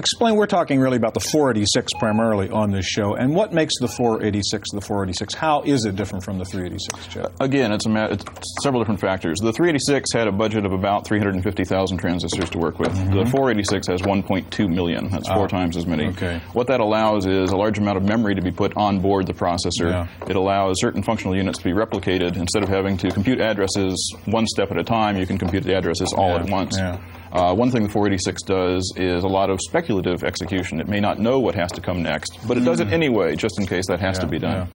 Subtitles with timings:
[0.00, 3.86] Explain, we're talking really about the 486 primarily on this show, and what makes the
[3.86, 5.34] 486 the 486?
[5.34, 7.26] How is it different from the 386, Jeff?
[7.38, 8.24] Again, it's, a ma- it's
[8.62, 9.40] several different factors.
[9.40, 12.88] The 386 had a budget of about 350,000 transistors to work with.
[12.92, 13.18] Mm-hmm.
[13.18, 15.10] The 486 has 1.2 million.
[15.10, 16.06] That's four ah, times as many.
[16.06, 16.40] okay.
[16.54, 19.34] What that allows is a large amount of memory to be put on board the
[19.34, 19.90] processor.
[19.90, 20.08] Yeah.
[20.26, 22.36] It allows certain functional units to be replicated.
[22.36, 25.76] Instead of having to compute addresses one step at a time, you can compute the
[25.76, 26.78] addresses all Yeah, at once.
[26.78, 26.98] yeah.
[27.32, 30.80] Uh, one thing the 486 does is a lot of speculative execution.
[30.80, 33.58] It may not know what has to come next, but it does it anyway, just
[33.60, 34.52] in case that has to be done.
[34.52, 34.66] yeah.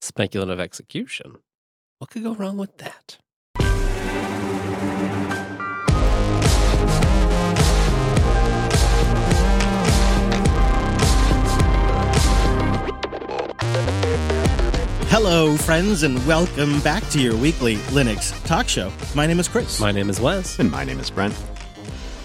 [0.00, 1.36] Speculative execution.
[1.98, 3.18] What could go wrong with that?
[15.08, 18.90] Hello, friends, and welcome back to your weekly Linux talk show.
[19.14, 19.78] My name is Chris.
[19.78, 20.58] My name is Wes.
[20.58, 21.34] And my name is Brent.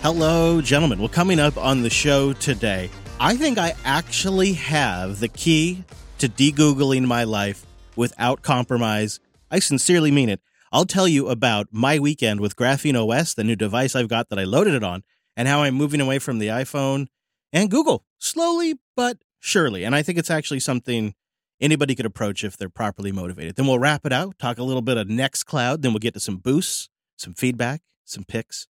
[0.03, 0.99] Hello, gentlemen.
[0.99, 5.83] Well, coming up on the show today, I think I actually have the key
[6.19, 9.19] to de-googling my life without compromise.
[9.49, 10.39] I sincerely mean it.
[10.71, 14.37] I'll tell you about my weekend with Graphene OS, the new device I've got that
[14.37, 15.03] I loaded it on,
[15.35, 17.07] and how I'm moving away from the iPhone
[17.51, 19.83] and Google slowly but surely.
[19.83, 21.15] And I think it's actually something
[21.59, 23.55] anybody could approach if they're properly motivated.
[23.55, 26.19] Then we'll wrap it out, talk a little bit of Nextcloud, then we'll get to
[26.19, 28.67] some boosts, some feedback, some picks,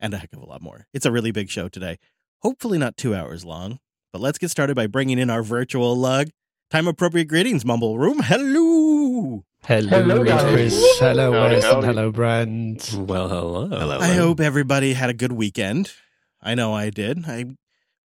[0.00, 0.86] and a heck of a lot more.
[0.92, 1.98] It's a really big show today.
[2.42, 3.78] Hopefully not two hours long,
[4.12, 6.28] but let's get started by bringing in our virtual lug.
[6.70, 8.20] Time appropriate greetings, Mumble Room.
[8.20, 9.44] Hello.
[9.64, 10.98] Hello, Chris.
[11.00, 11.64] Hello, Howdy, Wes.
[11.64, 11.86] And howdy.
[11.86, 12.94] hello, Brent.
[12.96, 13.68] Well, hello.
[13.68, 13.98] Hello.
[13.98, 15.92] I hope everybody had a good weekend.
[16.40, 17.24] I know I did.
[17.26, 17.46] I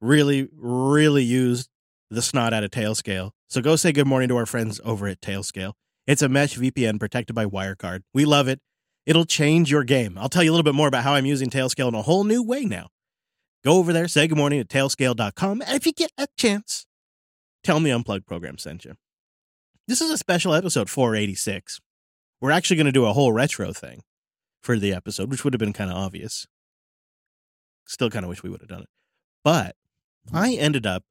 [0.01, 1.69] really, really used
[2.09, 3.31] the snot out of Tailscale.
[3.47, 5.73] So go say good morning to our friends over at Tailscale.
[6.07, 8.01] It's a mesh VPN protected by WireGuard.
[8.13, 8.59] We love it.
[9.05, 10.17] It'll change your game.
[10.17, 12.23] I'll tell you a little bit more about how I'm using Tailscale in a whole
[12.23, 12.87] new way now.
[13.63, 16.85] Go over there, say good morning at tailscale.com, and if you get a chance,
[17.63, 18.95] tell me Unplugged Program sent you.
[19.87, 21.79] This is a special episode 486.
[22.41, 24.01] We're actually going to do a whole retro thing
[24.61, 26.45] for the episode, which would have been kind of obvious.
[27.85, 28.89] Still kind of wish we would have done it.
[29.43, 29.75] But
[30.33, 31.03] I ended up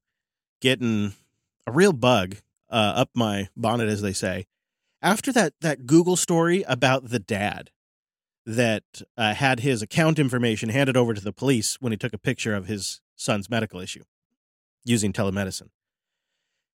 [0.61, 1.13] getting
[1.67, 2.37] a real bug
[2.69, 4.45] uh, up my bonnet, as they say,
[5.01, 7.69] after that, that Google story about the dad
[8.45, 8.83] that
[9.17, 12.53] uh, had his account information handed over to the police when he took a picture
[12.53, 14.03] of his son's medical issue
[14.83, 15.69] using telemedicine.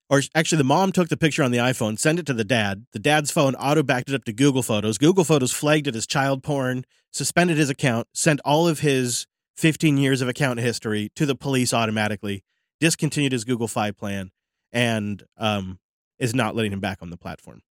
[0.08, 2.86] Or actually, the mom took the picture on the iPhone, sent it to the dad.
[2.92, 4.98] The dad's phone auto backed it up to Google Photos.
[4.98, 9.98] Google Photos flagged it as child porn, suspended his account, sent all of his 15
[9.98, 12.42] years of account history to the police automatically,
[12.80, 14.32] discontinued his Google Fi plan,
[14.72, 15.78] and um,
[16.18, 17.62] is not letting him back on the platform.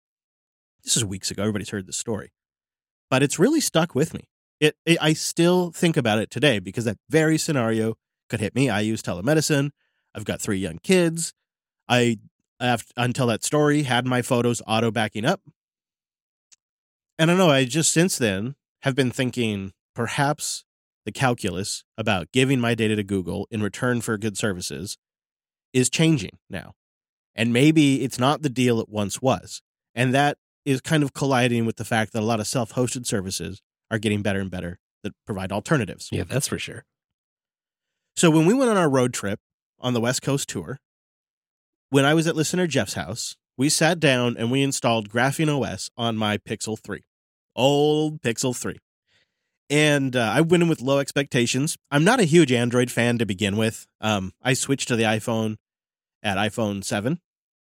[0.83, 1.43] This is weeks ago.
[1.43, 2.31] Everybody's heard this story,
[3.09, 4.29] but it's really stuck with me.
[4.59, 7.95] It, it I still think about it today because that very scenario
[8.29, 8.69] could hit me.
[8.69, 9.71] I use telemedicine.
[10.13, 11.33] I've got three young kids.
[11.87, 12.17] I
[12.59, 15.41] have, until that story had my photos auto backing up.
[17.17, 20.63] And I know, I just since then have been thinking perhaps
[21.05, 24.97] the calculus about giving my data to Google in return for good services
[25.73, 26.73] is changing now.
[27.35, 29.61] And maybe it's not the deal it once was.
[29.95, 33.05] And that is kind of colliding with the fact that a lot of self hosted
[33.05, 33.61] services
[33.91, 36.09] are getting better and better that provide alternatives.
[36.11, 36.85] Yeah, that's for sure.
[38.15, 39.39] So when we went on our road trip
[39.79, 40.79] on the West Coast tour,
[41.89, 45.89] when I was at listener Jeff's house, we sat down and we installed Graphene OS
[45.97, 47.01] on my Pixel 3.
[47.55, 48.77] Old Pixel 3.
[49.69, 51.77] And uh, I went in with low expectations.
[51.91, 53.85] I'm not a huge Android fan to begin with.
[54.01, 55.57] Um, I switched to the iPhone
[56.23, 57.19] at iPhone 7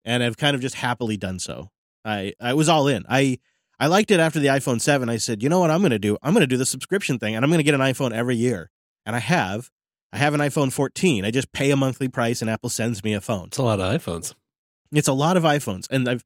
[0.06, 1.70] and I've kind of just happily done so.
[2.08, 3.06] I, I was all in.
[3.10, 3.40] I
[3.80, 5.08] I liked it after the iPhone 7.
[5.08, 6.18] I said, you know what I'm going to do?
[6.24, 8.36] I'm going to do the subscription thing and I'm going to get an iPhone every
[8.36, 8.72] year.
[9.06, 9.70] And I have.
[10.12, 11.26] I have an iPhone 14.
[11.26, 13.48] I just pay a monthly price and Apple sends me a phone.
[13.48, 14.34] It's a lot of iPhones.
[14.92, 16.24] It's a lot of iPhones, and I've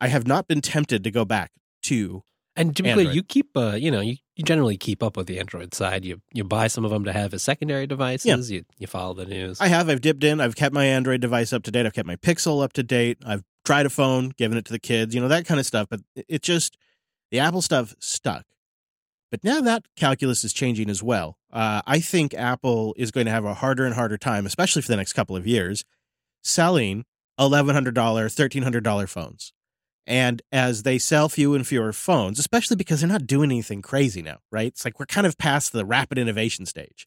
[0.00, 1.52] I have not been tempted to go back
[1.84, 2.22] to.
[2.56, 5.26] And to be clear, you keep, uh, you know, you, you generally keep up with
[5.26, 6.04] the Android side.
[6.04, 8.50] You you buy some of them to have as secondary devices.
[8.50, 8.56] Yeah.
[8.56, 9.60] You you follow the news.
[9.60, 9.88] I have.
[9.88, 10.40] I've dipped in.
[10.40, 11.86] I've kept my Android device up to date.
[11.86, 13.18] I've kept my Pixel up to date.
[13.24, 15.88] I've tried a phone, given it to the kids, you know that kind of stuff.
[15.90, 16.76] But it- just
[17.30, 18.44] the Apple stuff stuck.
[19.30, 21.38] But now that calculus is changing as well.
[21.52, 24.88] Uh, I think Apple is going to have a harder and harder time, especially for
[24.88, 25.84] the next couple of years,
[26.42, 27.04] selling
[27.38, 29.52] eleven hundred dollar, thirteen hundred dollar phones.
[30.06, 34.22] And as they sell fewer and fewer phones, especially because they're not doing anything crazy
[34.22, 34.66] now, right?
[34.68, 37.06] It's like we're kind of past the rapid innovation stage.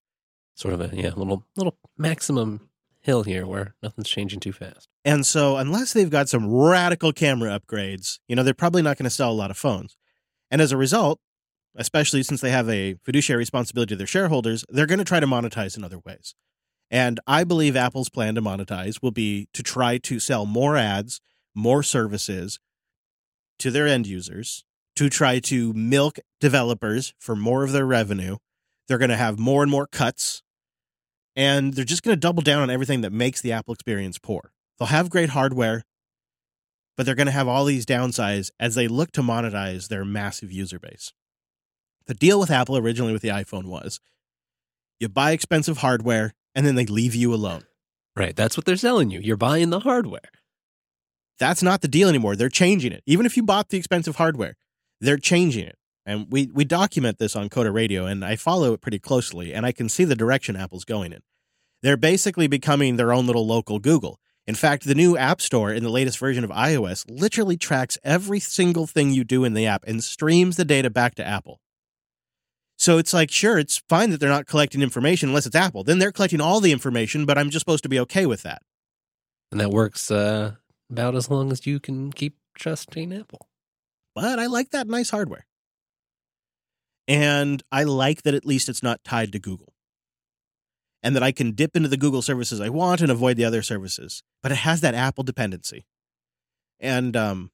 [0.56, 2.70] sort of a yeah little little maximum
[3.04, 4.88] hill here where nothing's changing too fast.
[5.06, 9.06] And so, unless they've got some radical camera upgrades, you know, they're probably not going
[9.06, 9.96] to sell a lot of phones.
[10.50, 11.20] And as a result,
[11.76, 15.28] especially since they have a fiduciary responsibility to their shareholders, they're going to try to
[15.28, 16.36] monetize in other ways.
[16.90, 21.22] And I believe Apple's plan to monetize will be to try to sell more ads,
[21.56, 22.60] more services
[23.60, 24.64] to their end users,
[24.96, 28.38] to try to milk developers for more of their revenue.
[28.88, 30.44] They're going to have more and more cuts,
[31.36, 34.52] and they're just going to double down on everything that makes the Apple experience poor.
[34.78, 35.84] They'll have great hardware,
[36.96, 40.52] but they're going to have all these downsides as they look to monetize their massive
[40.52, 41.14] user base.
[42.06, 44.00] The deal with Apple originally with the iPhone was
[45.00, 47.64] you buy expensive hardware and then they leave you alone.
[48.16, 48.36] Right.
[48.36, 49.20] That's what they're selling you.
[49.20, 50.30] You're buying the hardware.
[51.40, 52.36] That's not the deal anymore.
[52.36, 53.04] They're changing it.
[53.06, 54.56] Even if you bought the expensive hardware,
[55.02, 55.78] they're changing it.
[56.06, 59.66] And we, we document this on Coder Radio, and I follow it pretty closely, and
[59.66, 61.22] I can see the direction Apple's going in.
[61.82, 64.20] They're basically becoming their own little local Google.
[64.46, 68.42] In fact, the new App Store in the latest version of iOS literally tracks every
[68.42, 71.62] single thing you do in the app and streams the data back to Apple.
[72.78, 75.86] So it's like, sure, it's fine that they're not collecting information unless it's Apple.
[75.86, 78.62] Then they're collecting all the information, but I'm just supposed to be okay with that.
[79.52, 80.56] And that works uh,
[80.90, 83.48] about as long as you can keep trusting Apple.
[84.14, 85.46] But I like that nice hardware.
[87.08, 89.74] And I like that at least it's not tied to Google.
[91.02, 93.62] And that I can dip into the Google services I want and avoid the other
[93.62, 94.24] services.
[94.42, 95.86] But it has that Apple dependency.
[96.80, 97.52] And um,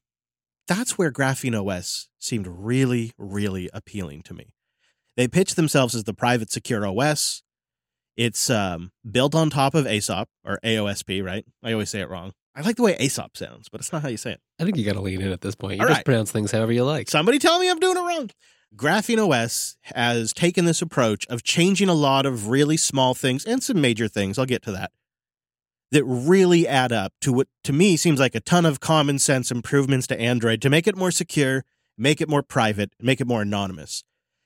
[0.67, 4.53] that's where Graphene OS seemed really, really appealing to me.
[5.17, 7.41] They pitch themselves as the private secure OS.
[8.15, 11.43] It's um, built on top of ASOP or AOSP, right?
[11.63, 12.33] I always say it wrong.
[12.55, 14.41] I like the way ASOP sounds, but it's not how you say it.
[14.59, 15.77] I think you got to lean in at this point.
[15.77, 16.05] You All just right.
[16.05, 17.09] pronounce things however you like.
[17.09, 18.29] Somebody tell me I'm doing it wrong.
[18.75, 23.63] Graphene OS has taken this approach of changing a lot of really small things and
[23.63, 24.37] some major things.
[24.37, 24.91] I'll get to that.
[25.91, 29.49] That really add up to what to me seems like a ton of common sense
[29.49, 31.65] improvements to Android to make it more secure,
[31.97, 34.03] make it more private, make it more anonymous.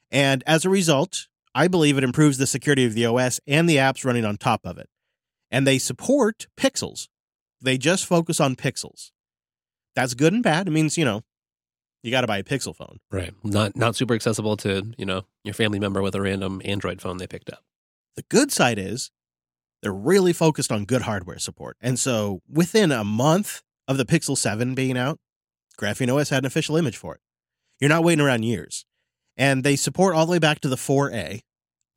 [0.09, 3.75] And as a result, I believe it improves the security of the OS and the
[3.75, 4.89] apps running on top of it.
[5.51, 7.09] And they support pixels.
[7.61, 9.11] They just focus on pixels.
[9.95, 10.67] That's good and bad.
[10.67, 11.23] It means, you know,
[12.03, 12.99] you got to buy a Pixel phone.
[13.11, 13.33] Right.
[13.43, 17.17] Not not super accessible to, you know, your family member with a random Android phone
[17.17, 17.63] they picked up.
[18.15, 19.09] The good side is
[19.81, 21.77] they're really focused on good hardware support.
[21.81, 25.19] And so within a month of the Pixel 7 being out,
[25.79, 27.21] Graphene OS had an official image for it.
[27.79, 28.85] You're not waiting around years.
[29.35, 31.41] And they support all the way back to the 4A,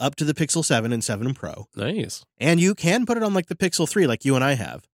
[0.00, 1.66] up to the Pixel 7 and 7 Pro.
[1.76, 2.24] Nice.
[2.38, 4.84] And you can put it on like the Pixel 3, like you and I have.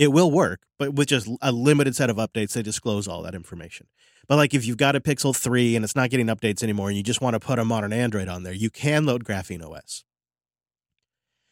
[0.00, 3.34] It will work, but with just a limited set of updates, they disclose all that
[3.34, 3.86] information.
[4.26, 6.96] But like if you've got a Pixel 3 and it's not getting updates anymore and
[6.96, 10.04] you just want to put a modern Android on there, you can load Graphene OS.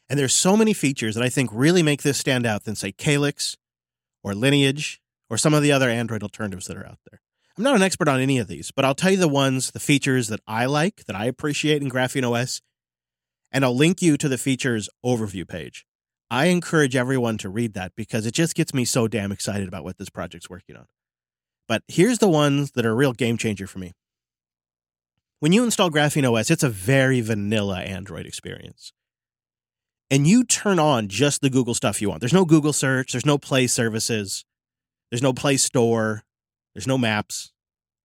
[0.08, 2.90] And there's so many features that I think really make this stand out than say
[2.90, 3.58] Calyx
[4.24, 7.20] or Lineage or some of the other Android alternatives that are out there.
[7.58, 9.78] I'm not an expert on any of these, but I'll tell you the ones, the
[9.78, 12.62] features that I like, that I appreciate in Graphene OS,
[13.52, 15.84] and I'll link you to the features overview page.
[16.30, 19.84] I encourage everyone to read that because it just gets me so damn excited about
[19.84, 20.86] what this project's working on.
[21.66, 23.92] But here's the ones that are a real game changer for me.
[25.40, 28.92] When you install Graphene OS, it's a very vanilla Android experience.
[30.10, 32.20] And you turn on just the Google stuff you want.
[32.20, 34.44] There's no Google search, there's no Play services,
[35.10, 36.24] there's no Play Store,
[36.74, 37.52] there's no maps.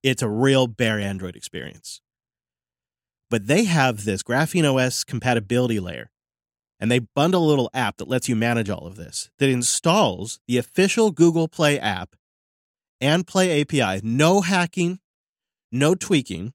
[0.01, 2.01] It's a real bare Android experience.
[3.29, 6.11] But they have this Graphene OS compatibility layer
[6.83, 10.41] and they bundle a little app that lets you manage all of this that installs
[10.49, 12.17] the official Google Play app
[12.99, 14.01] and Play API.
[14.03, 14.99] No hacking,
[15.71, 16.51] no tweaking,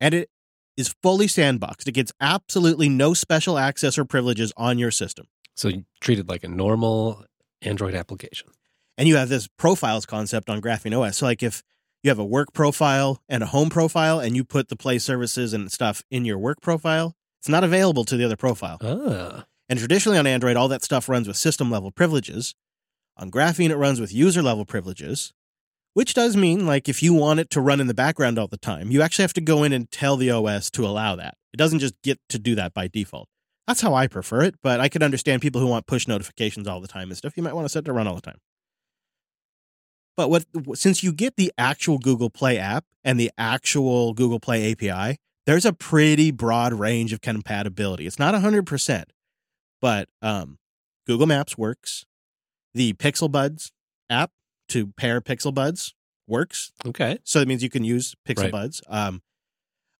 [0.00, 0.30] and it
[0.76, 1.86] is fully sandboxed.
[1.86, 5.28] It gets absolutely no special access or privileges on your system.
[5.54, 7.24] So you treat it like a normal
[7.62, 8.48] Android application.
[8.98, 11.18] And you have this profiles concept on Graphene OS.
[11.18, 11.62] So, like if
[12.02, 15.52] you have a work profile and a home profile, and you put the Play services
[15.52, 18.78] and stuff in your work profile, it's not available to the other profile.
[18.82, 19.44] Ah.
[19.68, 22.54] And traditionally on Android, all that stuff runs with system level privileges.
[23.16, 25.32] On Graphene, it runs with user level privileges,
[25.94, 28.56] which does mean, like, if you want it to run in the background all the
[28.56, 31.34] time, you actually have to go in and tell the OS to allow that.
[31.52, 33.28] It doesn't just get to do that by default.
[33.66, 36.80] That's how I prefer it, but I could understand people who want push notifications all
[36.80, 37.34] the time and stuff.
[37.36, 38.38] You might want to set it to run all the time.
[40.16, 40.44] But what
[40.74, 45.18] since you get the actual Google Play app and the actual Google Play API,
[45.50, 48.06] there's a pretty broad range of compatibility.
[48.06, 49.04] It's not 100%,
[49.82, 50.58] but um,
[51.08, 52.04] Google Maps works.
[52.72, 53.72] The Pixel Buds
[54.08, 54.30] app
[54.68, 55.92] to pair Pixel Buds
[56.28, 56.70] works.
[56.86, 57.18] Okay.
[57.24, 58.52] So that means you can use Pixel Right.
[58.52, 58.80] Buds.
[58.86, 59.22] Um,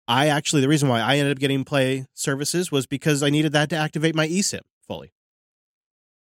[0.06, 3.50] I actually, the reason why I ended up getting Play services was because I needed
[3.50, 5.12] that to activate my eSIM fully.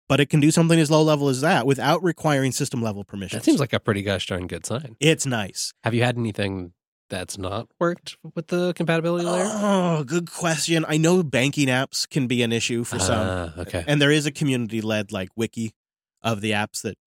[0.07, 3.41] But it can do something as low level as that without requiring system level permissions.
[3.41, 4.95] That seems like a pretty gosh darn good sign.
[5.01, 5.73] it's nice.
[5.83, 6.71] Have you had anything
[7.09, 9.45] that's not worked with the compatibility layer?
[9.47, 10.85] Oh, good question.
[10.87, 13.27] I know banking apps can be an issue for some.
[13.27, 13.83] Ah, okay.
[13.87, 15.73] And there is a community led like wiki
[16.21, 16.97] of the apps that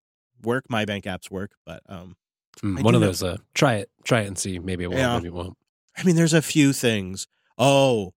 [0.43, 0.65] work.
[0.69, 2.17] My bank apps work, but um
[2.63, 3.23] Mm, one of know- those.
[3.23, 3.91] Uh, try it.
[4.05, 4.59] Try it and see.
[4.59, 4.99] Maybe it will.
[4.99, 5.15] Yeah.
[5.17, 5.57] Maybe it won't.
[5.97, 7.27] I mean there's a few things.
[7.57, 8.13] Oh.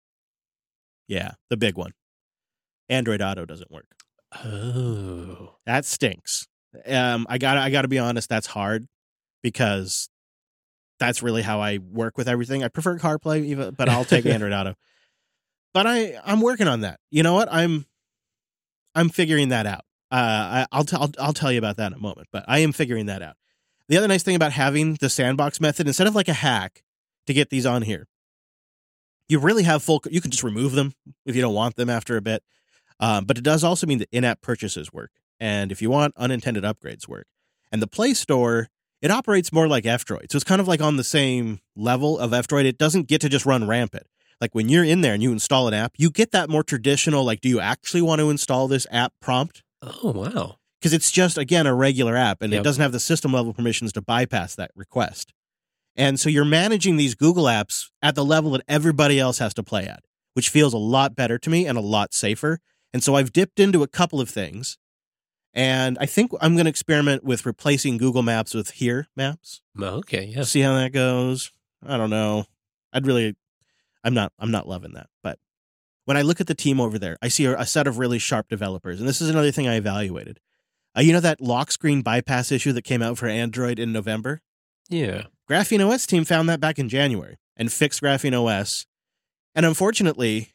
[1.07, 1.93] Yeah, the big one.
[2.89, 3.87] Android Auto doesn't work.
[4.45, 5.57] Oh.
[5.67, 6.47] That stinks.
[6.87, 8.89] Um I got to I got to be honest, that's hard
[9.43, 10.09] because
[11.03, 12.63] that's really how I work with everything.
[12.63, 14.75] I prefer CarPlay even but I'll take Android Auto.
[15.75, 17.01] But I I'm working on that.
[17.11, 17.49] You know what?
[17.51, 17.87] I'm
[18.95, 19.85] I'm figuring that out.
[20.13, 22.61] Uh, I, I'll, t- I'll I'll tell you about that in a moment, but I
[22.61, 23.35] am figuring that out.
[23.89, 26.85] The other nice thing about having the sandbox method, instead of like a hack
[27.27, 28.07] to get these on here,
[29.29, 30.01] you really have full.
[30.09, 30.93] You can just remove them
[31.27, 32.45] if you don't want them after a bit.
[33.01, 36.63] Um, but it does also mean that in-app purchases work, and if you want unattended
[36.63, 37.27] upgrades work,
[37.73, 38.69] and the Play Store
[39.03, 42.33] it operates more like F-Droid, so it's kind of like on the same level of
[42.33, 42.65] F-Droid.
[42.65, 44.07] It doesn't get to just run rampant.
[44.41, 47.25] Like when you're in there and you install an app, you get that more traditional.
[47.25, 49.63] Like, do you actually want to install this app prompt?
[49.83, 50.57] Oh wow.
[50.81, 53.93] because it's just again a regular app and it doesn't have the system level permissions
[53.93, 55.33] to bypass that request.
[55.95, 59.63] And so you're managing these Google apps at the level that everybody else has to
[59.63, 60.01] play at,
[60.35, 62.59] which feels a lot better to me and a lot safer.
[62.93, 64.77] And so I've dipped into a couple of things.
[65.55, 69.61] And I think I'm going to experiment with replacing Google Maps with Here Maps.
[69.79, 70.25] Okay.
[70.25, 70.45] Yeah.
[70.45, 71.51] See how that goes.
[71.87, 72.47] I don't know.
[72.93, 73.37] I'd really
[74.05, 75.09] I'm not I'm not loving that.
[75.23, 75.39] But
[76.05, 78.19] when I look at the team over there, I see a, a set of really
[78.19, 78.99] sharp developers.
[78.99, 80.41] And this is another thing I evaluated.
[80.97, 84.43] Uh, you know that lock screen bypass issue that came out for Android in November?
[84.89, 85.25] Yeah.
[85.49, 88.87] Graphene OS team found that back in January and fixed Graphene OS.
[89.55, 90.53] And unfortunately,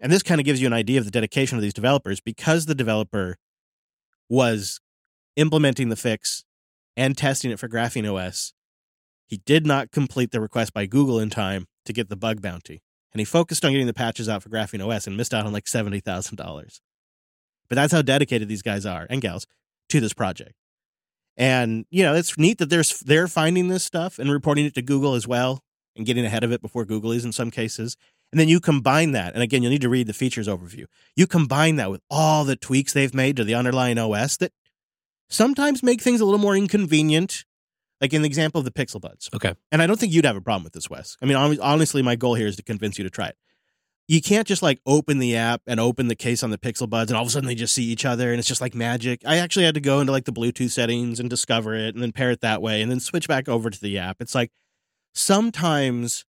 [0.00, 2.66] and this kind of gives you an idea of the dedication of these developers, because
[2.66, 3.36] the developer
[4.30, 4.80] was
[5.36, 6.44] implementing the fix
[6.96, 8.54] and testing it for Graphene OS,
[9.26, 12.82] he did not complete the request by Google in time to get the bug bounty.
[13.12, 15.52] And he focused on getting the patches out for Graphene OS and missed out on
[15.52, 16.80] like $70,000.
[17.68, 19.46] But that's how dedicated these guys are and gals
[19.90, 20.54] to this project.
[21.36, 24.82] And you know, it's neat that there's they're finding this stuff and reporting it to
[24.82, 25.60] Google as well
[25.96, 27.96] and getting ahead of it before Google is in some cases.
[28.32, 30.84] And then you combine that, and again, you'll need to read the features overview.
[31.16, 34.52] You combine that with all the tweaks they've made to the underlying OS that
[35.28, 37.44] sometimes make things a little more inconvenient.
[38.00, 39.28] Like in the example of the Pixel Buds.
[39.34, 39.54] Okay.
[39.70, 41.18] And I don't think you'd have a problem with this, Wes.
[41.20, 43.36] I mean, honestly, my goal here is to convince you to try it.
[44.08, 47.10] You can't just like open the app and open the case on the Pixel Buds
[47.10, 49.20] and all of a sudden they just see each other and it's just like magic.
[49.26, 52.10] I actually had to go into like the Bluetooth settings and discover it and then
[52.10, 54.16] pair it that way and then switch back over to the app.
[54.20, 54.50] It's like
[55.12, 56.24] sometimes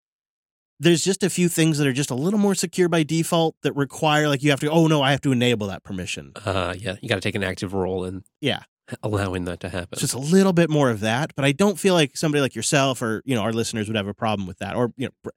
[0.80, 3.74] there's just a few things that are just a little more secure by default that
[3.76, 6.32] require like you have to, oh no, I have to enable that permission.
[6.46, 6.96] Uh, yeah.
[7.02, 8.64] You got to take an active role in Yeah.
[9.04, 10.00] allowing that to happen.
[10.00, 13.02] Just a little bit more of that, but I don't feel like somebody like yourself
[13.04, 15.30] or you know our listeners would have a problem with that, or you know, Br-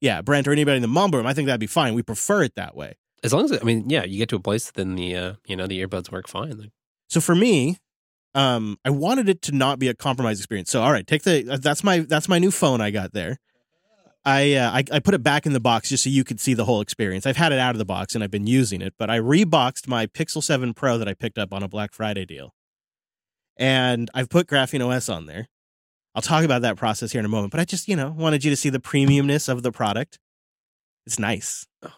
[0.00, 1.26] yeah, Brent or anybody in the mumble room.
[1.26, 1.94] I think that'd be fine.
[1.94, 2.94] We prefer it that way.
[3.24, 5.56] as long as I mean, yeah, you get to a place, then the uh, you
[5.56, 6.70] know the earbuds work fine.
[7.08, 7.78] So for me,
[8.36, 10.70] um, I wanted it to not be a compromise experience.
[10.70, 13.38] So all right, take the that's my that's my new phone I got there.
[14.24, 16.54] I, uh, I I put it back in the box just so you could see
[16.54, 17.26] the whole experience.
[17.26, 19.88] I've had it out of the box and I've been using it, but I reboxed
[19.88, 22.54] my Pixel 7 Pro that I picked up on a Black Friday deal.
[23.56, 25.48] And I've put Graphene OS on there.
[26.14, 28.44] I'll talk about that process here in a moment, but I just, you know, wanted
[28.44, 30.18] you to see the premiumness of the product.
[31.06, 31.66] It's nice.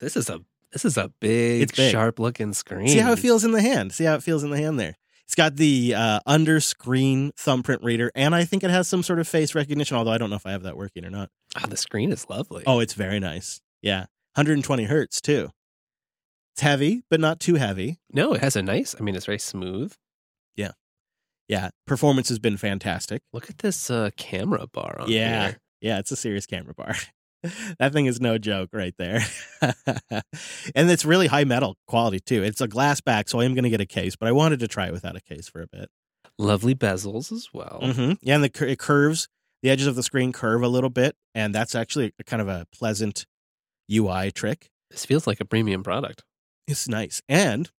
[0.00, 0.40] this is a
[0.72, 1.92] this is a big, big.
[1.92, 2.88] sharp looking screen.
[2.88, 3.92] See how it feels in the hand.
[3.92, 4.96] See how it feels in the hand there.
[5.26, 9.18] It's got the uh, under screen thumbprint reader, and I think it has some sort
[9.18, 11.30] of face recognition, although I don't know if I have that working or not.
[11.56, 12.62] Ah, the screen is lovely.
[12.66, 13.60] Oh, it's very nice.
[13.80, 14.00] Yeah.
[14.34, 15.50] 120 hertz, too.
[16.54, 17.98] It's heavy, but not too heavy.
[18.12, 18.94] no, it has a nice.
[18.98, 19.94] I mean, it's very smooth.
[20.56, 20.72] Yeah,
[21.48, 21.70] yeah.
[21.86, 23.22] Performance has been fantastic.
[23.32, 25.46] Look at this uh, camera bar on Yeah.
[25.48, 25.58] here.
[25.80, 26.94] Yeah, it's a serious camera bar.
[27.78, 29.20] that thing is no joke right there.
[29.60, 32.42] and it's really high metal quality, too.
[32.42, 34.60] It's a glass back, so I am going to get a case, but I wanted
[34.60, 35.88] to try it without a case for a bit.
[36.38, 37.80] Lovely bezels as well.
[37.82, 39.28] hmm Yeah, and the it curves.
[39.62, 42.48] The edges of the screen curve a little bit, and that's actually a kind of
[42.48, 43.24] a pleasant
[43.90, 44.68] UI trick.
[44.90, 46.22] This feels like a premium product.
[46.68, 47.70] It's nice, and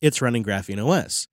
[0.00, 1.26] it's running Graphene OS.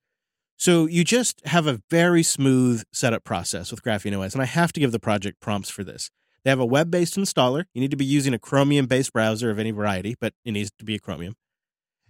[0.58, 4.72] So you just have a very smooth setup process with Graphene OS, and I have
[4.72, 6.10] to give the project prompts for this.
[6.46, 7.64] They have a web-based installer.
[7.74, 10.84] You need to be using a Chromium-based browser of any variety, but it needs to
[10.84, 11.34] be a Chromium.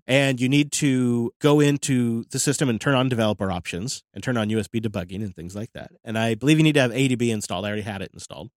[0.07, 4.37] And you need to go into the system and turn on developer options and turn
[4.37, 5.93] on USB debugging and things like that.
[6.05, 7.65] And I believe you need to have ADB installed.
[7.65, 8.51] I already had it installed.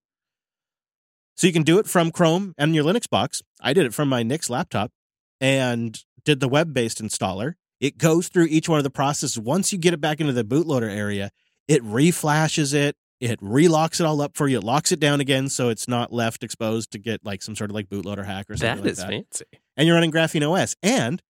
[1.38, 3.42] So you can do it from Chrome and your Linux box.
[3.62, 4.92] I did it from my Nix laptop
[5.40, 7.54] and did the web-based installer.
[7.80, 9.40] It goes through each one of the processes.
[9.40, 11.32] Once you get it back into the bootloader area,
[11.70, 14.58] it reflashes it It relocks it all up for you.
[14.60, 17.70] It locks it down again so it's not left exposed to get like some sort
[17.70, 19.10] of like bootloader hack or something That like is that.
[19.10, 19.46] fancy.
[19.76, 20.76] And you're running Graphene OS.
[20.82, 21.22] And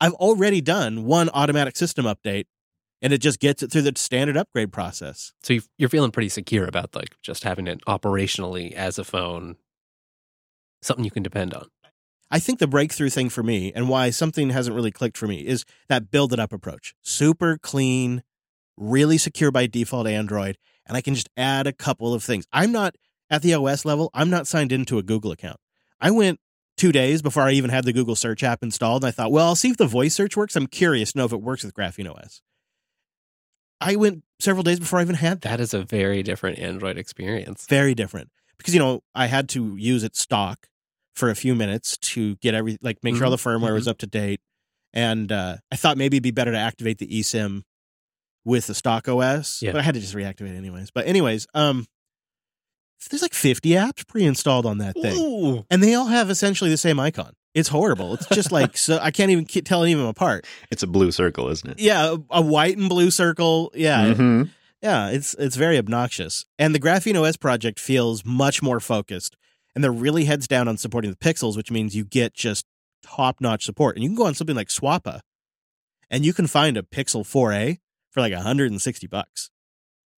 [0.00, 2.44] I've already done one automatic system update
[3.00, 5.32] and it just gets it through the standard upgrade process.
[5.42, 9.56] So you- you're feeling pretty secure about like just having it operationally as a phone,
[10.82, 11.68] something you can depend on.
[12.30, 15.46] I think the breakthrough thing for me and why something hasn't really clicked for me
[15.46, 16.94] is that build it up approach.
[17.02, 18.22] Super clean,
[18.76, 22.46] really secure by default Android, and I can just add a couple of things.
[22.52, 22.96] I'm not
[23.30, 25.60] at the OS level, I'm not signed into a Google account.
[26.00, 26.40] I went
[26.76, 29.46] two days before I even had the Google search app installed, and I thought, well,
[29.46, 30.56] I'll see if the voice search works.
[30.56, 32.40] I'm curious to know if it works with Graphene OS.
[33.80, 35.50] I went several days before I even had that.
[35.50, 37.66] That is a very different Android experience.
[37.68, 38.30] Very different.
[38.56, 40.66] Because, you know, I had to use it stock
[41.14, 43.98] for a few minutes to get every like make sure all the firmware was up
[43.98, 44.40] to date.
[44.92, 47.62] And uh, I thought maybe it'd be better to activate the eSIM
[48.48, 49.72] with the stock OS, Yeah.
[49.72, 50.90] but I had to just reactivate it anyways.
[50.90, 51.86] But anyways, um,
[53.10, 55.64] there's like 50 apps pre-installed on that thing, Ooh.
[55.70, 57.32] and they all have essentially the same icon.
[57.54, 58.14] It's horrible.
[58.14, 60.46] It's just like so I can't even tell any of them apart.
[60.70, 61.80] It's a blue circle, isn't it?
[61.80, 63.70] Yeah, a, a white and blue circle.
[63.74, 64.50] Yeah, Mhm.
[64.82, 66.44] yeah, it's it's very obnoxious.
[66.58, 69.36] And the Graphene OS project feels much more focused.
[69.74, 72.64] And they're really heads down on supporting the pixels, which means you get just
[73.02, 73.94] top notch support.
[73.96, 75.20] And you can go on something like Swappa
[76.10, 77.78] and you can find a Pixel 4a
[78.18, 79.50] for like 160 bucks.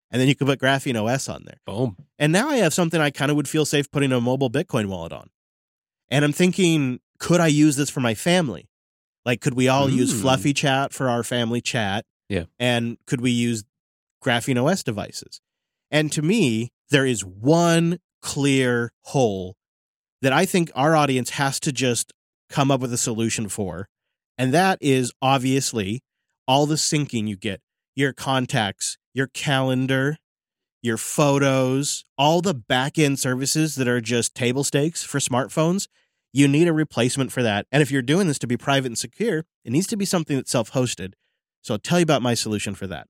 [0.09, 1.59] And then you can put Graphene OS on there.
[1.65, 1.95] Boom.
[2.17, 4.87] And now I have something I kind of would feel safe putting a mobile Bitcoin
[4.87, 5.29] wallet on.
[6.09, 8.67] And I'm thinking, could I use this for my family?
[9.23, 10.21] Like, could we all use Mm.
[10.21, 12.05] FluffyChat for our family chat?
[12.27, 12.45] Yeah.
[12.59, 13.63] And could we use
[14.25, 15.39] Graphene OS devices?
[15.91, 19.55] And to me, there is one clear hole
[20.23, 22.13] that I think our audience has to just
[22.49, 23.87] come up with a solution for.
[24.39, 26.01] And that is obviously
[26.47, 27.61] all the syncing you get
[27.95, 30.17] your contacts, your calendar,
[30.81, 35.87] your photos, all the back end services that are just table stakes for smartphones.
[36.33, 37.67] You need a replacement for that.
[37.71, 40.35] And if you're doing this to be private and secure, it needs to be something
[40.35, 41.13] that's self hosted.
[41.61, 43.07] So I'll tell you about my solution for that.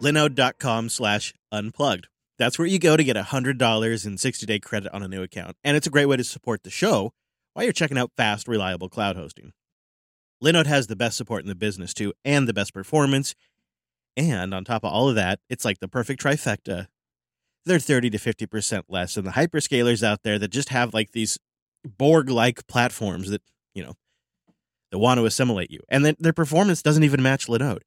[0.00, 2.08] Linode.com slash unplugged.
[2.38, 5.56] That's where you go to get $100 in 60 day credit on a new account.
[5.64, 7.12] And it's a great way to support the show
[7.54, 9.52] while you're checking out fast, reliable cloud hosting.
[10.42, 13.34] Linode has the best support in the business too, and the best performance.
[14.16, 16.86] And on top of all of that, it's like the perfect trifecta.
[17.64, 21.38] They're 30 to 50% less than the hyperscalers out there that just have like these
[21.84, 23.42] Borg like platforms that,
[23.74, 23.94] you know,
[24.90, 25.80] that want to assimilate you.
[25.88, 27.82] And then their performance doesn't even match Linode.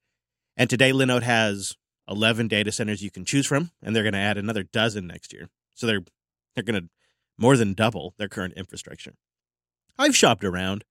[0.56, 1.76] And today, Linode has
[2.08, 5.32] 11 data centers you can choose from, and they're going to add another dozen next
[5.32, 5.48] year.
[5.74, 6.04] So they're
[6.54, 6.88] they're going to
[7.38, 9.14] more than double their current infrastructure.
[9.98, 10.84] I've shopped around.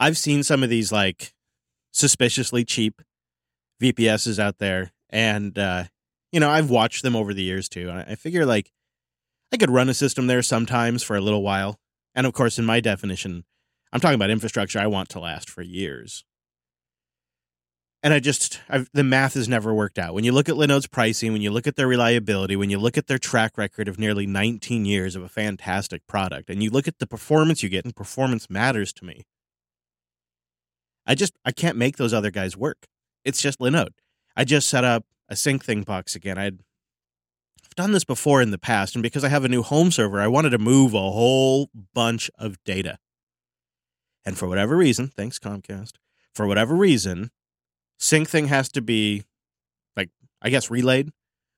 [0.00, 1.32] I've seen some of these like
[1.92, 3.02] suspiciously cheap
[3.80, 5.84] VPSs out there, and uh,
[6.32, 7.90] you know I've watched them over the years too.
[7.90, 8.72] I figure like
[9.52, 11.78] I could run a system there sometimes for a little while,
[12.14, 13.44] and of course, in my definition,
[13.92, 16.24] I'm talking about infrastructure I want to last for years
[18.02, 20.14] and I just I've, the math has never worked out.
[20.14, 22.96] When you look at Linode's pricing, when you look at their reliability, when you look
[22.96, 26.88] at their track record of nearly 19 years of a fantastic product, and you look
[26.88, 29.26] at the performance you get, and performance matters to me.
[31.10, 32.86] I just I can't make those other guys work.
[33.24, 33.94] It's just Linode.
[34.36, 36.38] I just set up a Syncthing box again.
[36.38, 36.60] I'd
[37.64, 40.20] I've done this before in the past, and because I have a new home server,
[40.20, 42.96] I wanted to move a whole bunch of data.
[44.24, 45.94] And for whatever reason, thanks Comcast,
[46.32, 47.32] for whatever reason,
[48.00, 49.24] Syncthing has to be
[49.96, 51.10] like I guess relayed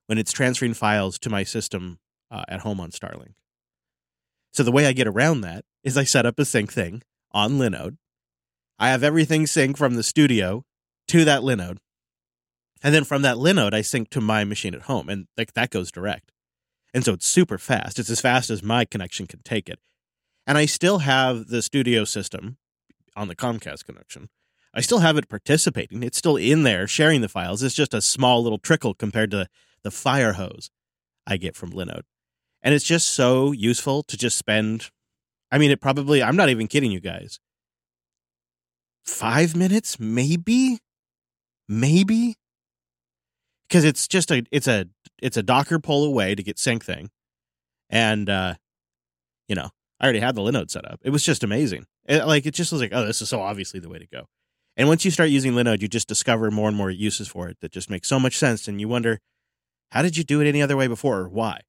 [0.07, 1.99] when it's transferring files to my system
[2.31, 3.35] uh, at home on Starlink.
[4.55, 7.99] So the way I get around that is I set up a Syncthing on Linode.
[8.83, 10.65] I have everything sync from the studio
[11.07, 11.79] to that Linode.
[12.83, 15.71] And then from that Linode, I sync to my machine at home, and like that
[15.71, 16.33] goes direct.
[16.93, 18.01] And so it's super fast.
[18.01, 19.79] It's as fast as my connection can take it.
[20.49, 22.57] And I still have the studio system
[23.15, 24.31] on the Comcast connection.
[24.75, 26.03] I still have it participating.
[26.03, 27.63] It's still in there sharing the files.
[27.63, 29.47] It's just a small little trickle compared to
[29.85, 30.73] the fire hose
[31.25, 32.03] I get from Linode.
[32.61, 34.91] And it's just so useful to just spend.
[35.53, 37.39] I mean, it probably, I'm not even kidding you guys.
[39.05, 40.79] Five minutes, maybe?
[41.69, 42.37] Maybe?
[43.69, 44.87] Because it's just a, it's a,
[45.21, 47.09] it's a Docker pull away to get Syncthing.
[47.89, 48.55] And, uh,
[49.49, 51.01] you know, I already had the Linode set up.
[51.03, 51.87] It was just amazing.
[52.07, 54.27] It, like, it just was like, oh, this is so obviously the way to go.
[54.77, 57.59] And once you start using Linode, you just discover more and more uses for it
[57.61, 58.67] that just make so much sense.
[58.67, 59.21] And you wonder,
[59.91, 61.61] how did you do it any other way before or why?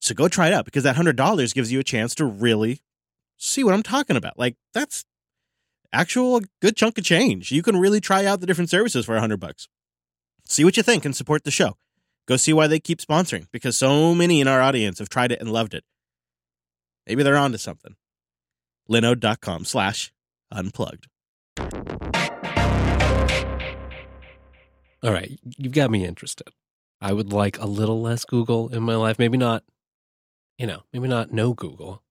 [0.00, 2.80] So go try it out because that $100 gives you a chance to really
[3.36, 4.38] see what I'm talking about.
[4.38, 5.04] Like, that's
[5.92, 7.52] actual good chunk of change.
[7.52, 9.68] You can really try out the different services for 100 bucks.
[10.44, 11.76] See what you think and support the show.
[12.26, 15.40] Go see why they keep sponsoring because so many in our audience have tried it
[15.40, 15.84] and loved it.
[17.06, 17.96] Maybe they're onto something.
[18.88, 20.12] Linode.com slash
[20.52, 21.06] unplugged.
[25.02, 26.48] All right, you've got me interested.
[27.00, 29.18] I would like a little less Google in my life.
[29.18, 29.64] Maybe not,
[30.58, 32.02] you know, maybe not no Google.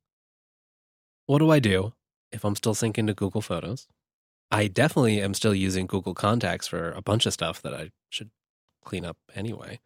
[1.27, 1.93] What do I do
[2.31, 3.87] if I'm still syncing to Google Photos?
[4.51, 8.31] I definitely am still using Google Contacts for a bunch of stuff that I should
[8.83, 9.79] clean up anyway.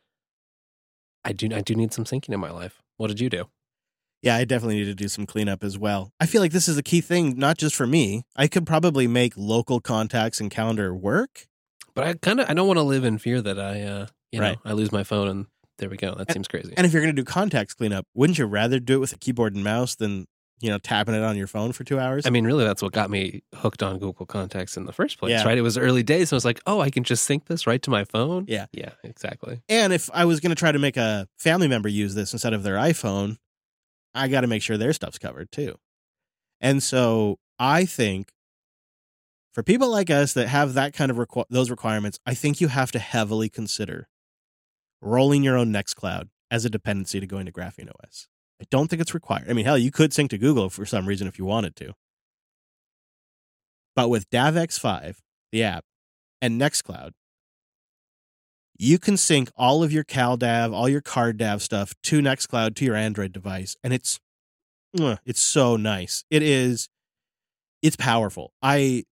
[1.26, 2.82] I do I do need some syncing in my life.
[2.98, 3.46] What did you do?
[4.22, 6.14] Yeah, I definitely need to do some cleanup as well.
[6.20, 8.24] I feel like this is a key thing, not just for me.
[8.38, 11.48] I could probably make local contacts and calendar work.
[11.94, 14.40] But I kind of I don't want to live in fear that I uh you
[14.40, 14.56] Right.
[14.64, 15.46] know I lose my phone and
[15.80, 16.16] there we go.
[16.16, 16.74] That seems crazy.
[16.78, 19.18] And if you're going to do contacts cleanup, wouldn't you rather do it with a
[19.18, 20.28] keyboard and mouse than,
[20.60, 22.26] you know, tapping it on your phone for two hours?
[22.26, 25.32] I mean, really, that's what got me hooked on Google Contacts in the first place,
[25.32, 25.44] Yeah.
[25.44, 25.58] right?
[25.58, 27.82] It was early days, so I was like, oh, I can just sync this right
[27.82, 28.46] to my phone.
[28.48, 28.68] Yeah.
[28.72, 29.62] yeah, exactly.
[29.68, 32.54] And if I was going to try to make a family member use this instead
[32.54, 33.38] of their iPhone,
[34.16, 35.76] I got to make sure their stuff's covered too.
[36.62, 38.32] And so I think
[39.54, 42.70] for people like us that have that kind of requ- those requirements, I think you
[42.70, 44.08] have to heavily consider
[45.02, 48.28] rolling your own Nextcloud as a dependency to going to Graphene OS.
[48.62, 49.50] I don't think it's required.
[49.50, 51.94] I mean, hell, you could sync to Google for some reason if you wanted to.
[53.96, 55.18] But with DavX5,
[55.52, 55.86] the app,
[56.42, 57.12] and Nextcloud,
[58.78, 62.96] you can sync all of your CalDAV, all your CardDAV stuff to Nextcloud to your
[62.96, 64.20] Android device, and it's
[64.94, 66.24] it's so nice.
[66.30, 66.88] It is,
[67.82, 68.54] it's powerful.
[68.62, 69.06] I,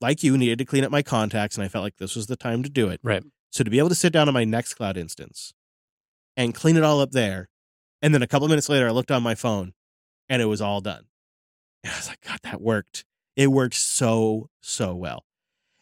[0.00, 2.36] like you, needed to clean up my contacts, and I felt like this was the
[2.36, 3.00] time to do it.
[3.02, 3.22] Right.
[3.50, 5.52] So to be able to sit down on my Nextcloud instance
[6.36, 7.49] and clean it all up there,
[8.02, 9.72] and then a couple minutes later, I looked on my phone,
[10.28, 11.04] and it was all done.
[11.84, 13.04] And I was like, God, that worked.
[13.36, 15.24] It worked so so well.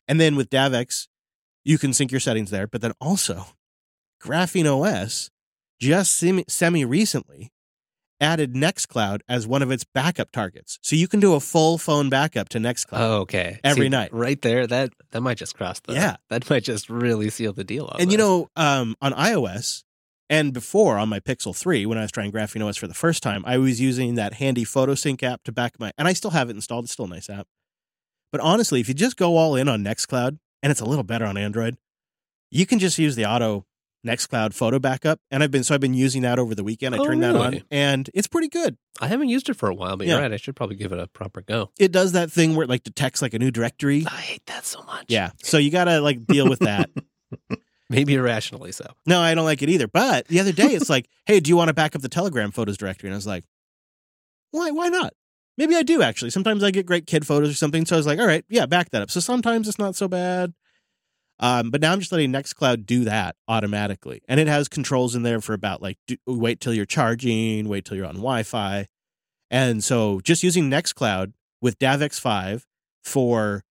[0.07, 1.09] And then with DavX,
[1.65, 3.47] you can sync your settings there, but then also
[4.23, 5.31] Graphene OS
[5.81, 6.17] just
[6.49, 7.53] semi recently
[8.21, 10.79] added Nextcloud as one of its backup targets.
[10.83, 12.99] So you can do a full phone backup to Nextcloud.
[12.99, 13.61] Oh, okay.
[13.63, 14.13] Every See, night.
[14.13, 14.67] right there.
[14.67, 15.95] That that might just cross the.
[15.95, 16.17] Yeah.
[16.29, 17.95] that might just really seal the deal.
[17.99, 19.85] and you know, um, on iOS
[20.31, 23.23] and before on my Pixel 3, when I was trying Graphene OS for the first
[23.23, 26.51] time, I was using that handy PhotoSync app to back my, and I still have
[26.51, 26.85] it installed.
[26.85, 27.47] It's still a nice app.
[28.33, 31.25] But honestly, if you just go all in on Nextcloud, and it's a little better
[31.25, 31.77] on Android,
[32.51, 33.65] you can just use the auto
[34.07, 35.19] Nextcloud photo backup.
[35.31, 36.95] And I've been, so I've been using that over the weekend.
[36.95, 38.77] I Oh, turned that on and it's pretty good.
[39.01, 40.15] I haven't used it for a while, but Yeah.
[40.15, 40.33] you're right.
[40.33, 41.71] I should probably give it a proper go.
[41.79, 44.05] It does that thing where it like detects like a new directory.
[44.07, 45.07] I hate that so much.
[45.09, 45.31] Yeah.
[45.43, 46.91] So you got to like deal with that.
[47.91, 48.87] maybe irrationally so.
[49.07, 49.89] No, I don't like it either.
[49.89, 52.51] But the other day, it's like, hey, do you want to back up the Telegram
[52.51, 53.09] photos directory?
[53.09, 53.45] And I was like,
[54.51, 54.71] why?
[54.71, 55.13] Why not?
[55.57, 56.31] Maybe I do actually.
[56.31, 57.85] Sometimes I get great kid photos or something.
[57.85, 59.11] So I was like, all right, yeah, back that up.
[59.11, 60.55] So sometimes it's not so bad.
[61.41, 65.23] Um, but now I'm just letting Nextcloud do that automatically, and it has controls in
[65.23, 68.87] there for about like do, wait till you're charging, wait till you're on Wi-Fi,
[69.51, 72.65] and so just using Nextcloud with DavX5
[73.05, 73.63] for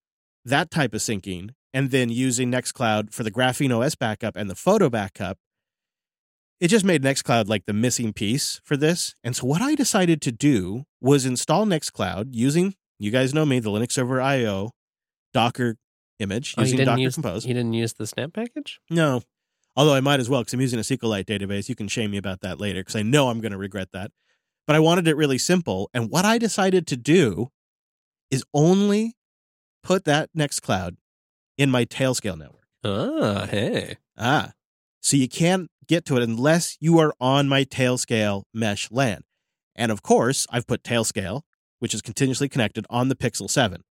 [0.46, 4.56] that type of syncing, and then using Nextcloud for the Graphene OS backup and the
[4.56, 5.38] photo backup,
[6.60, 9.14] it just made Nextcloud like the missing piece for this.
[9.24, 13.60] And so what I decided to do was install Nextcloud using, you guys know me,
[13.60, 14.72] the Linux server IO
[15.36, 15.76] Docker
[16.18, 17.46] image Oh, using Docker use Compose.
[17.46, 18.80] you didn't use the Snap package.
[18.90, 19.22] No.
[19.76, 21.70] Although I might as well because I'm using a SQLite database.
[21.70, 24.10] You can shame me about that later because I know I'm going to regret that.
[24.66, 25.92] But I wanted it really simple.
[25.94, 27.50] And what I decided to do
[28.32, 29.14] is only
[29.84, 30.96] put that Nextcloud
[31.58, 32.68] in my Tailscale network.
[32.84, 33.98] Ah, hey.
[34.18, 34.54] Ah.
[35.02, 39.24] So you can't get to it unless you are on my Tailscale mesh LAN.
[39.76, 41.42] And of course, I've put Tailscale,
[41.80, 43.84] which is continuously connected, on the Pixel 7.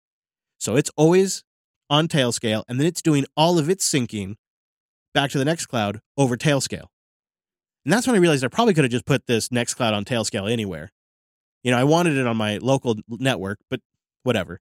[0.58, 1.43] So it's always
[1.89, 4.36] on Tailscale, and then it's doing all of its syncing
[5.13, 6.88] back to the Nextcloud over Tailscale.
[7.86, 10.51] And that's when I realized I probably could have just put this Nextcloud on Tailscale
[10.51, 10.91] anywhere.
[11.63, 13.80] You know, I wanted it on my local network, but
[14.23, 14.60] whatever.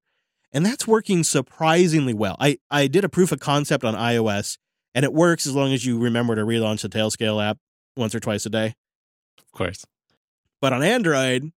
[0.55, 2.37] And that's working surprisingly well.
[2.38, 4.57] I, I did a proof of concept on iOS,
[4.95, 7.59] and it works as long as you remember to relaunch the Tailscale app
[7.97, 8.75] once or twice a day.
[9.38, 9.85] Of course.
[10.61, 11.53] But on Android,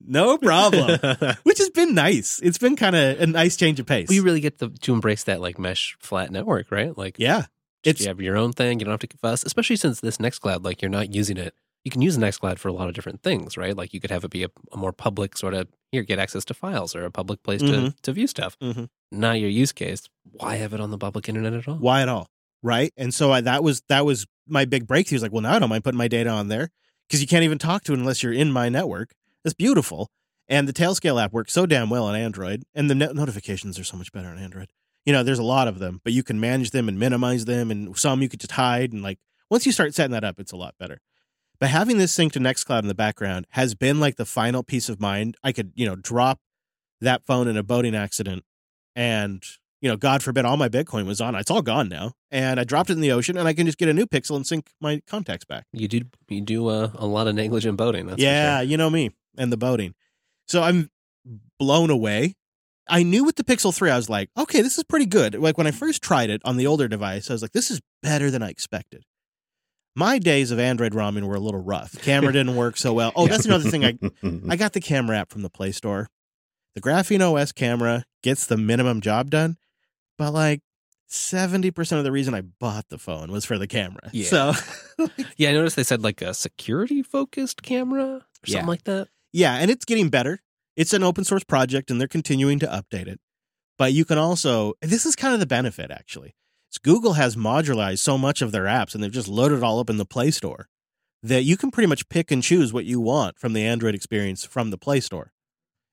[0.00, 0.98] no problem,
[1.42, 2.40] which has been nice.
[2.42, 4.08] It's been kind of a nice change of pace.
[4.08, 6.96] we really get to, to embrace that like mesh flat network, right?
[6.96, 7.46] Like yeah,
[7.82, 8.78] it's you have your own thing.
[8.78, 11.54] You don't have to fuss, especially since this Nextcloud, like you're not using it.
[11.84, 13.76] You can use the Nextcloud for a lot of different things, right?
[13.76, 16.44] Like you could have it be a, a more public sort of here, get access
[16.46, 18.00] to files or a public place to, Mhm.
[18.02, 18.56] to view stuff.
[18.60, 18.88] Mhm.
[19.12, 20.08] Not your use case.
[20.32, 21.76] Why have it on the public internet at all?
[21.76, 22.28] why at all,
[22.62, 22.92] right?
[22.96, 25.16] And so I, that was that was my big breakthrough.
[25.16, 26.70] It's like, well, now I don't mind putting my data on there
[27.06, 29.14] because you can't even talk to it unless you're in my network.
[29.44, 30.10] It's beautiful,
[30.48, 33.84] and the Tailscale app works so damn well on Android, and the no- notifications are
[33.84, 34.68] so much better on Android.
[35.06, 37.70] you know, there's a lot of them, but you can manage them and minimize them,
[37.70, 38.90] and some you could just hide.
[38.90, 39.18] And like
[39.50, 40.98] once you start setting that up, it's a lot better.
[41.60, 44.88] But having this sync to Nextcloud in the background has been like the final peace
[44.88, 45.36] of mind.
[45.42, 46.40] I could, you know, drop
[47.00, 48.44] that phone in a boating accident
[48.96, 49.42] and,
[49.80, 51.34] you know, God forbid all my Bitcoin was on.
[51.34, 52.12] It's all gone now.
[52.30, 54.36] And I dropped it in the ocean and I can just get a new pixel
[54.36, 55.66] and sync my contacts back.
[55.72, 58.06] You do you do uh, a lot of negligent boating.
[58.06, 58.68] That's yeah, sure.
[58.68, 59.94] you know me and the boating.
[60.46, 60.90] So I'm
[61.58, 62.34] blown away.
[62.86, 65.34] I knew with the Pixel 3, I was like, okay, this is pretty good.
[65.36, 67.80] Like when I first tried it on the older device, I was like, this is
[68.02, 69.04] better than I expected.
[69.96, 72.00] My days of Android ROMing were a little rough.
[72.02, 73.12] Camera didn't work so well.
[73.14, 73.84] Oh, that's another thing.
[73.84, 73.96] I,
[74.52, 76.08] I got the camera app from the Play Store.
[76.74, 79.56] The Graphene OS camera gets the minimum job done,
[80.18, 80.60] but like
[81.08, 84.10] 70% of the reason I bought the phone was for the camera.
[84.12, 84.26] Yeah.
[84.26, 84.52] So,
[85.36, 88.66] Yeah, I noticed they said like a security focused camera or something Yeah.
[88.66, 89.08] like that.
[89.32, 90.40] yeah, and it's getting better.
[90.76, 93.20] It's an open source project and they're continuing to update it.
[93.78, 96.34] But you can also, this is kind of the benefit actually.
[96.82, 99.90] Google has modularized so much of their apps and they've just loaded it all up
[99.90, 100.68] in the Play Store
[101.22, 104.44] that you can pretty much pick and choose what you want from the Android experience
[104.44, 105.32] from the Play Store.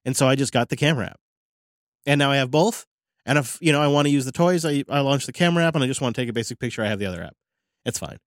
[0.04, 1.20] And so I just got the camera app.
[2.06, 2.86] And now I have both.
[3.26, 5.64] And if, you know, I want to use the toys, I, I launch the camera
[5.64, 7.36] app and I just want to take a basic picture, I have the other app.
[7.86, 8.18] It's fine.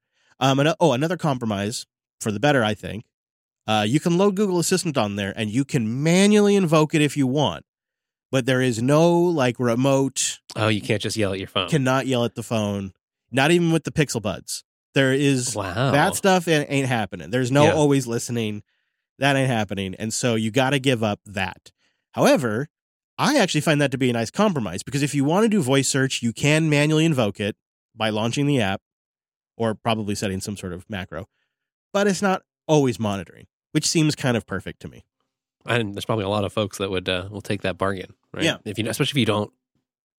[0.41, 1.87] Um, and, oh, another compromise
[2.21, 3.05] for the better, I think.
[3.67, 7.17] Uh, you can load Google Assistant on there and you can manually invoke it if
[7.17, 7.65] you want.
[8.35, 11.69] But there is no like remote, Oh, you can't just yell at your phone.
[11.69, 12.93] cannot yell at the phone,
[13.31, 14.65] not even with the Pixel Buds.
[14.93, 15.93] There is wow.
[15.93, 17.31] that stuff ain't ain't happening.
[17.31, 17.75] There's no Yeah.
[17.75, 18.65] always listening.
[19.21, 19.95] That ain't happening.
[20.01, 21.71] And so you got to give up that.
[22.11, 22.67] However,
[23.19, 25.63] I actually find that to be a nice compromise because if you want to do
[25.63, 27.55] voice search, you can manually invoke it
[27.95, 28.83] by launching the app
[29.57, 31.29] or probably setting some sort of macro,
[31.93, 35.05] but it's not always monitoring, which seems kind of perfect to me.
[35.67, 38.45] and there's probably a lot of folks that would uh, will take that bargain, right?
[38.45, 38.57] Yeah.
[38.65, 39.53] If you especially if you don't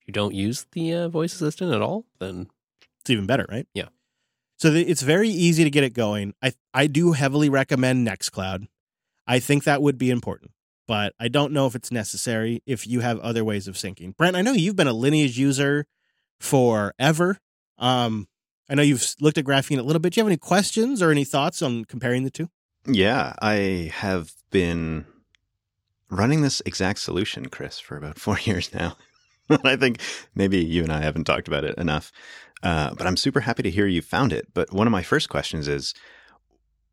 [0.02, 2.48] if you don't use the uh, voice assistant at all, then
[3.02, 3.68] It's even better, right?
[3.74, 3.90] Yeah.
[4.58, 6.34] So the, it's very easy to get it going.
[6.42, 8.68] I I do heavily recommend Nextcloud.
[9.28, 10.52] I think that would be important,
[10.88, 14.16] but I don't know if it's necessary if you have other ways of syncing.
[14.16, 15.88] Brent, I know you've been a Lineage user
[16.40, 17.40] forever.
[17.78, 18.28] Um,
[18.70, 20.14] I know you've looked at Graphene a little bit.
[20.14, 22.50] Do you have any questions or any thoughts on comparing the two?
[22.88, 25.06] Yeah, I have been
[26.10, 28.98] running this exact solution, Chris, for about four years now.
[29.64, 30.00] I think
[30.34, 32.12] maybe you and I haven't talked about it enough,
[32.64, 34.48] uh, but I'm super happy to hear you found it.
[34.54, 35.94] But one of my first questions is,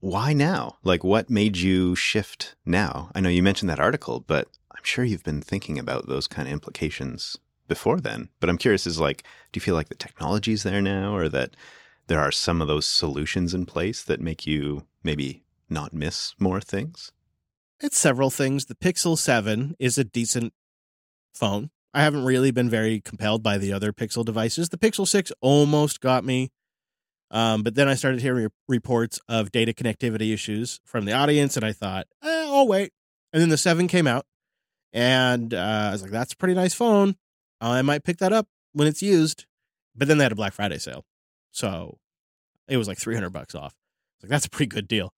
[0.00, 0.78] why now?
[0.82, 3.10] Like, what made you shift now?
[3.14, 6.48] I know you mentioned that article, but I'm sure you've been thinking about those kind
[6.48, 8.28] of implications before then.
[8.40, 9.22] But I'm curious, is like,
[9.52, 11.56] do you feel like the technology's there now, or that
[12.08, 16.60] there are some of those solutions in place that make you maybe not miss more
[16.60, 17.12] things?
[17.82, 18.66] It's several things.
[18.66, 20.52] The Pixel 7 is a decent
[21.34, 21.70] phone.
[21.92, 24.68] I haven't really been very compelled by the other Pixel devices.
[24.68, 26.52] The Pixel 6 almost got me.
[27.32, 31.64] Um, but then I started hearing reports of data connectivity issues from the audience, and
[31.64, 32.92] I thought, eh, I'll wait.
[33.32, 34.26] And then the 7 came out,
[34.92, 37.16] and uh, I was like, that's a pretty nice phone.
[37.60, 39.46] I might pick that up when it's used.
[39.96, 41.04] But then they had a Black Friday sale.
[41.50, 41.98] So
[42.68, 43.74] it was like 300 bucks off.
[44.22, 45.12] Like, that's a pretty good deal.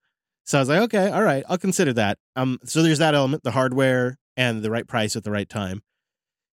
[0.44, 2.18] So I was like, okay, all right, I'll consider that.
[2.36, 5.82] Um, so there's that element, the hardware and the right price at the right time.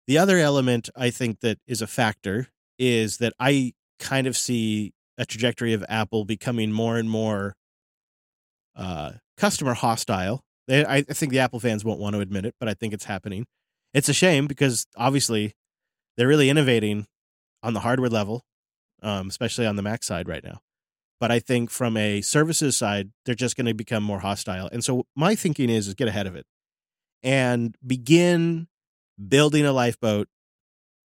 [0.07, 4.93] The other element I think that is a factor is that I kind of see
[5.17, 7.55] a trajectory of Apple becoming more and more
[8.75, 10.43] uh, customer hostile.
[10.67, 12.93] They, I I think the Apple fans won't want to admit it, but I think
[12.93, 13.45] it's happening.
[13.93, 15.53] It's a shame because obviously
[16.17, 17.07] they're really innovating
[17.63, 18.43] on the hardware level,
[19.01, 20.59] um, especially on the Mac side right now.
[21.19, 24.69] But I think from a services side, they're just going to become more hostile.
[24.71, 26.45] And so my thinking is, is get ahead of it
[27.23, 28.67] and begin
[29.27, 30.27] building a lifeboat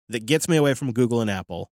[0.09, 1.71] that gets me away from Google and Apple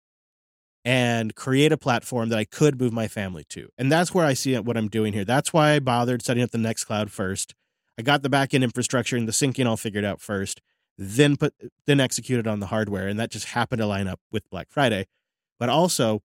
[0.83, 3.69] and create a platform that I could move my family to.
[3.77, 5.25] And that's where I see what I'm doing here.
[5.25, 7.55] That's why I bothered setting up the Nextcloud first.
[7.97, 10.61] I got the backend infrastructure and the syncing all figured out first,
[10.97, 11.53] then put
[11.87, 13.07] then executed on the hardware.
[13.07, 15.07] And that just happened to line up with Black Friday.
[15.59, 16.21] But also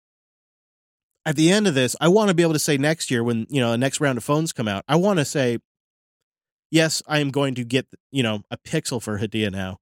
[1.26, 3.48] at the end of this, I want to be able to say next year when,
[3.50, 5.58] you know, the next round of phones come out, I want to say,
[6.70, 9.80] yes, I am going to get, you know, a Pixel for Hadia now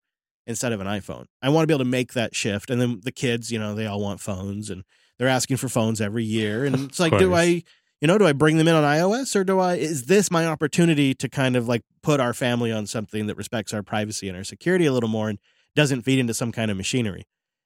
[0.47, 1.25] instead of an iPhone.
[1.41, 2.69] I want to be able to make that shift.
[2.69, 4.83] And then the kids, you know, they all want phones and
[5.17, 6.65] they're asking for phones every year.
[6.65, 7.33] And it's like, do.
[7.33, 7.63] I,
[8.01, 10.45] you know, do I bring them in on iOS or do I, is this my
[10.45, 14.37] opportunity to kind of like put our family on something that respects our privacy and
[14.37, 15.39] our security a little more and
[15.75, 17.25] doesn't feed into some kind of machinery?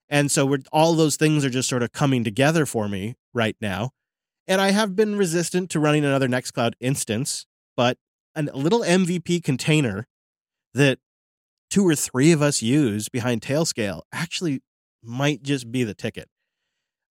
[0.09, 3.57] And so we're, all those things are just sort of coming together for me right
[3.59, 3.91] now.
[4.47, 7.97] And I have been resistant to running another Nextcloud instance, but
[8.35, 10.07] a little MVP container
[10.73, 10.99] that
[11.69, 14.61] two or three of us use behind Tailscale actually
[15.03, 16.29] might just be the ticket.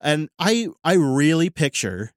[0.01, 2.13] And I I really picture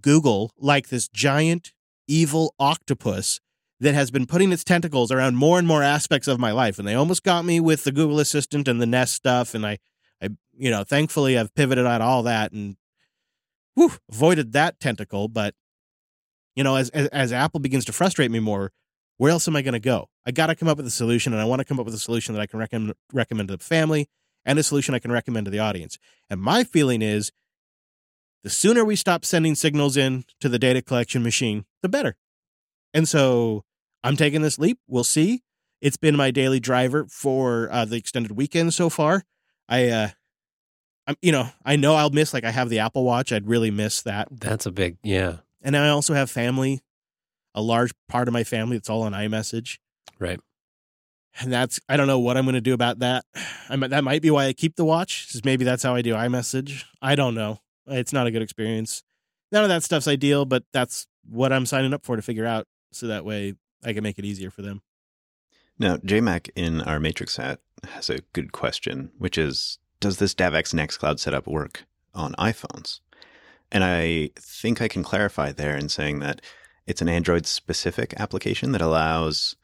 [0.00, 1.72] Google like this giant
[2.06, 3.40] evil octopus
[3.80, 6.78] that has been putting its tentacles around more and more aspects of my life.
[6.78, 9.54] And they almost got me with the Google Assistant and the Nest stuff.
[9.54, 9.78] And I,
[10.22, 12.76] I you know, thankfully I've pivoted out all that and
[13.74, 15.28] whew, avoided that tentacle.
[15.28, 15.54] But
[16.54, 18.72] you know, as, as as Apple begins to frustrate me more,
[19.18, 20.08] where else am I going to go?
[20.26, 21.94] I got to come up with a solution, and I want to come up with
[21.94, 24.08] a solution that I can recommend recommend to the family
[24.44, 25.98] and a solution I can recommend to the audience.
[26.30, 27.32] And my feeling is,
[28.44, 32.16] the sooner we stop sending signals in to the data collection machine, the better.
[32.94, 33.64] And so
[34.04, 34.78] I'm taking this leap.
[34.86, 35.42] We'll see.
[35.80, 39.24] It's been my daily driver for uh, the extended weekend so far.
[39.68, 40.08] I, uh,
[41.06, 43.32] I'm, you know, I know I'll miss like I have the Apple Watch.
[43.32, 44.28] I'd really miss that.
[44.30, 45.36] That's a big yeah.
[45.62, 46.82] And I also have family,
[47.54, 49.78] a large part of my family that's all on iMessage.
[50.18, 50.40] Right.
[51.40, 53.24] And that's I don't know what I'm going to do about that.
[53.68, 55.34] I might, that might be why I keep the watch.
[55.34, 56.84] Is maybe that's how I do iMessage.
[57.00, 57.60] I don't know.
[57.86, 59.02] It's not a good experience.
[59.52, 62.66] None of that stuff's ideal, but that's what I'm signing up for to figure out,
[62.92, 64.82] so that way I can make it easier for them.
[65.78, 70.74] Now, JMac in our Matrix hat has a good question, which is Does this DAVX
[70.74, 71.84] Nextcloud setup work
[72.14, 73.00] on iPhones?
[73.70, 76.40] And I think I can clarify there in saying that
[76.86, 79.56] it's an Android specific application that allows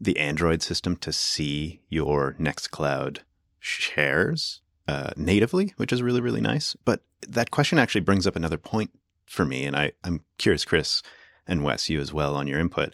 [0.00, 3.20] the Android system to see your Nextcloud
[3.58, 6.76] shares uh, natively, which is really, really nice.
[6.84, 8.90] But that question actually brings up another point
[9.26, 9.64] for me.
[9.64, 11.02] And I, I'm curious, Chris
[11.46, 12.92] and Wes, you as well, on your input.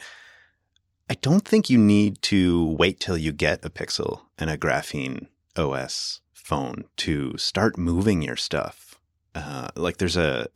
[1.09, 5.27] I don't think you need to wait till you get a Pixel and a Graphene
[5.57, 8.99] OS phone to start moving your stuff.
[9.35, 10.47] Uh, like there's a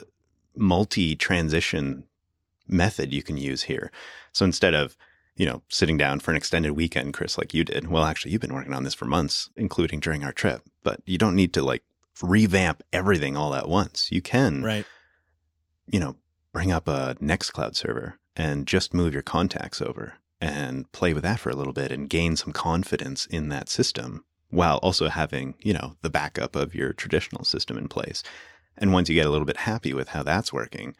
[0.56, 2.04] multi transition
[2.66, 3.90] method you can use here.
[4.32, 4.96] So instead of,
[5.36, 8.40] you know, sitting down for an extended weekend, Chris, like you did, well, actually, you've
[8.40, 11.62] been working on this for months, including during our trip, but you don't need to
[11.62, 11.82] like
[12.22, 14.10] revamp everything all at once.
[14.10, 14.86] You can, Right.
[15.86, 16.16] you know,
[16.52, 21.40] bring up a Nextcloud server and just move your contacts over and play with that
[21.40, 25.72] for a little bit and gain some confidence in that system while also having, you
[25.72, 28.22] know, the backup of your traditional system in place.
[28.76, 30.94] And once you get a little bit happy with how that's working,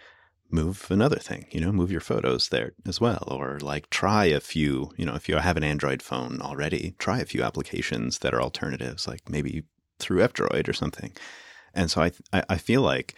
[0.51, 3.29] move another thing, you know, move your photos there as well.
[3.31, 7.21] Or like try a few, you know, if you have an Android phone already, try
[7.21, 9.65] a few applications that are alternatives, like maybe
[9.99, 11.13] through F-Droid or something.
[11.75, 13.15] And so I, I feel like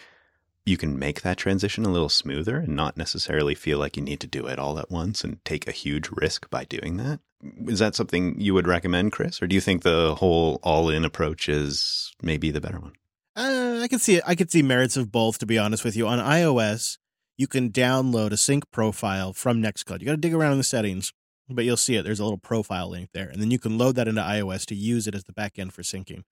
[0.66, 4.20] you can make that transition a little smoother and not necessarily feel like you need
[4.20, 7.20] to do it all at once and take a huge risk by doing that.
[7.66, 9.40] Is that something you would recommend, Chris?
[9.40, 12.92] Or do you think the whole all in approach is maybe the better one?
[13.34, 15.38] Uh, I could see I could see merits of both.
[15.38, 16.98] To be honest with you, on iOS,
[17.38, 20.00] you can download a sync profile from Nextcloud.
[20.00, 21.12] You got to dig around in the settings,
[21.48, 22.02] but you'll see it.
[22.02, 24.74] There's a little profile link there, and then you can load that into iOS to
[24.74, 26.24] use it as the backend for syncing.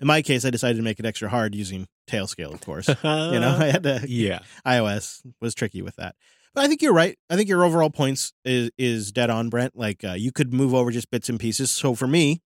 [0.00, 2.88] In my case, I decided to make it extra hard using Tailscale, of course.
[2.88, 2.94] you
[3.40, 4.04] know, I had to.
[4.06, 4.40] yeah.
[4.66, 6.14] iOS was tricky with that.
[6.54, 7.18] But I think you're right.
[7.28, 9.76] I think your overall points is is dead on, Brent.
[9.76, 11.72] Like uh, you could move over just bits and pieces.
[11.72, 12.42] So for me,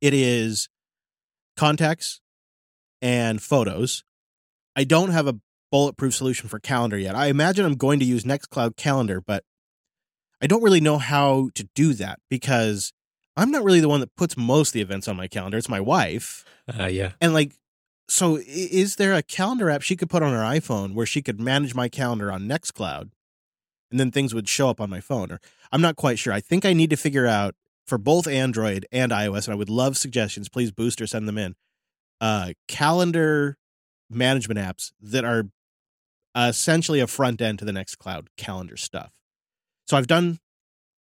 [0.00, 0.68] it is
[1.56, 2.20] contacts
[3.00, 4.02] and photos.
[4.74, 5.36] I don't have a
[5.70, 7.14] bulletproof solution for calendar yet.
[7.14, 9.44] I imagine I'm going to use Nextcloud Calendar, but
[10.42, 12.92] I don't really know how to do that because
[13.36, 15.58] I'm not really the one that puts most of the events on my calendar.
[15.58, 16.44] It's my wife.
[16.68, 17.12] Uh, yeah.
[17.20, 17.54] And like,
[18.10, 21.40] so is there a calendar app she could put on her iPhone where she could
[21.40, 23.10] manage my calendar on Nextcloud
[23.90, 25.30] and then things would show up on my phone?
[25.30, 26.32] Or I'm not quite sure.
[26.32, 27.54] I think I need to figure out
[27.86, 30.48] for both Android and iOS, and I would love suggestions.
[30.48, 31.54] Please boost or send them in.
[32.20, 33.56] Uh, calendar
[34.10, 35.44] management apps that are
[36.36, 39.12] essentially a front end to the Nextcloud calendar stuff.
[39.86, 40.40] So I've done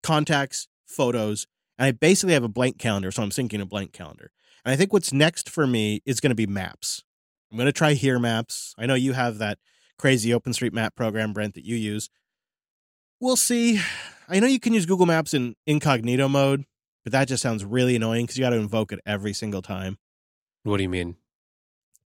[0.03, 1.47] contacts, photos,
[1.79, 3.11] and I basically have a blank calendar.
[3.11, 4.33] So I'm syncing a blank calendar.
[4.65, 7.05] And I think what's next for me is going to be maps.
[7.51, 8.75] I'm going to try Here Maps.
[8.79, 9.59] I know you have that
[9.99, 12.09] crazy OpenStreetMap program, Brent, that you use.
[13.21, 13.81] We'll see.
[14.29, 16.65] I know you can use Google Maps in incognito mode,
[17.03, 19.99] but that just sounds really annoying because you got to invoke it every single time.
[20.63, 21.17] What do you mean?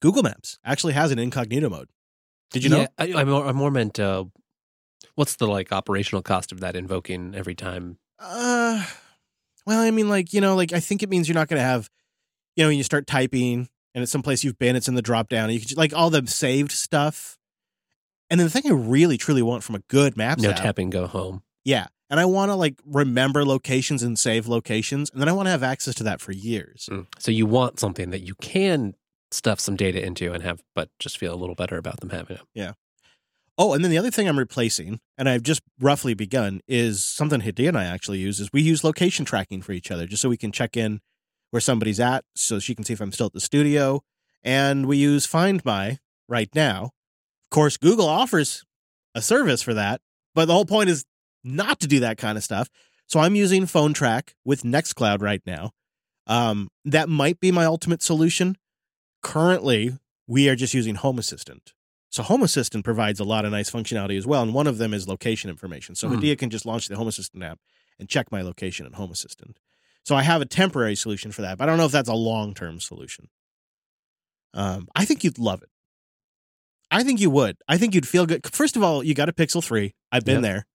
[0.01, 1.89] Google Maps actually has an incognito mode.
[2.51, 2.87] Did you know?
[2.99, 4.25] I, I, more, I more meant uh,
[5.15, 7.99] what's the like operational cost of that invoking every time?
[8.19, 8.85] Uh,
[9.67, 11.65] well, I mean, like you know, like I think it means you're not going to
[11.65, 11.91] have,
[12.57, 15.29] you know, when you start typing and it's someplace you've been, it's in the drop
[15.29, 15.51] down.
[15.51, 17.39] You could like all the saved stuff.
[18.31, 20.79] And then the thing I really truly want from a good map No app, tap
[20.79, 21.43] and go home.
[21.65, 25.47] yeah, and I want to like remember locations and save locations, and then I want
[25.47, 26.89] to have access to that for years.
[26.91, 27.07] Mm.
[27.19, 28.95] So you want something that you can
[29.31, 32.37] stuff some data into and have, but just feel a little better about them having
[32.37, 32.43] it.
[32.55, 32.73] Yeah.
[33.57, 37.41] Oh, and then the other thing I'm replacing, and I've just roughly begun, is something
[37.41, 38.41] Hadea and I actually use.
[38.41, 41.01] Is we use location tracking for each other, just so we can check in
[41.55, 44.03] where somebody's at so she can see if I'm still at the studio.
[44.43, 46.87] And we use Find My right now.
[46.87, 48.65] Of course, Google offers
[49.15, 50.01] a service for that,
[50.35, 51.05] but the whole point is
[51.45, 52.69] not to do that kind of stuff.
[53.07, 55.71] So I'm using Phone Track with Nextcloud right now.
[56.27, 58.57] Um, that might be my ultimate solution.
[59.23, 59.97] Currently,
[60.27, 61.73] we are just using Home Assistant.
[62.11, 64.93] So Home Assistant provides a lot of nice functionality as well, and one of them
[64.93, 65.95] is location information.
[65.95, 66.09] So.
[66.09, 67.61] Hadea can just launch the Home Assistant app
[68.01, 69.61] and check my location in Home Assistant.
[70.05, 72.15] So I have a temporary solution for that, but I don't know if that's a
[72.15, 73.29] long term solution.
[74.53, 75.69] Um, I think you'd love it.
[76.91, 77.57] I think you would.
[77.67, 78.47] I think you'd feel good.
[78.53, 79.95] First of all, you got a Pixel 3.
[80.13, 80.43] I've been Yep.
[80.43, 80.67] there.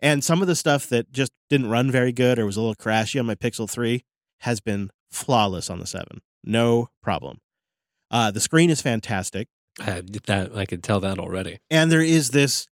[0.00, 2.74] And some of the stuff that just didn't run very good or was a little
[2.74, 4.02] crashy on my Pixel 3
[4.40, 6.20] has been flawless on the 7.
[6.42, 7.38] No problem.
[8.10, 9.48] Uh, the screen is fantastic.
[9.78, 11.60] I, that I could tell that already.
[11.70, 12.66] And there is this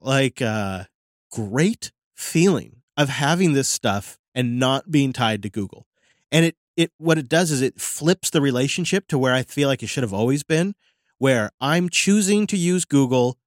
[0.00, 0.84] like uh,
[1.30, 5.86] great feeling of having this stuff and not being tied to Google.
[6.32, 9.68] And it it what it does is it flips the relationship to where I feel
[9.68, 10.74] like it should have always been,
[11.18, 13.38] where I'm choosing to use Google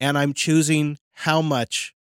[0.00, 1.94] and I'm choosing how much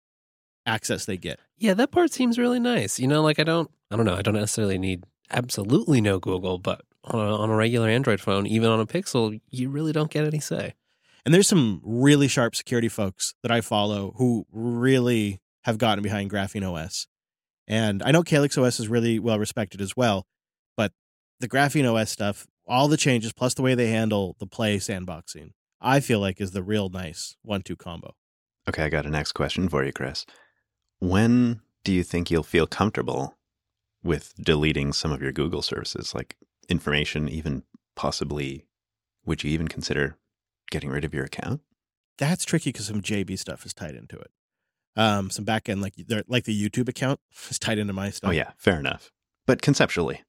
[0.66, 1.40] access they get.
[1.58, 3.00] Yeah, that part seems really nice.
[3.00, 6.58] You know, like I don't, I don't know, I don't necessarily need absolutely no Google,
[6.58, 10.12] but on a, on a regular Android phone, even on a Pixel, you really don't
[10.12, 10.76] get any say.
[11.26, 16.32] And there's some really sharp security folks that I follow who really have gotten behind
[16.32, 17.08] Graphene OS.
[17.70, 20.26] And I know Calyx OS is really well respected as well,
[20.76, 20.92] but
[21.40, 25.52] the Graphene OS stuff, all the changes plus the way they handle the play sandboxing,
[25.80, 28.16] I feel like is the real nice one-two combo.
[28.68, 30.26] Okay, I got a next question for you, Chris.
[31.00, 33.38] When do you think you'll feel comfortable
[34.04, 36.36] with deleting some of your Google services, like
[36.68, 37.64] information, even
[37.96, 38.66] possibly,
[39.26, 40.18] would you even consider
[40.72, 41.62] getting rid of your account?
[42.18, 44.32] That's tricky because some JB stuff is tied into it.
[45.00, 47.20] Um, some back end like they're- like the YouTube account
[47.50, 48.30] is tied into my stuff.
[48.30, 49.12] Oh, yeah, fair enough.
[49.48, 50.22] But conceptually,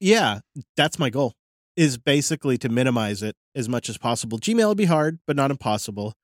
[0.00, 0.40] yeah,
[0.76, 1.34] that's my goal.
[1.76, 4.38] Is basically to minimize it as much as possible.
[4.38, 6.14] Gmail would be hard, but not impossible.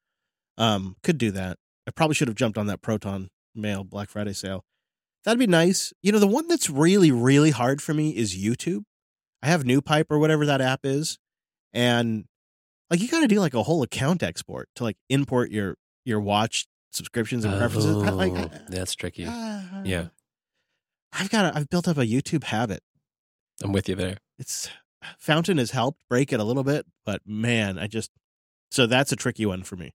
[0.57, 1.59] Um, could do that.
[1.87, 4.65] I probably should have jumped on that Proton Mail Black Friday sale.
[5.25, 5.93] That'd be nice.
[6.03, 8.85] You know, the one that's really, really hard for me is YouTube.
[9.43, 11.19] I have NewPipe or whatever that app is,
[11.75, 12.25] and
[12.91, 16.21] like you got to do like a whole account export to like import your your
[16.21, 17.97] watch subscriptions and preferences.
[18.03, 19.25] I- like, Oh, that's tricky.
[19.29, 19.83] ah.
[19.85, 20.07] Yeah.
[21.13, 21.45] I've got.
[21.55, 22.83] A, I've built up a YouTube habit
[23.63, 24.17] I'm with you there.
[24.39, 24.69] it's
[25.19, 28.11] Fountain has helped break it a little bit, but man, I just
[28.71, 29.93] so that's a tricky one for me.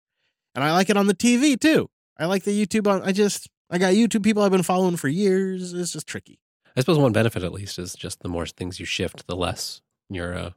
[0.53, 1.89] And I like it on the TV too.
[2.19, 5.07] I like the YouTube on I just I got YouTube people I've been following for
[5.07, 5.73] years.
[5.73, 6.39] It's just tricky.
[6.75, 9.81] I suppose one benefit, at least, is just the more things you shift, the less
[10.11, 10.49] your uh,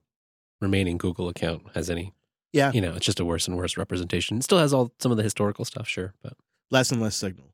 [0.61, 2.13] remaining Google account has any.
[2.53, 2.73] Yeah.
[2.73, 4.39] You know, it's just a worse and worse representation.
[4.39, 6.35] It still has all some of the historical stuff, sure, but
[6.73, 7.47] Less and less signal.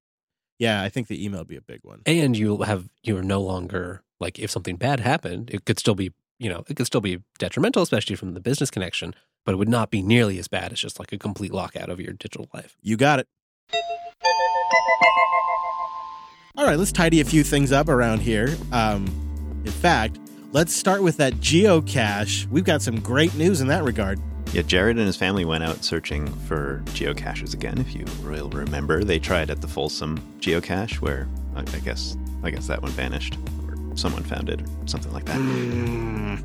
[0.58, 2.00] Yeah, I think the email would be a big one.
[2.06, 5.94] and you have you are no longer like if something bad happened, it could still
[5.94, 9.56] be you know it could still be detrimental, especially from the business connection, but it
[9.56, 12.48] would not be nearly as bad as just like a complete lockout of your digital
[12.54, 12.76] life.
[12.82, 13.26] You got it.
[16.58, 18.56] All right, let's tidy a few things up around here.
[18.72, 19.04] Um,
[19.66, 20.18] in fact,
[20.52, 22.46] let's start with that geocache.
[22.46, 24.18] We've got some great news in that regard.
[24.56, 27.76] Yeah, Jared and his family went out searching for geocaches again.
[27.76, 32.50] If you will remember, they tried at the Folsom geocache, where I, I guess I
[32.50, 33.36] guess that one vanished,
[33.68, 36.42] or someone found it, or something like that.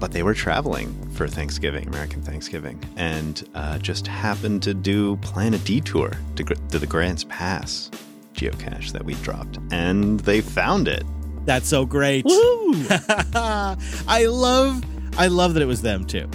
[0.00, 5.54] But they were traveling for Thanksgiving, American Thanksgiving, and uh, just happened to do plan
[5.54, 7.92] a detour to, to the Grants Pass
[8.34, 11.04] geocache that we dropped, and they found it.
[11.44, 12.24] That's so great.
[12.28, 14.84] I love
[15.16, 16.28] I love that it was them too.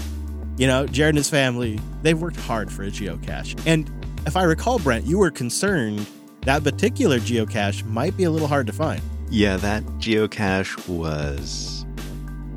[0.57, 3.61] You know, Jared and his family, they've worked hard for a geocache.
[3.67, 3.91] And
[4.25, 6.07] if I recall, Brent, you were concerned
[6.41, 9.01] that particular geocache might be a little hard to find.
[9.29, 11.85] Yeah, that geocache was,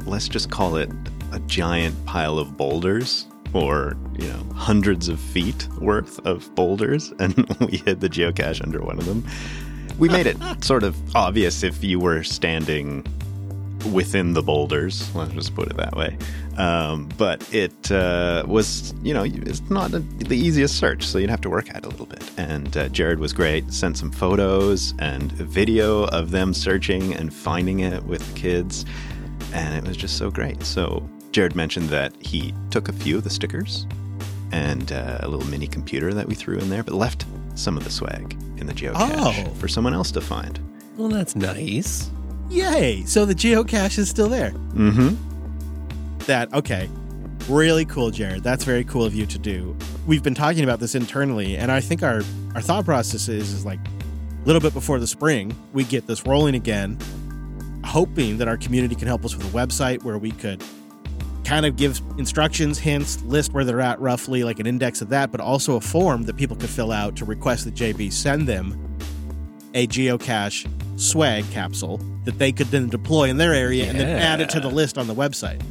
[0.07, 0.89] let's just call it
[1.33, 7.35] a giant pile of boulders, or, you know, hundreds of feet worth of boulders, and
[7.61, 9.27] we hid the geocache under one of them.
[9.99, 13.05] We made it sort of obvious if you were standing
[13.93, 16.17] within the boulders, let's just put it that way.
[16.57, 21.31] Um, but it uh, was, you know, it's not a, the easiest search, so you'd
[21.31, 22.23] have to work at it a little bit.
[22.37, 27.81] And uh, Jared was great, sent some photos and video of them searching and finding
[27.81, 28.85] it with the kids,
[29.53, 30.63] and it was just so great.
[30.65, 33.87] So Jared mentioned that he took a few of the stickers
[34.53, 37.25] and uh, a little mini computer that we threw in there, but left
[37.55, 38.95] some of the swag in the geocache
[39.47, 39.55] Oh.
[39.55, 40.59] for someone else to find.
[40.97, 42.11] Well, that's nice.
[42.51, 43.05] Yay!
[43.05, 44.51] So the geocache is still there.
[44.51, 46.19] Mm-hmm.
[46.27, 46.89] That okay.
[47.49, 48.43] Really cool, Jared.
[48.43, 49.77] That's very cool of you to do.
[50.07, 52.23] We've been talking about this internally, and I think our
[52.55, 56.27] our thought process is, is like a little bit before the spring, we get this
[56.27, 56.99] rolling again.
[57.85, 60.63] hoping that our community can help us with a website where we could
[61.45, 65.33] kind of give instructions, hints, list where they're at roughly, like an index of that,
[65.33, 68.97] but also a form that people could fill out to request that JB send them
[69.75, 70.69] a geocache
[71.01, 74.61] swag capsule that they could then deploy in their area and then add it to
[74.61, 75.63] the list on the website.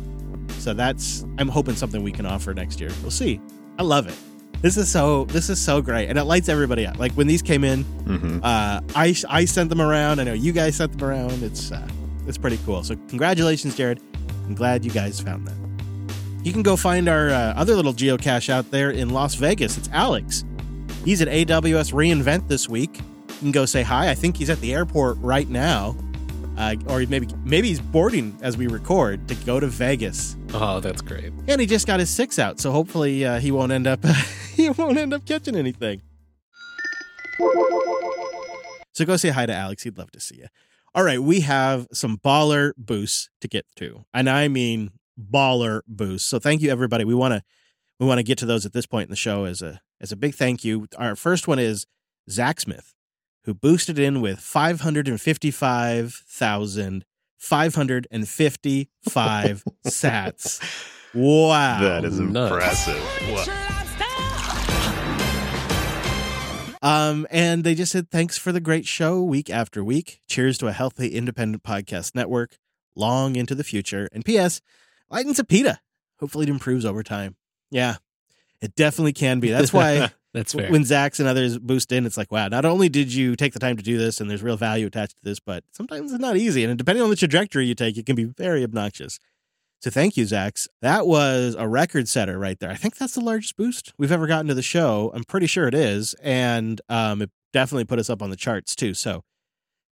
[0.53, 2.89] So that's I'm hoping something we can offer next year.
[3.01, 3.39] We'll see.
[3.77, 4.15] I love it.
[4.61, 6.99] This is so this is so great, and it lights everybody up.
[6.99, 10.19] Like when these came in, hmm uh, I I sent them around.
[10.19, 11.43] I know you guys sent them around.
[11.43, 11.87] It's uh,
[12.27, 12.83] it's pretty cool.
[12.83, 14.01] So congratulations, Jared.
[14.47, 15.55] I'm glad you guys found that.
[16.43, 19.77] You can go find our uh, other little geocache out there in Las Vegas.
[19.77, 20.43] It's Alex.
[21.05, 22.99] He's at AWS reInvent this week.
[23.39, 24.09] You can go say hi.
[24.09, 25.95] I think he's at the airport right now,
[26.57, 30.35] uh, or maybe maybe he's boarding as we record to go to Vegas.
[30.53, 31.31] Oh, that's great.
[31.47, 34.05] And he just got his six out, so hopefully uh, he won't end up
[34.55, 36.01] he won't end up catching anything.
[38.91, 39.83] So go say hi to Alex.
[39.83, 40.47] He'd love to see you.
[40.93, 46.27] All right, we have some baller boosts to get to, and I mean baller boosts.
[46.27, 47.05] So thank you everybody.
[47.05, 47.43] We want to
[48.01, 50.11] we want to get to those at this point in the show as a as
[50.11, 50.87] a big thank you.
[50.97, 51.85] Our first one is
[52.29, 52.93] Zach Smith,
[53.45, 57.05] who boosted in with five hundred and fifty five thousand
[57.37, 60.59] five hundred and fifty five sats.
[61.13, 62.51] Wow, That is Nice.
[62.51, 63.55] impressive.
[66.81, 70.21] Um, and they just said thanks for the great show week after week.
[70.27, 72.57] Cheers to a healthy, independent podcast network
[72.95, 74.07] long into the future.
[74.13, 74.61] And P.S.
[75.09, 75.79] Lightning's a pita.
[76.21, 77.35] Hopefully, it improves over time.
[77.69, 77.95] Yeah,
[78.61, 79.49] it definitely can be.
[79.51, 80.71] That's why That's fair.
[80.71, 83.59] when Zach's and others boost in, it's like, wow, not only did you take the
[83.59, 86.37] time to do this and there's real value attached to this, but sometimes it's not
[86.37, 86.63] easy.
[86.63, 89.19] And depending on the trajectory you take, it can be very obnoxious.
[89.81, 90.67] So thank you, Zax.
[90.81, 92.69] That was a record setter right there.
[92.69, 95.09] I think that's the largest boost we've ever gotten to the show.
[95.15, 96.13] I'm pretty sure it is.
[96.21, 98.93] And um, it definitely put us up on the charts too.
[98.93, 99.23] So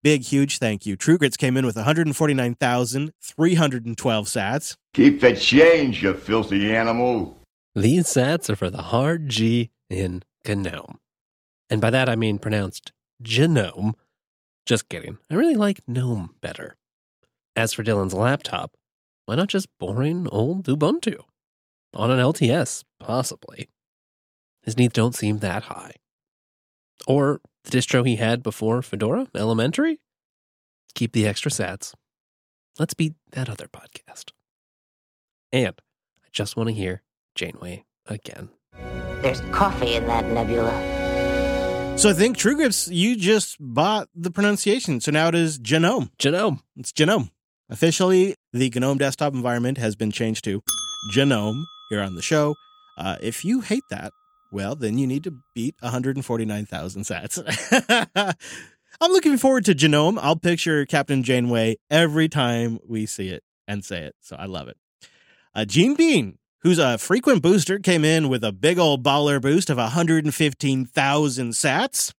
[0.02, 0.96] big, huge thank you.
[0.96, 4.76] True Grits came in with 149,312 sats.
[4.94, 7.38] Keep the change, you filthy animal.
[7.74, 10.99] These sats are for the hard G in GNOME.
[11.70, 13.95] And by that I mean pronounced genome.
[14.66, 15.18] Just kidding.
[15.30, 16.76] I really like GNOME better.
[17.57, 18.72] As for Dylan's laptop,
[19.26, 21.20] why not just boring old Ubuntu?
[21.95, 23.68] On an LTS, possibly.
[24.62, 25.95] His needs don't seem that high.
[27.07, 29.99] Or the distro he had before Fedora, Elementary?
[30.95, 31.95] Keep the extra sats.
[32.78, 34.30] Let's beat that other podcast.
[35.53, 35.74] And
[36.24, 37.03] I just want to hear
[37.34, 38.51] Janeway again.
[39.22, 41.96] There's coffee in that nebula.
[41.96, 45.00] So I think True Grits, you just bought the pronunciation.
[45.00, 46.10] So now it is genome.
[46.18, 46.60] Genome.
[46.76, 47.30] It's Genome.
[47.70, 50.62] Officially, the GNOME desktop environment has been changed to
[51.14, 52.56] Genome here on the show.
[52.98, 54.12] Uh, if you hate that,
[54.50, 57.38] well, then you need to beat 149,000 sats.
[59.00, 60.18] I'm looking forward to Genome.
[60.20, 64.16] I'll picture Captain Janeway every time we see it and say it.
[64.20, 64.76] So I love it.
[65.54, 69.68] Uh, Gene Bean, who's a frequent booster, came in with a big old baller boost
[69.70, 72.12] of 115,000 sats.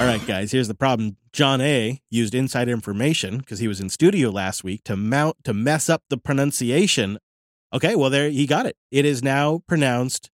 [0.00, 1.18] All right, guys, here's the problem.
[1.32, 5.52] John A used inside information because he was in studio last week to mount to
[5.52, 7.18] mess up the pronunciation.
[7.72, 8.76] Okay, well there he got it.
[8.90, 10.30] It is now pronounced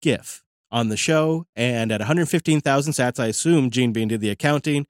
[0.00, 4.86] GIF on the show and at 115,000 sats I assume Gene Bean did the accounting.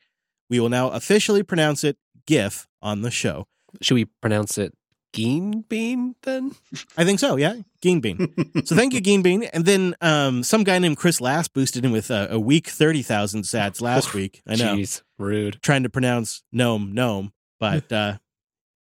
[0.49, 3.49] We will now officially pronounce it GIF on the show.
[3.81, 4.75] Should we pronounce it
[5.17, 6.55] Geen Bean then?
[6.97, 7.55] I think so, yeah.
[7.81, 8.35] Geen Bean.
[8.65, 9.45] so thank you, Geen Bean.
[9.45, 13.43] And then um, some guy named Chris Last boosted in with a, a week 30,000
[13.43, 14.43] sats last week.
[14.47, 14.77] I know.
[14.77, 15.59] Jeez, rude.
[15.63, 17.33] Trying to pronounce gnome, gnome.
[17.59, 18.19] But uh,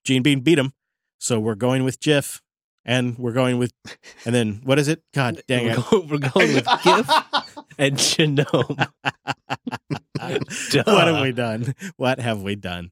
[0.05, 0.73] Gene Bean beat him.
[1.19, 2.41] So we're going with GIF.
[2.87, 3.73] And we're going with,
[4.27, 5.03] and then what is it?
[5.15, 5.79] God dang it.
[5.91, 7.09] we're going with GIF
[7.79, 8.77] and Genome.
[10.71, 10.83] Duh.
[10.85, 11.75] what have we done?
[11.97, 12.91] What have we done?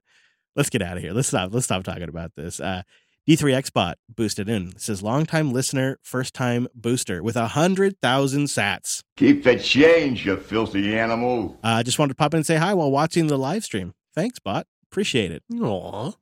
[0.55, 1.13] Let's get out of here.
[1.13, 1.53] Let's stop.
[1.53, 2.61] Let's stop talking about this.
[2.61, 2.83] Uh,
[3.29, 4.69] D3Xbot boosted in.
[4.71, 9.03] It says longtime listener, first time booster with a hundred thousand sats.
[9.17, 11.59] Keep the change, you filthy animal.
[11.63, 13.95] I uh, just wanted to pop in and say hi while watching the live stream.
[14.15, 14.67] Thanks, bot.
[14.91, 15.43] Appreciate it.
[15.55, 16.13] Aw.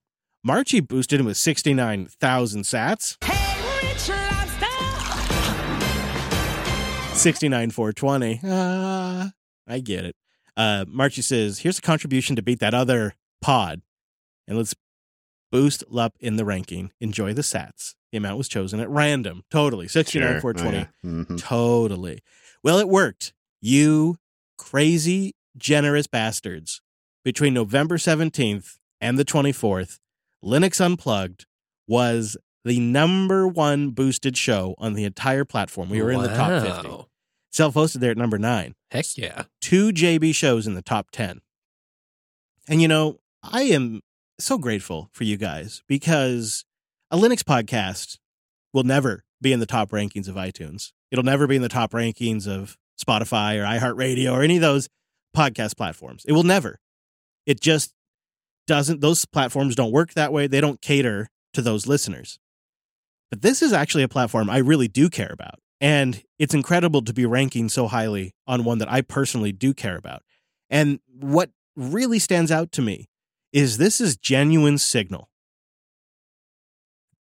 [0.47, 3.17] Marchie boosted in with 69,000 sats.
[7.15, 8.41] 69,420.
[8.45, 9.33] Ah,
[9.67, 10.17] I get it.
[10.57, 13.83] Uh, Marchie says, here's a contribution to beat that other pod.
[14.51, 14.75] And let's
[15.53, 16.91] boost up in the ranking.
[17.01, 17.95] Enjoy the sats.
[18.11, 19.45] The amount was chosen at random.
[19.51, 19.87] Totally.
[19.89, 20.79] 69,420.
[20.79, 20.89] Sure.
[21.05, 21.25] Oh, yeah.
[21.25, 21.41] Mhm.
[21.41, 22.21] Totally.
[22.65, 23.33] Well, it worked.
[23.61, 24.17] You
[24.59, 26.83] crazy, generous bastards.
[27.25, 30.01] Between November 17th and the 24th,
[30.45, 31.47] Linux Unplugged
[31.87, 35.89] was the number one boosted show on the entire platform.
[35.91, 37.07] We were in the top 50.
[37.53, 38.75] Self hosted there at number nine.
[38.91, 39.45] Heck yeah.
[39.61, 41.41] Two JB shows in the top 10.
[42.69, 44.01] And you know, I am
[44.47, 46.65] so grateful for you guys because
[47.11, 48.19] a Linux podcast
[48.73, 50.93] will never be in the top rankings of iTunes.
[51.11, 54.89] It'll never be in the top rankings of Spotify or iHeartRadio or any of those
[55.37, 56.25] podcast platforms.
[56.27, 56.79] It will never.
[57.47, 57.93] It just
[58.67, 60.47] doesn't, those platforms don't work that way.
[60.47, 62.39] They don't cater to those listeners.
[63.31, 65.61] But this is actually a platform I really do care about.
[65.81, 69.97] And it's incredible to be ranking so highly on one that I personally do care
[69.97, 70.23] about.
[70.69, 73.09] And what really stands out to me
[73.53, 75.29] is this is genuine signal.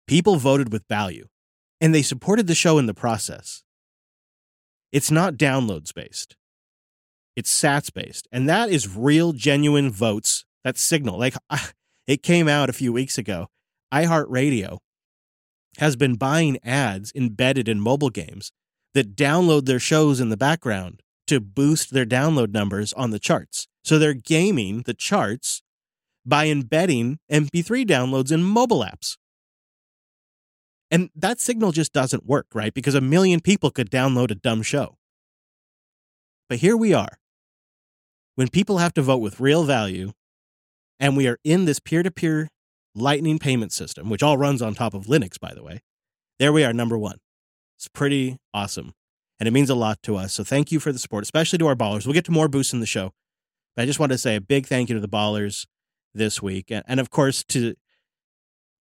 [0.06, 1.28] People voted with value
[1.80, 3.62] and they supported the show in the process.
[4.92, 6.36] It's not downloads based.
[7.36, 8.26] It's sats based.
[8.32, 10.44] And that is real genuine votes.
[10.64, 11.18] That signal.
[11.18, 11.34] Like
[12.06, 13.48] it came out a few weeks ago.
[13.92, 14.78] iHeartRadio
[15.78, 18.50] has been buying ads embedded in mobile games
[18.94, 23.68] that download their shows in the background to boost their download numbers on the charts.
[23.84, 25.62] So they're gaming the charts
[26.28, 29.16] by embedding MP3 downloads in mobile apps.
[30.90, 32.72] And that signal just doesn't work, right?
[32.72, 34.96] Because a million people could download a dumb show.
[36.48, 37.18] But here we are.
[38.36, 40.12] When people have to vote with real value,
[41.00, 42.48] and we are in this peer to peer
[42.94, 45.80] Lightning payment system, which all runs on top of Linux, by the way,
[46.38, 47.18] there we are, number one.
[47.76, 48.92] It's pretty awesome.
[49.38, 50.34] And it means a lot to us.
[50.34, 52.06] So thank you for the support, especially to our ballers.
[52.06, 53.12] We'll get to more boosts in the show.
[53.76, 55.66] But I just wanted to say a big thank you to the ballers
[56.14, 56.70] this week.
[56.70, 57.74] And, and of course to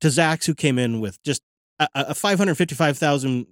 [0.01, 1.43] to Zax, who came in with just
[1.80, 3.47] a, a 555,000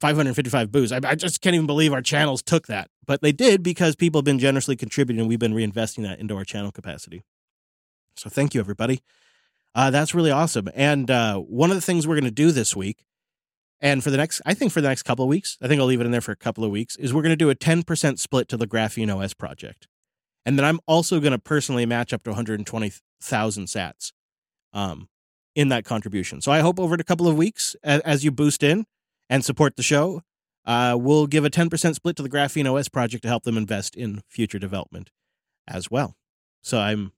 [0.00, 0.92] 555 boosts.
[0.92, 2.88] I, I just can't even believe our channels took that.
[3.06, 6.36] But they did because people have been generously contributing and we've been reinvesting that into
[6.36, 7.24] our channel capacity.
[8.16, 9.02] So thank you, everybody.
[9.74, 10.68] Uh, that's really awesome.
[10.74, 13.04] And uh, one of the things we're going to do this week,
[13.80, 15.86] and for the next, I think for the next couple of weeks, I think I'll
[15.86, 17.54] leave it in there for a couple of weeks, is we're going to do a
[17.54, 19.86] 10% split to the Graphene OS project.
[20.46, 24.12] And then I'm also going to personally match up to 120,000 sats
[24.72, 25.08] um,
[25.54, 26.40] in that contribution.
[26.40, 28.86] So I hope over a couple of weeks, as, you boost in
[29.28, 30.22] and support the show,
[30.64, 33.96] uh, we'll give a 10% split to the Graphene OS project to help them invest
[33.96, 35.10] in future development
[35.66, 36.16] as well.
[36.62, 37.12] So I'm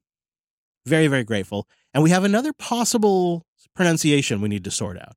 [0.86, 1.68] very, very grateful.
[1.92, 3.44] And we have another possible
[3.74, 5.14] pronunciation we need to sort out.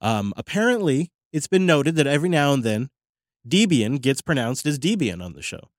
[0.00, 2.88] Um, apparently, it's been noted that every now and then
[3.46, 5.70] Debian gets pronounced as Debian on the show.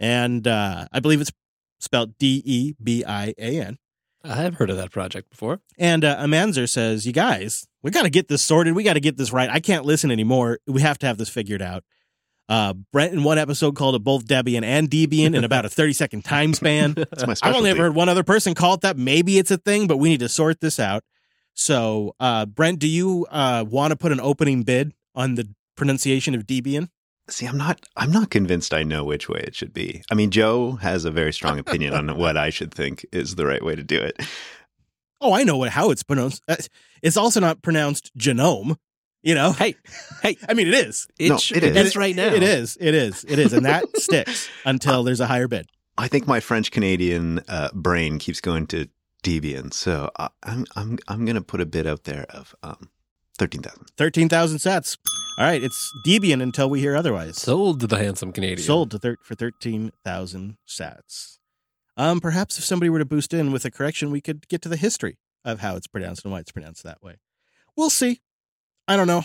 [0.00, 1.32] And uh, I believe it's
[1.80, 3.78] spelled D E B I A N.
[4.24, 5.60] I have heard of that project before.
[5.78, 8.74] And uh, Amanzer says, You guys, we got to get this sorted.
[8.74, 9.50] We got to get this right.
[9.50, 10.58] I can't listen anymore.
[10.66, 11.84] We have to have this figured out.
[12.48, 15.92] Uh, Brent in one episode called it both Debian and Debian in about a 30
[15.94, 16.92] second time span.
[16.94, 18.96] That's my I've only ever heard one other person call it that.
[18.98, 21.04] Maybe it's a thing, but we need to sort this out.
[21.54, 26.34] So, uh, Brent, do you uh, want to put an opening bid on the pronunciation
[26.34, 26.88] of Debian?
[27.28, 27.80] See, I'm not.
[27.96, 28.74] I'm not convinced.
[28.74, 30.02] I know which way it should be.
[30.10, 33.46] I mean, Joe has a very strong opinion on what I should think is the
[33.46, 34.20] right way to do it.
[35.20, 36.42] Oh, I know what, how it's pronounced.
[36.48, 36.56] Uh,
[37.02, 38.76] It's also not pronounced genome.
[39.22, 39.74] You know, Hey,
[40.22, 41.06] hey, I mean, it is.
[41.18, 41.74] it, No, sh- it is.
[41.76, 42.26] it is right now.
[42.34, 42.76] It is.
[42.78, 43.24] It is.
[43.26, 45.66] It is, and that sticks until there's a higher bid.
[45.96, 48.88] I think my French Canadian uh, brain keeps going to
[49.22, 52.90] Debian, so I, I'm I'm I'm going to put a bid out there of um,
[53.38, 53.86] thirteen thousand.
[53.96, 54.96] Thirteen thousand sets.
[55.38, 57.36] All right, it's Debian until we hear otherwise.
[57.38, 58.58] Sold to the handsome Canadian.
[58.60, 61.38] sold to thir- for thirteen thousand sats.
[61.96, 64.68] Um, perhaps if somebody were to boost in with a correction, we could get to
[64.68, 67.16] the history of how it's pronounced and why it's pronounced that way.
[67.76, 68.20] We'll see.
[68.88, 69.22] I don't know.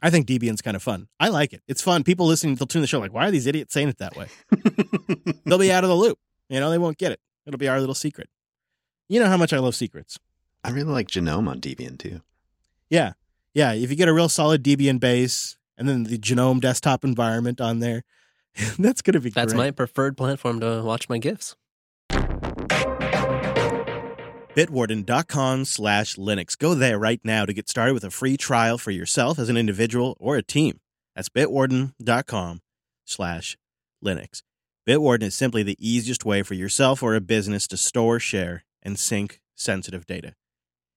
[0.00, 1.08] I think Debian's kind of fun.
[1.20, 1.62] I like it.
[1.68, 2.02] It's fun.
[2.04, 4.26] People listening, they'll tune the show like, why are these idiots saying it that way?
[5.44, 6.18] They'll be out of the loop.
[6.48, 7.20] You know, they won't get it.
[7.46, 8.28] It'll be our little secret.
[9.08, 10.18] You know how much I love secrets.
[10.64, 12.20] I really like Genome on Debian too.
[12.92, 13.14] Yeah.
[13.54, 13.72] Yeah.
[13.72, 17.78] If you get a real solid Debian base and then the Genome desktop environment on
[17.78, 18.02] there,
[18.78, 19.34] that's going to be great.
[19.34, 19.64] That's great.
[19.64, 21.56] my preferred platform to watch my GIFs.
[24.54, 28.90] bitwarden.com slash linux go there right now to get started with a free trial for
[28.90, 30.78] yourself as an individual or a team
[31.16, 32.60] that's bitwarden.com
[33.06, 33.56] slash
[34.04, 34.42] linux
[34.86, 38.98] bitwarden is simply the easiest way for yourself or a business to store share and
[38.98, 40.34] sync sensitive data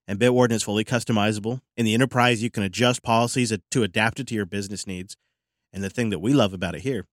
[0.07, 4.27] and bitwarden is fully customizable in the enterprise you can adjust policies to adapt it
[4.27, 5.17] to your business needs
[5.73, 7.05] and the thing that we love about it here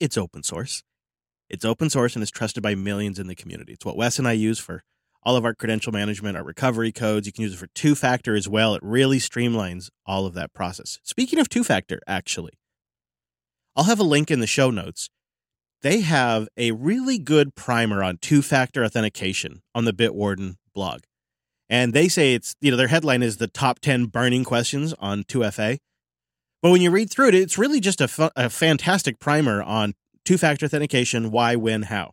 [0.00, 0.82] it's open source
[1.48, 3.72] it's open source and is trusted by millions in the community.
[3.74, 4.82] It's what Wes and I use for
[5.22, 7.26] all of our credential management, our recovery codes.
[7.26, 8.74] You can use it for two factor as well.
[8.74, 10.98] It really streamlines all of that process.
[11.02, 12.54] Speaking of two factor, actually,
[13.74, 15.08] I'll have a link in the show notes.
[15.82, 21.02] They have a really good primer on two factor authentication on the Bitwarden blog.
[21.68, 25.24] And they say it's, you know, their headline is the top 10 burning questions on
[25.24, 25.78] 2FA.
[26.62, 29.94] But when you read through it, it's really just a, fu- a fantastic primer on
[30.24, 32.12] two factor authentication, why, when, how.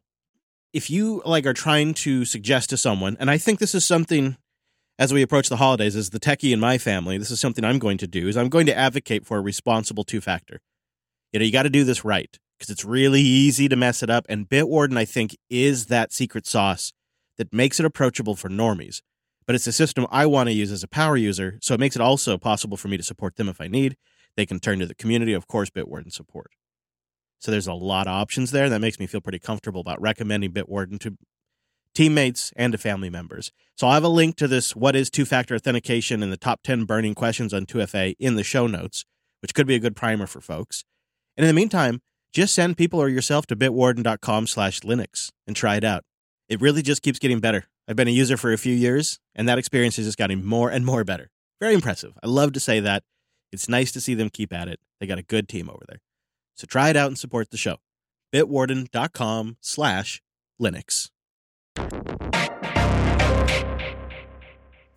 [0.73, 4.37] if you like are trying to suggest to someone, and I think this is something
[4.99, 7.79] as we approach the holidays, as the techie in my family, this is something I'm
[7.79, 10.59] going to do, is I'm going to advocate for a responsible two factor.
[11.31, 14.09] You know, you got to do this right because it's really easy to mess it
[14.09, 14.25] up.
[14.29, 16.93] And Bitwarden, I think, is that secret sauce
[17.37, 19.01] that makes it approachable for normies.
[19.45, 21.95] But it's a system I want to use as a power user, so it makes
[21.95, 23.97] it also possible for me to support them if I need.
[24.35, 26.51] They can turn to the community, of course, Bitwarden support.
[27.39, 28.69] So there's a lot of options there.
[28.69, 31.17] That makes me feel pretty comfortable about recommending Bitwarden to
[31.93, 33.51] teammates and to family members.
[33.75, 36.85] So I'll have a link to this what is two-factor authentication and the top 10
[36.85, 39.05] burning questions on 2FA in the show notes,
[39.41, 40.85] which could be a good primer for folks.
[41.35, 42.01] And in the meantime,
[42.33, 46.03] just send people or yourself to bitwarden.com slash Linux and try it out.
[46.49, 47.65] It really just keeps getting better.
[47.87, 50.69] I've been a user for a few years, and that experience is just getting more
[50.69, 51.29] and more better.
[51.59, 52.13] Very impressive.
[52.23, 53.03] I love to say that.
[53.51, 54.79] It's nice to see them keep at it.
[54.99, 55.99] They got a good team over there.
[56.55, 57.77] So try it out and support the show.
[58.33, 60.21] bitwarden.com slash
[60.61, 61.09] Linux.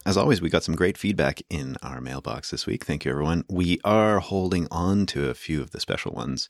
[0.07, 2.84] As always, we got some great feedback in our mailbox this week.
[2.84, 3.45] Thank you, everyone.
[3.51, 6.49] We are holding on to a few of the special ones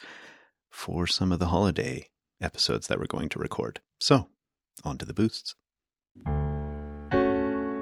[0.68, 2.10] for some of the holiday
[2.42, 3.80] episodes that we're going to record.
[3.98, 4.28] So,
[4.84, 5.54] on to the boosts.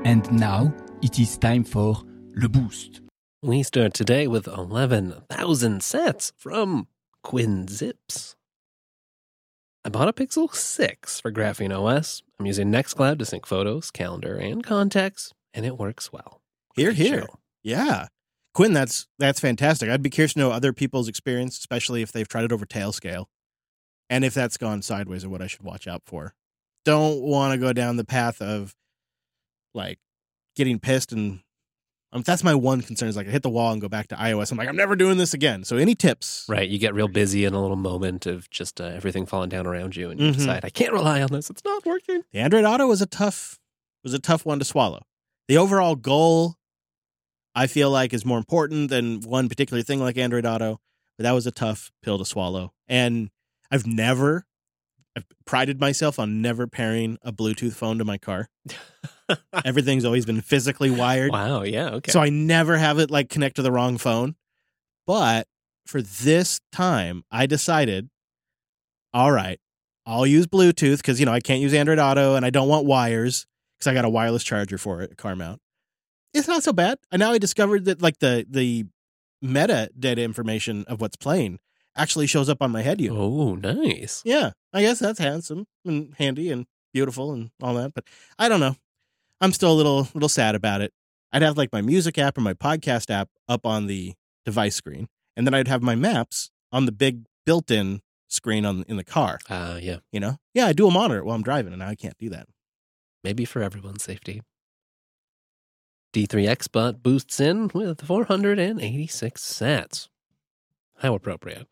[0.04, 1.96] And now it is time for
[2.34, 3.00] Le Boost.
[3.42, 6.88] We start today with 11,000 sets from
[7.22, 8.36] Quinn Zips.
[9.84, 12.22] I bought a Pixel 6 for Graphene OS.
[12.40, 16.40] I'm using Nextcloud to sync photos, calendar, and contacts, and it works well.
[16.74, 17.20] Here, here.
[17.22, 17.38] show.
[17.62, 18.06] Yeah.
[18.54, 19.90] Quinn, that's that's fantastic.
[19.90, 23.26] I'd be curious to know other people's experience, especially if they've tried it over Tailscale.
[24.08, 26.34] And if that's gone sideways or what I should watch out for.
[26.84, 28.74] Don't want to go down the path of
[29.74, 29.98] like
[30.56, 31.40] getting pissed and
[32.12, 34.14] um, that's my one concern is like I hit the wall and go back to
[34.14, 34.52] iOS.
[34.52, 35.64] I'm like, I'm never doing this again.
[35.64, 36.46] So any tips?
[36.48, 39.66] Right, you get real busy in a little moment of just uh, everything falling down
[39.66, 40.34] around you, and you Mhm.
[40.36, 41.50] decide, I can't rely on this.
[41.50, 42.22] It's not working.
[42.32, 43.58] The Android Auto was a tough
[44.04, 45.02] was a tough one to swallow.
[45.48, 46.54] The overall goal
[47.56, 50.80] I feel like is more important than one particular thing like Android Auto,
[51.18, 52.72] but that was a tough pill to swallow.
[52.86, 53.30] And
[53.72, 54.46] I've never
[55.16, 58.48] I've prided myself on never pairing a Bluetooth phone to my car.
[59.64, 61.30] Everything's always been physically wired.
[61.30, 62.10] Wow, yeah, okay.
[62.10, 64.34] So I never have it like connect to the wrong phone.
[65.06, 65.46] But
[65.86, 68.08] for this time, I decided,
[69.12, 69.60] all right,
[70.06, 72.86] I'll use Bluetooth because you know I can't use Android Auto and I don't want
[72.86, 73.46] wires
[73.78, 75.60] because I got a wireless charger for it, a car mount.
[76.32, 76.98] It's not so bad.
[77.12, 78.86] And now I discovered that like the the
[79.40, 81.58] meta data information of what's playing
[81.96, 83.18] actually shows up on my head unit.
[83.20, 84.22] oh, nice.
[84.24, 87.94] Yeah, I guess that's handsome and handy and beautiful and all that.
[87.94, 88.04] But
[88.38, 88.76] I don't know.
[89.40, 90.92] I'm still a little little sad about it.
[91.32, 94.14] I'd have like my music app or my podcast app up on the
[94.44, 98.96] device screen, and then I'd have my maps on the big built-in screen on in
[98.96, 99.38] the car.
[99.50, 100.36] Uh, yeah, You know?
[100.54, 102.46] Yeah, I do a monitor while I'm driving, and now I can't do that.
[103.22, 104.42] maybe for everyone's safety.
[106.12, 110.08] D3X Bot boosts in with 486 sats.
[110.98, 111.66] How appropriate.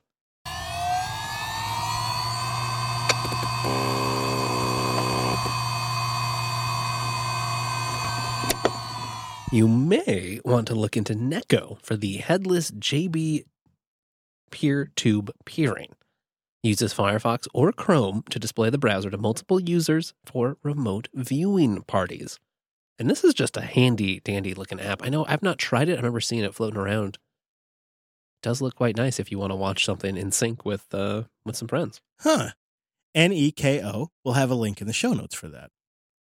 [9.53, 13.45] You may want to look into Neko for the headless JB
[14.51, 15.93] peer tube peering.
[16.63, 22.39] Uses Firefox or Chrome to display the browser to multiple users for remote viewing parties.
[22.99, 25.05] And this is just a handy dandy looking app.
[25.05, 25.95] I know I've not tried it.
[25.95, 27.17] I remember seeing it floating around.
[27.17, 31.25] It does look quite nice if you want to watch something in sync with uh
[31.45, 32.01] with some friends.
[32.21, 32.53] Huh.
[33.15, 34.11] N E K O.
[34.25, 35.71] We'll have a link in the show notes for that.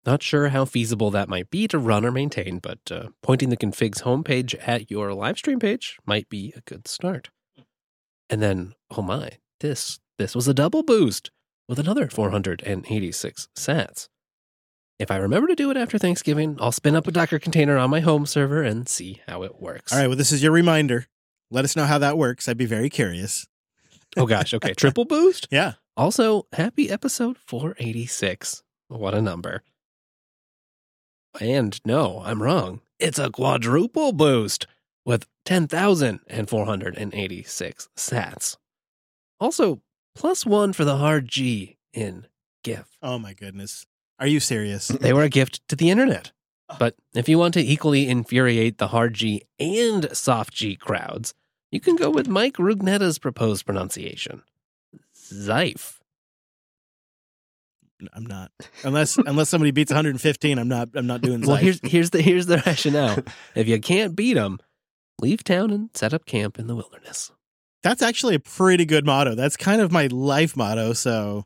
[0.05, 3.57] Not sure how feasible that might be to run or maintain, but uh, pointing the
[3.57, 7.29] configs homepage at your live stream page might be a good start.
[8.29, 11.29] And then, oh my, this this was a double boost
[11.67, 14.07] with another 486 sats.
[14.97, 17.89] If I remember to do it after Thanksgiving, I'll spin up a Docker container on
[17.89, 19.91] my home server and see how it works.
[19.91, 21.07] All right, well, this is your reminder.
[21.49, 22.47] Let us know how that works.
[22.47, 23.47] I'd be very curious.
[24.17, 25.47] Oh gosh, okay, triple boost?
[25.51, 25.73] Yeah.
[25.97, 28.63] Also, happy episode 486.
[28.87, 29.61] What a number.
[31.39, 32.81] And no, I'm wrong.
[32.99, 34.67] It's a quadruple boost
[35.05, 38.57] with 10,486 sats.
[39.39, 39.81] Also,
[40.15, 42.27] plus one for the hard G in
[42.63, 42.97] GIF.
[43.01, 43.87] Oh my goodness.
[44.19, 44.87] Are you serious?
[44.87, 46.31] They were a gift to the internet.
[46.69, 46.75] Oh.
[46.79, 51.33] But if you want to equally infuriate the hard G and soft G crowds,
[51.71, 54.43] you can go with Mike Rugnetta's proposed pronunciation.
[55.31, 55.97] Zyfe.
[58.13, 58.51] I'm not.
[58.83, 62.47] Unless unless somebody beats 115, I'm not I'm not doing Well, here's here's the here's
[62.47, 63.19] the rationale.
[63.55, 64.59] if you can't beat them,
[65.19, 67.31] leave town and set up camp in the wilderness.
[67.83, 69.35] That's actually a pretty good motto.
[69.35, 71.45] That's kind of my life motto, so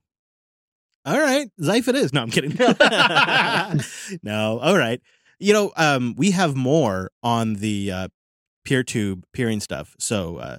[1.06, 2.14] All right, Zyfe it is.
[2.14, 2.52] No, I'm kidding.
[4.24, 5.02] no, all right.
[5.40, 8.08] You know, um, we have more on the uh,
[8.66, 9.96] PeerTube peering stuff.
[10.00, 10.58] So uh,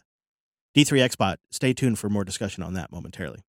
[0.76, 3.40] D3XBot, stay tuned for more discussion on that momentarily.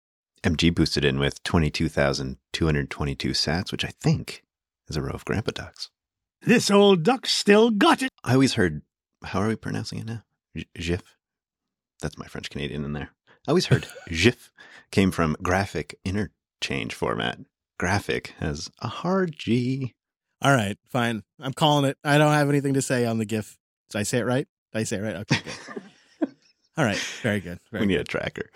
[0.44, 4.44] MG boosted in with 22,222 sats, which I think
[4.88, 5.90] is a row of grandpa ducks.
[6.42, 8.10] This old duck still got it.
[8.24, 8.82] I always heard,
[9.26, 10.24] how are we pronouncing it now?
[10.56, 11.18] G- GIF?
[12.02, 13.10] That's my French Canadian in there.
[13.46, 14.52] I always heard GIF
[14.92, 17.40] came from graphic interchange format.
[17.78, 19.96] Graphic has a hard G.
[20.42, 21.24] All right, fine.
[21.42, 21.98] I'm calling it.
[22.06, 23.58] I don't have anything to say on the GIF.
[23.90, 24.48] Did I say it right?
[24.72, 25.16] Did I say it right?
[25.18, 25.82] Okay, good.
[26.78, 27.60] All right, very good.
[27.72, 28.02] Very we need good.
[28.02, 28.50] a tracker.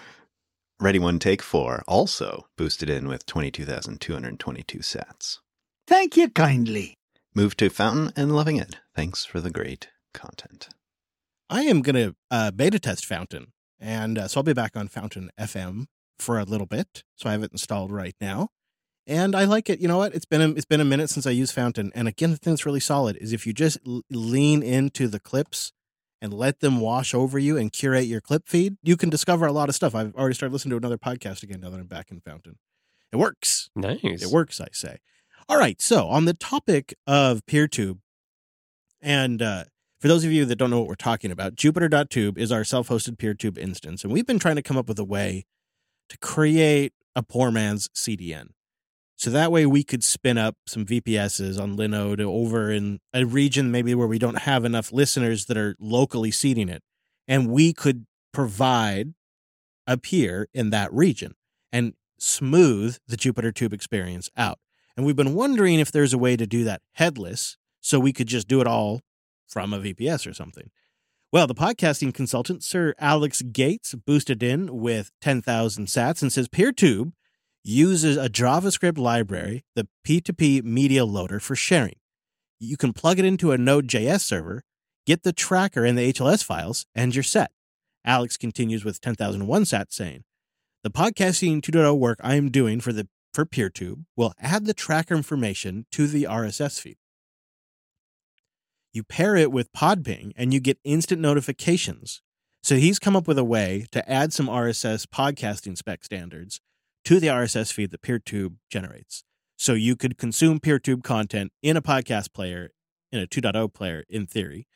[0.80, 5.40] Ready One Take Four also boosted in with 22,222 sats.
[5.88, 6.98] Thank you kindly.
[7.34, 8.78] Move to Fountain and loving it.
[8.96, 10.70] Thanks for the great content.
[11.50, 14.88] I am going to uh, beta test Fountain, and uh, so I'll be back on
[14.88, 15.86] Fountain FM
[16.20, 17.04] for a little bit.
[17.16, 18.50] So I have it installed right now,
[19.08, 19.80] and I like it.
[19.80, 20.14] You know what?
[20.14, 22.54] It's been a, it's been a minute since I used Fountain, and again, the thing
[22.54, 25.72] that's really solid is if you just l- lean into the clips
[26.22, 29.52] and let them wash over you and curate your clip feed, you can discover a
[29.52, 29.96] lot of stuff.
[29.96, 32.58] I've already started listening to another podcast again now that I'm back in Fountain.
[33.12, 33.70] It works.
[33.76, 34.00] Nice.
[34.04, 34.98] It works, I say.
[35.50, 35.82] All right.
[35.82, 38.00] So, on the topic of PeerTube,
[39.02, 39.66] and uh,
[40.00, 42.90] for those of you that don't know what we're talking about, Jupiter.tube is our self
[42.90, 44.04] hosted PeerTube instance.
[44.04, 45.46] And we've been trying to come up with a way
[46.10, 48.50] to create a poor man's CDN.
[49.22, 53.70] So that way we could spin up some VPSs on Linode over in a region
[53.70, 56.82] maybe where we don't have enough listeners that are locally seeding it.
[57.28, 59.14] And we could provide
[59.86, 61.36] a peer in that region
[61.72, 64.58] and smooth the Jupiter Tube experience out.
[64.98, 68.28] And we've been wondering if there's a way to do that headless so we could
[68.28, 69.02] just do it all
[69.48, 70.72] from a VPS or something.
[71.32, 77.12] Well, the podcasting consultant, Sir Alecks Gates, boosted in with 10,000 sats and says PeerTube
[77.64, 81.96] uses a JavaScript library, the P2P media loader, for sharing.
[82.60, 84.64] You can plug it into a Node.js server,
[85.06, 87.52] get the tracker and the HLS files, and you're set.
[88.06, 90.24] Alecks continues with 10001 sat saying,
[90.84, 95.16] the podcasting 2.0 work I am doing for the for PeerTube will add the tracker
[95.16, 96.98] information to the RSS feed.
[98.92, 102.22] You pair it with Podping and you get instant notifications.
[102.64, 106.60] So he's come up with a way to add some RSS podcasting spec standards
[107.06, 109.24] to the RSS feed that PeerTube generates.
[109.58, 112.72] So you could consume PeerTube content in a podcast player,
[113.12, 114.68] in a 2.0 player, in theory,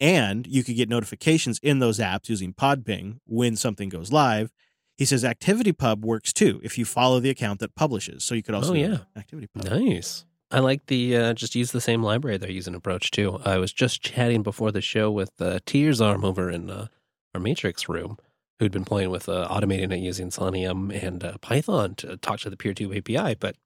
[0.00, 4.50] and you could get notifications in those apps using Podping when something goes live.
[4.96, 8.24] He says ActivityPub works too if you follow the account that publishes.
[8.24, 8.98] So you could also Oh, yeah.
[9.16, 9.68] ActivityPub.
[9.70, 10.24] Nice.
[10.50, 13.40] I like the uh, just use the same library they're using approach too.
[13.44, 16.88] I was just chatting before the show with uh, Tears Arm over in uh,
[17.34, 18.18] our Matrix room,
[18.60, 22.50] who'd been playing with uh, automating it using Selenium and uh, Python to talk to
[22.50, 23.34] the PeerTube API.
[23.34, 23.56] But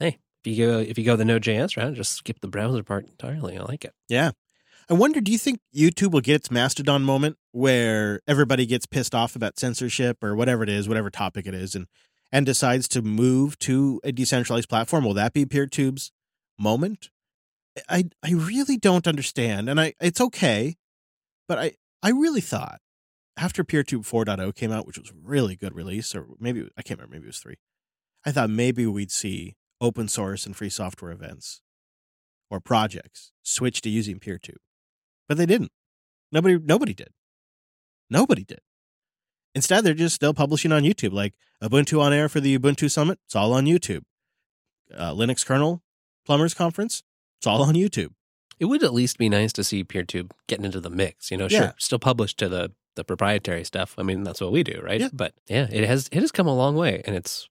[0.00, 3.06] hey, if you go if you go the Node.js route, just skip the browser part
[3.06, 3.56] entirely.
[3.56, 3.94] I like it.
[4.08, 4.32] Yeah.
[4.90, 9.14] I wonder, do you think YouTube will get its Mastodon moment where everybody gets pissed
[9.14, 11.86] off about censorship or whatever it is, whatever topic it is, and
[12.32, 15.04] and decides to move to a decentralized platform?
[15.04, 16.10] Will that be PeerTube's
[16.58, 17.10] moment?
[17.88, 20.76] I I really don't understand, and I it's okay,
[21.46, 22.80] but I I really thought
[23.38, 26.98] after PeerTube 4.0 came out, which was a really good release, or maybe I can't
[26.98, 27.56] remember, maybe it was three.
[28.26, 31.60] I thought maybe we'd see open source and free software events
[32.50, 34.56] or projects switch to using PeerTube
[35.28, 35.70] but they didn't.
[36.32, 37.10] Nobody, nobody did.
[38.10, 38.60] Nobody did.
[39.54, 43.18] Instead, they're just still publishing on YouTube, like Ubuntu on Air for the Ubuntu Summit.
[43.26, 44.02] It's all on YouTube.
[44.94, 45.82] Uh, Linux kernel
[46.26, 47.02] plumbers conference.
[47.38, 48.10] It's all on YouTube.
[48.58, 51.30] It would at least be nice to see PeerTube getting into the mix.
[51.30, 51.58] You know, Yeah.
[51.60, 53.94] sure, still published to the the proprietary stuff.
[53.96, 55.00] I mean, that's what we do, right?
[55.00, 55.08] Yeah.
[55.12, 57.48] But yeah, it has it has come a long way, and it's.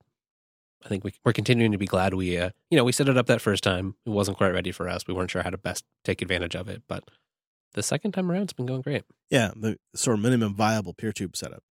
[0.86, 3.18] I think we, we're continuing to be glad we, uh, you know, we set it
[3.18, 3.96] up that first time.
[4.06, 5.06] It wasn't quite ready for us.
[5.08, 7.04] We weren't sure how to best take advantage of it, but
[7.74, 9.04] the second time around, it's been going great.
[9.30, 11.64] Yeah, the sort of minimum viable PeerTube setup.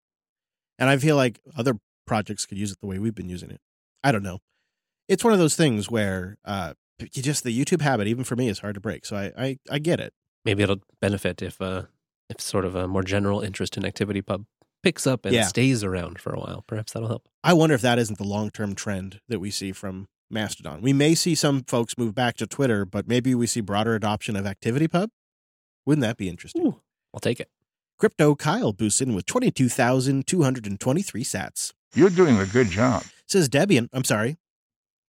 [0.78, 3.60] And I feel like other projects could use it the way we've been using it.
[4.04, 4.40] I don't know.
[5.08, 8.48] It's one of those things where uh, you just the YouTube habit, even for me,
[8.48, 9.04] is hard to break.
[9.06, 10.12] So I I, I get it.
[10.44, 11.82] Maybe it'll benefit if, uh,
[12.30, 14.46] if sort of a more general interest in ActivityPub
[14.82, 15.44] picks up and Yeah.
[15.46, 16.62] stays around for a while.
[16.68, 17.28] Perhaps that'll help.
[17.42, 20.82] I wonder if that isn't the long term trend that we see from Mastodon.
[20.82, 24.36] We may see some folks move back to Twitter, but maybe we see broader adoption
[24.36, 25.08] of ActivityPub.
[25.84, 26.66] Wouldn't that be interesting?
[26.66, 26.80] Ooh,
[27.12, 27.50] I'll take it.
[27.98, 31.72] Crypto Kyle boosts in with 22,223 sats.
[31.94, 33.04] You're doing a good job.
[33.26, 34.36] Says Debian, I'm sorry.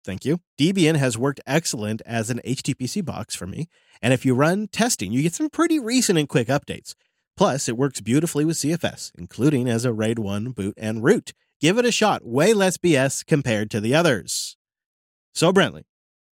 [0.06, 0.40] Thank you.
[0.58, 3.68] Debian has worked excellent as an HTPC box for me.
[4.02, 6.94] And if you run testing, you get some pretty recent and quick updates.
[7.36, 11.78] Plus, it works beautifully with ZFS, including as a RAID 1 boot and root, Give
[11.78, 12.26] it a shot.
[12.26, 14.58] Way less BS compared to the others.
[15.34, 15.84] So, Brentley,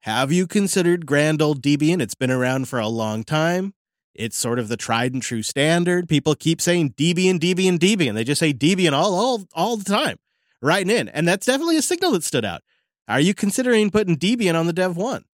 [0.02, 2.02] have you considered grand old Debian?
[2.02, 3.74] It's been around for a long time.
[4.14, 6.08] It's sort of the tried and true standard.
[6.08, 8.14] People keep saying Debian, Debian, Debian.
[8.14, 10.18] They just say Debian all, all, all the time,
[10.62, 11.10] writing in.
[11.10, 12.62] And that's definitely a signal that stood out.
[13.08, 15.26] Are you considering putting Debian on the Dev 1?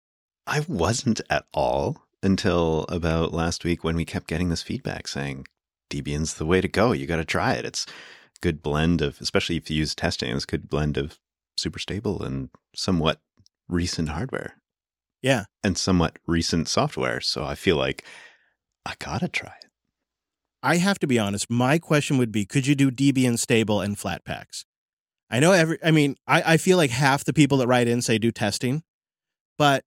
[0.47, 5.47] I wasn't at all until about last week when we kept getting this feedback saying
[5.91, 6.93] Debian's the way to go.
[6.93, 7.65] You got to try it.
[7.67, 11.19] It's a good blend of, especially if you use testing, it's a good blend of
[11.57, 13.21] super stable and somewhat
[13.69, 14.55] recent hardware
[15.21, 15.45] Yeah.
[15.63, 17.21] and somewhat recent software.
[17.21, 18.05] So I feel like
[18.87, 19.69] I got to try it.
[20.63, 21.51] I have to be honest.
[21.51, 24.65] My question would be could you do Debian stable and Flatpaks?
[25.31, 28.01] I know every, I mean, I, I feel like half the people that write in
[28.03, 28.83] say do testing,
[29.59, 29.85] but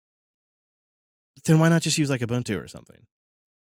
[1.46, 3.06] then why not just use like Ubuntu or something?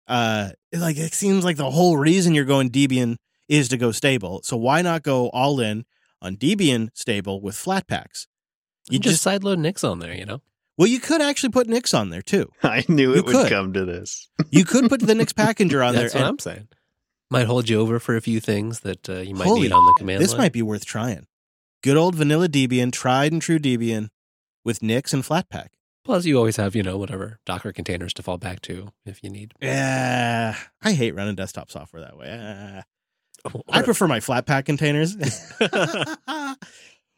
[0.07, 3.15] Uh, like it seems like the whole reason you're going Debian
[3.47, 4.41] is to go stable.
[4.43, 5.85] So why not go all in
[6.21, 8.27] on Debian stable with Flatpaks?
[8.89, 10.41] You just sideload Nix on there, you know?
[10.77, 12.51] Well, you could actually put Nix on there too.
[12.63, 13.49] I knew You it would could.
[13.51, 14.27] come to this.
[14.51, 16.21] You could put the Nix packager on That's there.
[16.21, 16.67] what and- I'm saying.
[17.29, 19.85] Might hold you over for a few things that uh, you might Holy- need on
[19.85, 20.21] the command line.
[20.23, 20.41] This line.
[20.41, 21.27] might be worth trying.
[21.83, 24.09] Good old vanilla Debian, tried and true Debian
[24.63, 25.69] with Nix and Flatpak.
[26.03, 29.29] Plus, you always have, you know, whatever Docker containers to fall back to if you
[29.29, 29.53] need.
[29.61, 32.83] Yeah, I hate running desktop software that way.
[33.53, 35.15] Or- I prefer my Flatpak containers.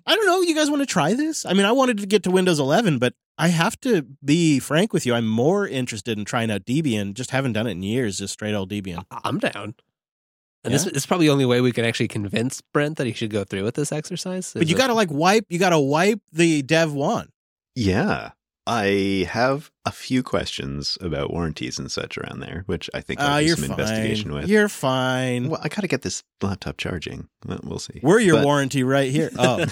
[0.06, 0.42] I don't know.
[0.42, 1.46] You guys want to try this?
[1.46, 4.92] I mean, I wanted to get to Windows 11, but I have to be frank
[4.94, 5.14] with you.
[5.14, 7.14] I'm more interested in trying out Debian.
[7.14, 8.18] Just haven't done it in years.
[8.18, 9.06] Just straight old Debian.
[9.12, 9.76] I'm down.
[10.64, 13.14] And this, this is probably the only way we can actually convince Brent that he
[13.14, 14.54] should go through with this exercise.
[14.54, 15.46] But you got to like wipe.
[15.50, 17.30] You got to wipe the Dev one.
[17.76, 18.32] Yeah.
[18.66, 23.28] I have a few questions about warranties and such around there, which I think I'll
[23.36, 23.80] Ah, do you're some fine.
[23.80, 24.48] investigation with.
[24.48, 25.50] You're fine.
[25.50, 27.28] well, I got to get this laptop charging.
[27.46, 28.00] Well, We'll see.
[28.02, 29.32] We're your But- warranty right here.
[29.38, 29.58] Oh,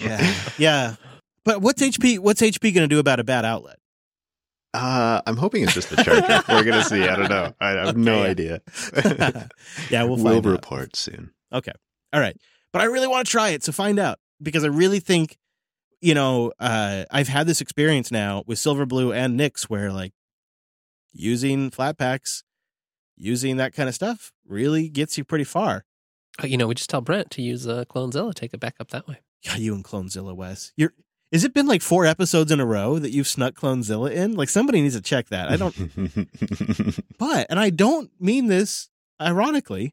[0.00, 0.94] yeah, yeah.
[1.44, 2.18] But what's HP?
[2.18, 3.78] What's HP going to do about a bad outlet?
[4.74, 6.42] Uh, I'm hoping it's just the charger.
[6.48, 7.02] We're gonna see.
[7.08, 7.54] I don't know.
[7.60, 8.60] I have no Okay, idea.
[9.90, 10.44] Yeah, we'll we'll out.
[10.44, 11.32] report soon.
[11.52, 11.72] Okay.
[12.12, 12.36] All right.
[12.72, 15.38] But I really want to try it, so find out because I really think,
[16.02, 20.12] you know, uh, I've had this experience now with Silverblue and Nix where like
[21.12, 22.42] using Flatpaks,
[23.16, 25.84] using that kind of stuff really gets you pretty far.
[26.42, 28.90] Uh, You know, we just tell Brent to use uh, Clonezilla, take it back up
[28.90, 29.20] that way.
[29.42, 30.72] Yeah, you and Clonezilla, Wes.
[30.76, 30.92] You're.
[31.30, 34.34] Is it been like four episodes in a row that you've snuck Clonezilla in?
[34.34, 35.50] Like somebody needs to check that.
[35.50, 35.74] I don't.
[37.18, 38.88] But, and I don't mean this
[39.20, 39.92] ironically,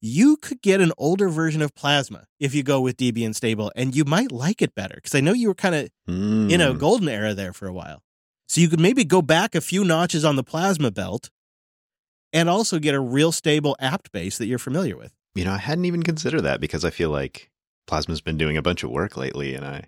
[0.00, 3.94] you could get an older version of Plasma if you go with Debian Stable, and
[3.96, 6.78] you might like it better because I know you were kind of in a Mm.
[6.78, 8.02] golden era there for a while.
[8.48, 11.30] So you could maybe go back a few notches on the Plasma belt
[12.32, 15.12] and also get a real stable apt base that you're familiar with.
[15.34, 17.50] You know, I hadn't even considered that because I feel like
[17.86, 19.84] Plasma's been doing a bunch of work lately, and I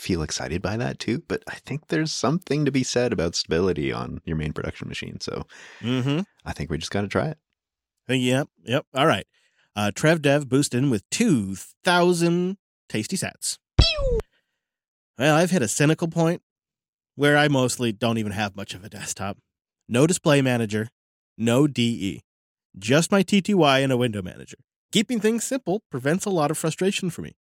[0.00, 1.22] feel excited by that too.
[1.28, 5.20] But I think there's something to be said about stability on your main production machine.
[5.20, 5.44] So
[5.80, 6.20] Mm-hmm.
[6.44, 7.38] I think we just got to try it.
[8.08, 8.48] Yep.
[8.64, 8.86] Yep.
[8.94, 9.26] All right.
[9.76, 12.56] Uh, Trev Dev boosted with 2,000
[12.88, 13.58] tasty sats.
[15.18, 16.42] Well, I've hit a cynical point
[17.14, 19.38] where I mostly don't even have much of a desktop.
[19.88, 20.88] No display manager,
[21.36, 22.22] no DE,
[22.78, 24.56] just my TTY and a window manager.
[24.92, 27.36] Keeping things simple prevents a lot of frustration for me.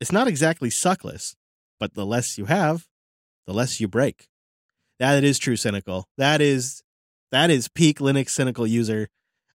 [0.00, 1.34] It's not exactly suckless,
[1.78, 2.86] but the less you have,
[3.46, 4.28] the less you break.
[4.98, 6.08] That is true cynical.
[6.16, 6.82] That is
[7.30, 9.08] that is peak Linux cynical user.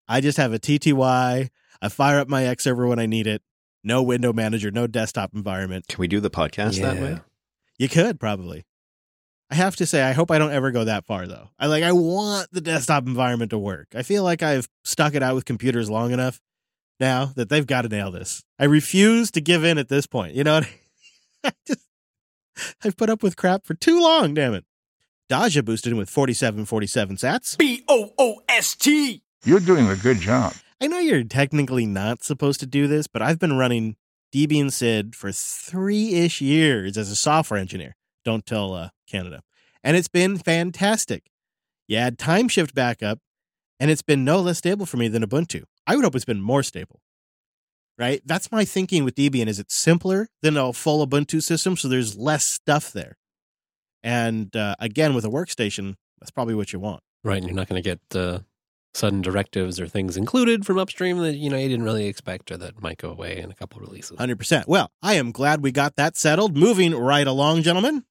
[0.07, 1.49] I just have a TTY.
[1.81, 3.41] I fire up my X server when I need it.
[3.83, 5.87] No window manager, no desktop environment.
[5.87, 7.19] Can we do the podcast that way?
[7.77, 8.65] You could probably.
[9.49, 11.49] I have to say, I hope I don't ever go that far though.
[11.59, 13.87] I like I want the desktop environment to work.
[13.93, 16.39] I feel like I've stuck it out with computers long enough
[16.99, 18.43] now that they've got to nail this.
[18.57, 20.33] I refuse to give in at this point.
[20.35, 20.69] You know what?
[21.43, 21.82] I just
[22.83, 24.65] I've put up with crap for too long, damn it.
[25.29, 27.57] Daja boosted in with 4747 sats.
[27.57, 29.23] B O O S T.
[29.45, 30.53] You're doing a good job.
[30.81, 33.95] I know you're technically not supposed to do this, but I've been running
[34.33, 37.95] Debian SID for three ish years as a software engineer.
[38.25, 39.43] Don't tell uh, Canada.
[39.83, 41.29] And it's been fantastic.
[41.87, 43.19] You add Timeshift backup,
[43.79, 45.63] and it's been no less stable for me than Ubuntu.
[45.85, 47.01] I would hope it's been more stable.
[47.97, 48.21] Right?
[48.25, 52.17] That's my thinking with Debian is it's simpler than a full Ubuntu system, so there's
[52.17, 53.17] less stuff there.
[54.01, 57.01] And uh, again, with a workstation, that's probably what you want.
[57.23, 57.37] Right.
[57.37, 58.39] And you're not going to get uh,
[58.93, 62.57] sudden directives or things included from upstream that, you know, you didn't really expect or
[62.57, 64.17] that might go away in a couple releases.
[64.17, 64.67] 100%.
[64.67, 66.57] Well, I am glad we got that settled.
[66.57, 68.03] Moving right along, gentlemen.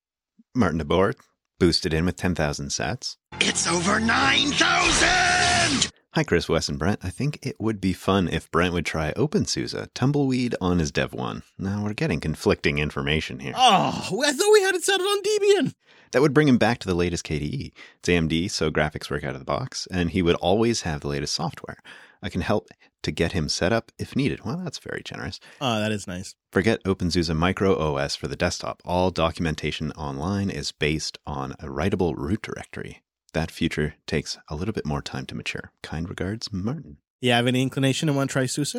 [0.55, 1.14] Martin DeBoer
[1.59, 3.16] boosted in with 10,000 sats.
[3.41, 5.93] It's over 9,000!
[6.15, 7.01] Hi, Chris, Wes, and Brent.
[7.03, 11.15] I think it would be fun if Brent would try OpenSUSE Tumbleweed on his Dev
[11.15, 11.43] 1.
[11.59, 13.55] Now, we're getting conflicting information here.
[13.57, 15.75] Oh, I thought we had it set on Debian.
[16.13, 17.73] That would bring him back to the latest KDE.
[18.01, 21.09] It's AMD, so graphics work out of the box, and he would always have the
[21.09, 21.79] latest software.
[22.23, 22.69] I can help
[23.05, 24.45] to get him set up if needed.
[24.45, 25.41] Well, that's very generous.
[25.63, 26.35] Oh, that is nice.
[26.53, 28.83] Forget OpenSUSE Micro OS for the desktop.
[28.85, 33.03] All documentation online is based on a writable root directory.
[33.33, 35.72] That future takes a little bit more time to mature.
[35.83, 36.99] Kind regards, Martin.
[37.20, 38.76] You have any inclination to want to try SUSE?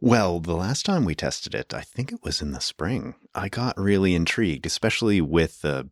[0.00, 3.48] Well, the last time we tested it, I think it was in the spring, I
[3.48, 5.88] got really intrigued, especially with the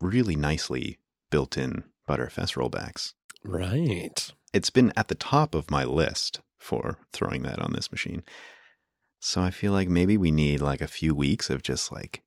[0.00, 0.98] really nicely
[1.30, 3.14] built in Btrfs rollbacks.
[3.44, 4.30] Right.
[4.52, 8.22] It's been at the top of my list for throwing that on this machine.
[9.20, 12.22] So I feel like maybe we need like a few weeks of just like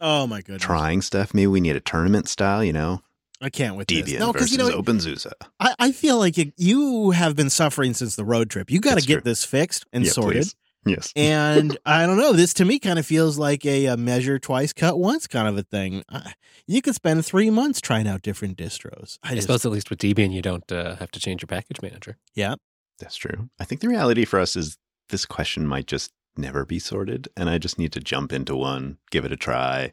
[0.00, 0.62] Oh my goodness.
[0.62, 1.32] trying stuff.
[1.34, 3.02] Maybe we need a tournament style, you know,
[3.40, 4.02] I can't with this.
[4.02, 5.32] Debian No, because you know OpenSUSE.
[5.58, 8.70] I, I feel like you, you have been suffering since the road trip.
[8.70, 9.22] You got to get true.
[9.22, 10.42] this fixed and Yeah, sorted.
[10.42, 10.56] please.
[10.86, 11.12] Yes.
[11.14, 12.32] and I don't know.
[12.32, 15.56] This to me kind of feels like a, a measure twice, cut once kind of
[15.58, 16.02] a thing.
[16.08, 16.32] I,
[16.66, 19.18] you could spend three months trying out different distros.
[19.22, 21.48] I I, just, suppose at least with Debian, you don't uh, have to change your
[21.48, 22.16] package manager.
[22.34, 22.54] yeah.
[22.98, 23.48] That's true.
[23.58, 24.76] I think the reality for us is
[25.08, 28.98] this question might just never be sorted, and I just need to jump into one,
[29.10, 29.92] give it a try,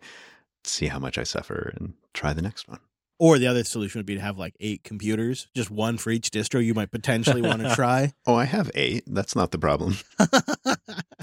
[0.66, 2.80] see how much I suffer, and try the next one.
[3.20, 6.30] Or the other solution would be to have like eight computers, just one for each
[6.30, 8.14] distro you might potentially want to try.
[8.28, 9.04] Oh, I have eight.
[9.08, 9.98] That's not the problem.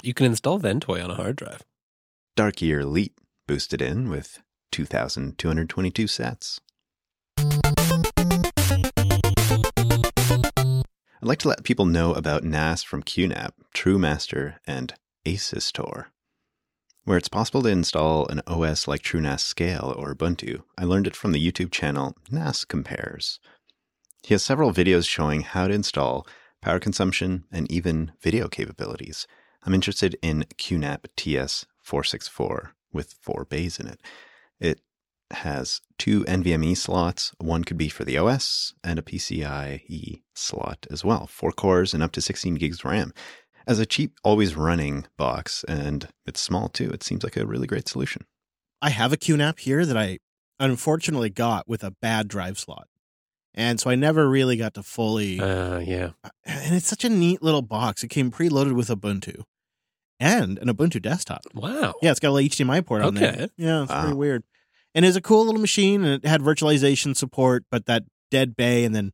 [0.02, 1.62] You can install Ventoy on a hard drive.
[2.36, 3.16] Dark Year Elite
[3.48, 4.42] boosted in with
[4.72, 6.60] 2,222 sets.
[11.24, 14.92] I'd like to let people know about NAS from QNAP, TerraMaster, and
[15.24, 16.04] Asustor,
[17.04, 20.62] where it's possible to install an OS like TrueNAS Scale or Ubuntu.
[20.78, 23.38] I learned it from the YouTube channel NAS Compares.
[24.22, 26.26] He has several videos showing how to install
[26.62, 29.26] power consumption and even video capabilities.
[29.64, 34.00] I'm interested in QNAP TS464 with four bays in it.
[34.58, 34.80] It
[35.30, 37.32] has two NVMe slots.
[37.38, 41.26] One could be for the OS and a PCIe slot as well.
[41.26, 43.12] Four cores and up to 16 gigs of RAM.
[43.66, 47.66] As a cheap, always running box, and it's small too, it seems like a really
[47.66, 48.24] great solution.
[48.82, 50.18] I have a QNAP here that I
[50.60, 52.88] unfortunately got with a bad drive slot.
[53.54, 55.40] And so I never really got to fully.
[55.40, 56.10] Uh, yeah.
[56.44, 58.02] and it's such a neat little box.
[58.02, 59.44] It came preloaded with Ubuntu
[60.18, 61.42] and an Ubuntu desktop.
[61.54, 61.94] Wow.
[62.02, 63.48] Yeah, it's got a little HDMI port on there.
[63.56, 64.42] Yeah, it's pretty weird.
[64.94, 68.84] And it's a cool little machine, and it had virtualization support, but that dead bay.
[68.84, 69.12] And then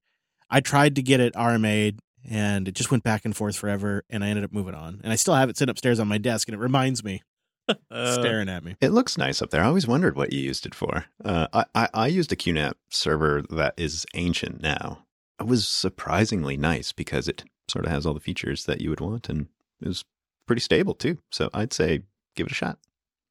[0.50, 4.04] I tried to get it RMA'd, and it just went back and forth forever.
[4.08, 5.00] And I ended up moving on.
[5.04, 7.22] And I still have it sitting upstairs on my desk, and it reminds me,
[7.90, 8.74] Uh, staring at me.
[8.80, 9.62] It looks nice up there.
[9.62, 11.04] I always wondered what you used it for.
[11.24, 15.04] Uh, I, I, I used a QNAP server that is ancient now.
[15.38, 19.00] It was surprisingly nice because it sort of has all the features that you would
[19.00, 19.46] want, and
[19.80, 20.04] it was
[20.46, 21.18] pretty stable too.
[21.30, 22.02] So I'd say
[22.34, 22.78] give it a shot.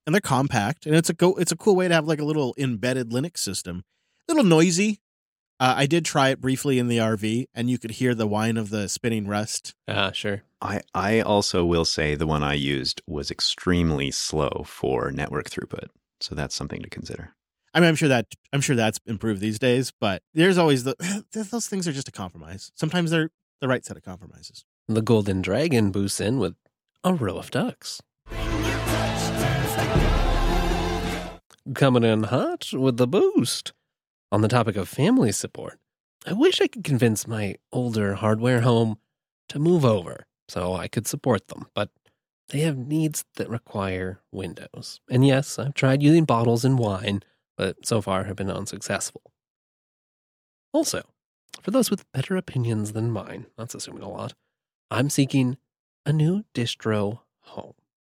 [0.05, 1.35] and they're compact, and it's a go.
[1.35, 3.83] It's a cool way to have like a little embedded Linux system.
[4.27, 5.01] A little noisy.
[5.59, 8.55] Uh, I did try it briefly in the RV, and you could hear the whine
[8.55, 9.75] of the spinning rust.
[9.89, 10.43] Ah, sure.
[10.61, 15.87] I, I also will say the one I used was extremely slow for network throughput.
[16.21, 17.33] So that's something to consider.
[17.73, 20.95] I mean, I'm sure that I'm sure that's improved these days, but there's always the
[21.51, 22.71] those things are just a compromise.
[22.75, 23.29] Sometimes they're
[23.61, 24.65] the right set of compromises.
[24.87, 26.55] The Golden Dragon boosts in with
[27.03, 28.01] a row of ducks.
[31.75, 33.73] Coming in hot with the boost.
[34.31, 35.79] On the topic of family support,
[36.25, 38.97] I wish I could convince my older hardware home
[39.49, 41.89] to move over so I could support them, but
[42.49, 44.99] they have needs that require Windows.
[45.09, 47.23] And yes, I've tried using bottles and wine,
[47.57, 49.21] but so far have been unsuccessful.
[50.73, 51.03] Also,
[51.61, 54.33] for those with better opinions than mine, that's assuming a lot,
[54.91, 55.57] I'm seeking
[56.05, 57.73] a new distro home.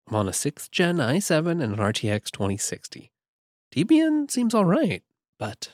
[0.09, 3.11] I'm on a 6th gen i7 and an RTX 2060.
[3.75, 5.03] Debian seems all right,
[5.39, 5.71] but.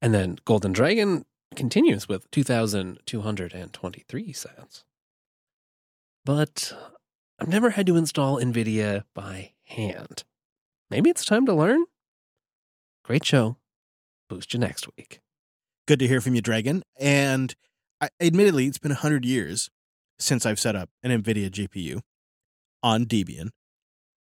[0.00, 1.24] And then Golden Dragon
[1.56, 4.84] continues with 2,223 sats.
[6.24, 6.72] But
[7.38, 10.24] I've never had to install NVIDIA by hand.
[10.90, 11.84] Maybe it's time to learn?
[13.04, 13.56] Great show.
[14.28, 15.20] Boost you next week.
[15.86, 16.82] Good to hear from you, Dragon.
[16.98, 17.54] And
[18.00, 19.70] I, admittedly, it's been hundred years
[20.18, 22.00] since I've set up an NVIDIA GPU
[22.82, 23.50] on Debian.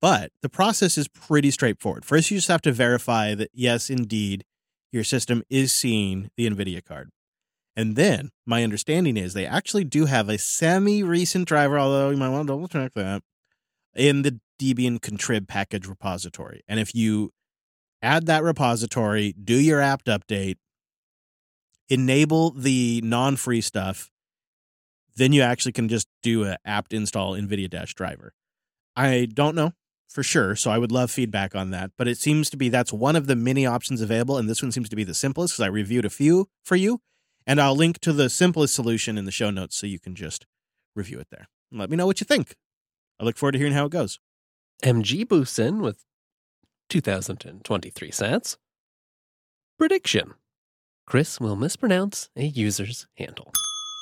[0.00, 2.04] But the process is pretty straightforward.
[2.04, 4.44] First, you just have to verify that, yes, indeed,
[4.92, 7.10] your system is seeing the NVIDIA card.
[7.76, 12.16] And then my understanding is they actually do have a semi recent driver, although you
[12.16, 13.22] might want to double check that,
[13.94, 16.62] in the Debian contrib package repository.
[16.66, 17.30] And if you
[18.02, 20.56] add that repository, do your apt update,
[21.88, 24.10] enable the non free stuff,
[25.14, 28.32] then you actually can just do a apt install NVIDIA driver.
[28.96, 29.72] I don't know
[30.08, 31.90] for sure, so I would love feedback on that.
[31.96, 34.72] But it seems to be that's one of the many options available, and this one
[34.72, 37.00] seems to be the simplest because I reviewed a few for you,
[37.46, 40.46] and I'll link to the simplest solution in the show notes so you can just
[40.96, 41.48] review it there.
[41.70, 42.56] And let me know what you think.
[43.20, 44.18] I look forward to hearing how it goes.
[44.82, 46.04] MG boosts in with
[46.88, 48.56] 2023 cents.
[49.78, 50.34] Prediction
[51.06, 53.50] Chris will mispronounce a user's handle.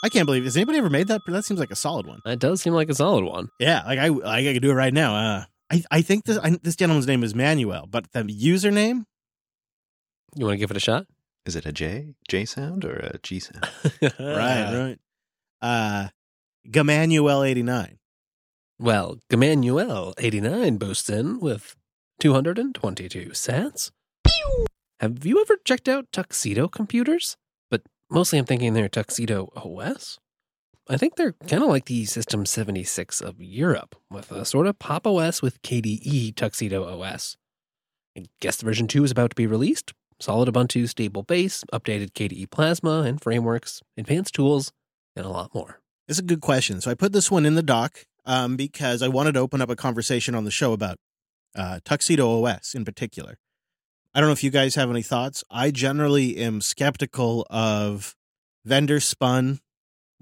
[0.04, 1.22] I can't believe has anybody ever made that?
[1.26, 2.20] That seems like a solid one.
[2.24, 3.48] That does seem like a solid one.
[3.58, 5.14] Yeah, like I I could do it right now.
[5.14, 9.04] Uh, I I think this I, this gentleman's name is Manuel, but the username
[10.34, 11.06] You want to give it a shot?
[11.44, 13.68] Is it a J J sound or a G sound?
[14.02, 14.98] right right
[15.62, 16.08] uh
[16.68, 17.98] Gamanuel eighty nine.
[18.78, 21.74] Well, Gamanuel 89 boosts in with
[22.20, 23.90] 222 sats.
[25.00, 27.38] Have you ever checked out Tuxedo computers?
[27.70, 30.18] But mostly I'm thinking they're Tuxedo OS.
[30.88, 34.78] I think they're kind of like the System 76 of Europe, with a sort of
[34.78, 37.36] Pop OS with KDE Tuxedo OS.
[38.16, 39.94] I guess the version 2 is about to be released.
[40.20, 44.72] Solid Ubuntu stable base, updated KDE Plasma and frameworks, advanced tools,
[45.16, 45.80] and a lot more.
[46.06, 46.80] It's a good question.
[46.80, 49.68] So I put this one in the doc um, because I wanted to open up
[49.68, 50.98] a conversation on the show about
[51.56, 53.38] uh, Tuxedo OS in particular.
[54.14, 55.42] I don't know if you guys have any thoughts.
[55.50, 58.14] I generally am skeptical of
[58.64, 59.60] vendor spun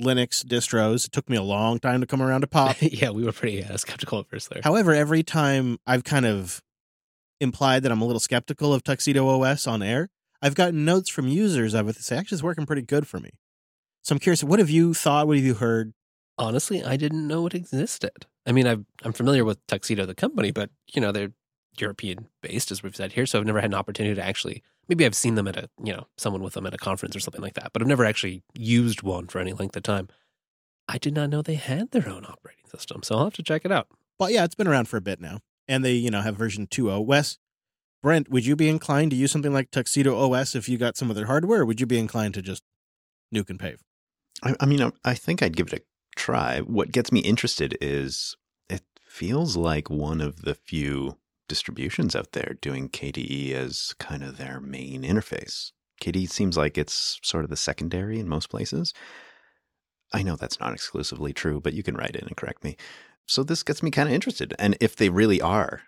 [0.00, 1.06] Linux distros.
[1.06, 2.76] It took me a long time to come around to pop.
[2.80, 4.60] yeah, we were pretty uh, skeptical at first there.
[4.64, 6.62] However, every time I've kind of
[7.40, 10.08] implied that I'm a little skeptical of Tuxedo OS on air,
[10.42, 13.18] I've gotten notes from users of it that say actually it's working pretty good for
[13.18, 13.30] me.
[14.02, 15.26] So I'm curious, what have you thought?
[15.26, 15.94] What have you heard?
[16.36, 18.26] Honestly, I didn't know it existed.
[18.46, 21.32] I mean, I've, I'm familiar with Tuxedo, the company, but you know they're
[21.80, 23.26] European based, as we've said here.
[23.26, 24.62] So I've never had an opportunity to actually.
[24.88, 27.20] Maybe I've seen them at a, you know, someone with them at a conference or
[27.20, 30.08] something like that, but I've never actually used one for any length of time.
[30.86, 33.64] I did not know they had their own operating system, so I'll have to check
[33.64, 33.88] it out.
[34.18, 36.66] But yeah, it's been around for a bit now, and they, you know, have version
[36.66, 37.06] 2.0.
[37.06, 37.38] Wes,
[38.02, 41.08] Brent, would you be inclined to use something like Tuxedo OS if you got some
[41.08, 42.62] of their hardware, or would you be inclined to just
[43.34, 43.82] nuke and pave?
[44.42, 45.82] I, I mean, I, I think I'd give it a
[46.14, 46.60] try.
[46.60, 48.36] What gets me interested is
[48.68, 51.16] it feels like one of the few
[51.48, 55.72] distributions out there doing KDE as kind of their main interface.
[56.00, 58.92] KDE seems like it's sort of the secondary in most places.
[60.12, 62.76] I know that's not exclusively true, but you can write in and correct me.
[63.26, 64.54] So this gets me kind of interested.
[64.58, 65.82] And if they really are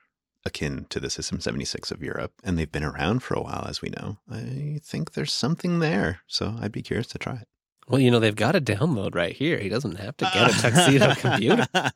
[0.45, 3.83] akin to the System 76 of Europe and they've been around for a while, as
[3.83, 6.21] we know, I think there's something there.
[6.27, 7.49] So I'd be curious to try it.
[7.89, 9.59] Well, you know, they've got a download right here.
[9.59, 11.67] He doesn't have to get a tuxedo computer.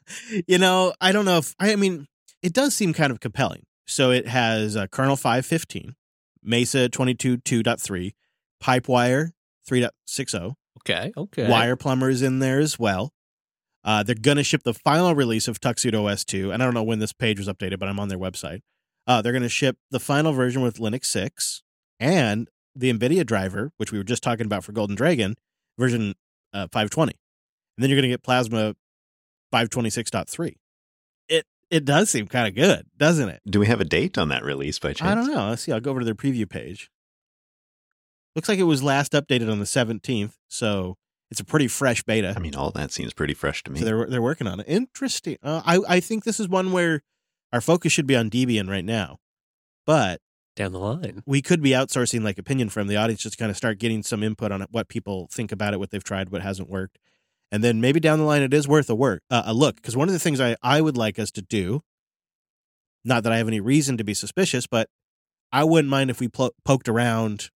[0.46, 2.06] You know, I don't know if, I mean,
[2.42, 3.64] it does seem kind of compelling.
[3.86, 5.94] So it has uh, kernel 515,
[6.42, 8.12] Mesa 22.2.3,
[8.62, 9.30] Pipewire
[9.68, 11.48] 3.60, Okay, okay.
[11.48, 13.12] Wire Plumber is in there as well.
[13.84, 16.52] Uh, they're going to ship the final release of Tuxedo OS 2.
[16.52, 18.60] And I don't know when this page was updated, but I'm on their website.
[19.06, 21.62] Uh, they're going to ship the final version with Linux 6
[21.98, 25.36] and the NVIDIA driver, which we were just talking about for Golden Dragon,
[25.78, 26.14] version
[26.52, 27.12] uh, 520.
[27.76, 28.74] And then you're going to get Plasma
[29.52, 30.54] 526.3.
[31.70, 33.40] It it does seem kind of good, doesn't it?
[33.48, 35.02] Do we have a date on that release by chance?
[35.10, 35.48] I don't know.
[35.50, 35.72] Let's see.
[35.72, 36.90] I'll go over to their preview page.
[38.36, 40.96] Looks like it was last updated on the 17th, so
[41.30, 42.32] it's a pretty fresh beta.
[42.36, 43.80] I mean, all that seems pretty fresh to me.
[43.80, 44.66] So they're they're working on it.
[44.68, 45.36] Interesting.
[45.42, 47.02] Uh, I I think this is one where
[47.52, 49.18] our focus should be on Debian right now,
[49.84, 50.20] but
[50.54, 51.22] Down the line.
[51.26, 54.22] we could be outsourcing like opinion from the audience, just kind of start getting some
[54.22, 56.98] input on what people think about it, what they've tried, what hasn't worked,
[57.50, 59.76] and then maybe down the line it is worth a work uh, a look.
[59.76, 61.82] Because one of the things I I would like us to do,
[63.04, 64.88] not that I have any reason to be suspicious, but
[65.52, 67.50] I wouldn't mind if we poked around,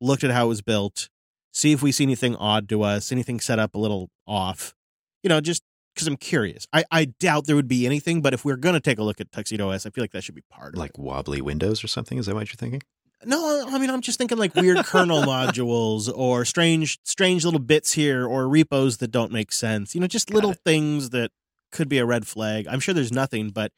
[0.00, 1.08] looked at how it was built,
[1.52, 4.74] see if we see anything odd to us, anything set up a little off.
[5.22, 5.62] You know, just
[5.94, 6.66] because I'm curious.
[6.72, 9.20] I, I doubt there would be anything, but if we're going to take a look
[9.20, 11.88] at Tuxedo OS, I feel like that should be part of like wobbly windows or
[11.88, 12.18] something?
[12.18, 12.82] Is that what you're thinking?
[13.22, 13.28] It.
[13.28, 17.92] No, I mean, I'm just thinking like weird kernel modules or strange, strange little bits
[17.92, 19.94] here or repos that don't make sense.
[19.94, 21.30] You know, just little things that
[21.70, 22.66] could be a red flag.
[22.68, 23.72] I'm sure there's nothing, but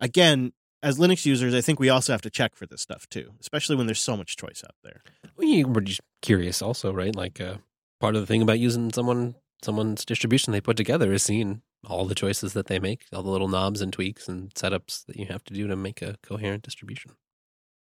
[0.00, 0.52] again,
[0.82, 3.76] as Linux users, I think we also have to check for this stuff too, especially
[3.76, 5.02] when there's so much choice out there.
[5.36, 7.14] We were just curious, also, right?
[7.14, 7.56] Like uh,
[8.00, 12.06] part of the thing about using someone someone's distribution they put together is seeing all
[12.06, 15.26] the choices that they make, all the little knobs and tweaks and setups that you
[15.26, 17.12] have to do to make a coherent distribution.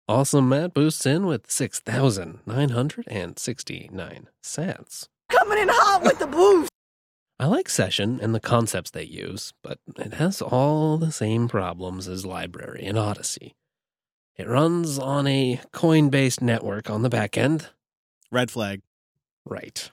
[0.10, 5.08] Awesome, Matt boosts in with six thousand nine hundred and sixty-nine sats.
[5.30, 6.72] Coming in hot with the boost.
[7.40, 12.08] I like Session and the concepts they use, but it has all the same problems
[12.08, 13.54] as LBRY and Odysee.
[14.36, 17.68] It runs on a coin based network on the back end.
[18.32, 18.82] Red flag.
[19.46, 19.92] Right.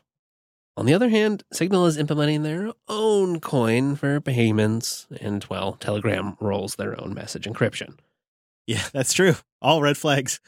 [0.78, 6.38] On the other hand, Signal is implementing their own coin for payments, and, well, Telegram
[6.40, 7.98] rolls their own message encryption.
[8.66, 9.34] Yeah, that's true.
[9.62, 10.40] All red flags.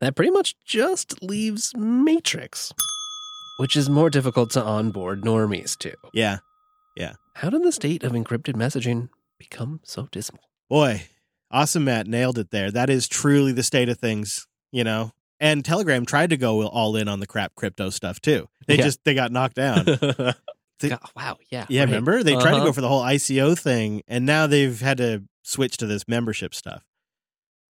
[0.00, 2.72] That pretty much just leaves Matrix,
[3.58, 5.94] which is more difficult to onboard normies to.
[6.12, 6.38] Yeah.
[6.96, 7.14] Yeah.
[7.34, 9.08] How did the state of encrypted messaging
[9.38, 10.42] become so dismal?
[10.68, 11.06] Boy,
[11.50, 12.70] awesome Matt nailed it there.
[12.70, 15.12] That is truly the state of things, you know.
[15.40, 18.48] And Telegram tried to go all in on the crap crypto stuff too.
[18.66, 18.84] They Yeah.
[18.84, 19.84] just they got knocked down.
[20.80, 21.66] The- God, wow, yeah.
[21.68, 21.86] yeah, right.
[21.86, 22.22] remember?
[22.22, 22.66] They tried to Uh-huh.
[22.66, 26.54] go for the whole ICO thing and now they've had to switch to this membership
[26.54, 26.84] stuff.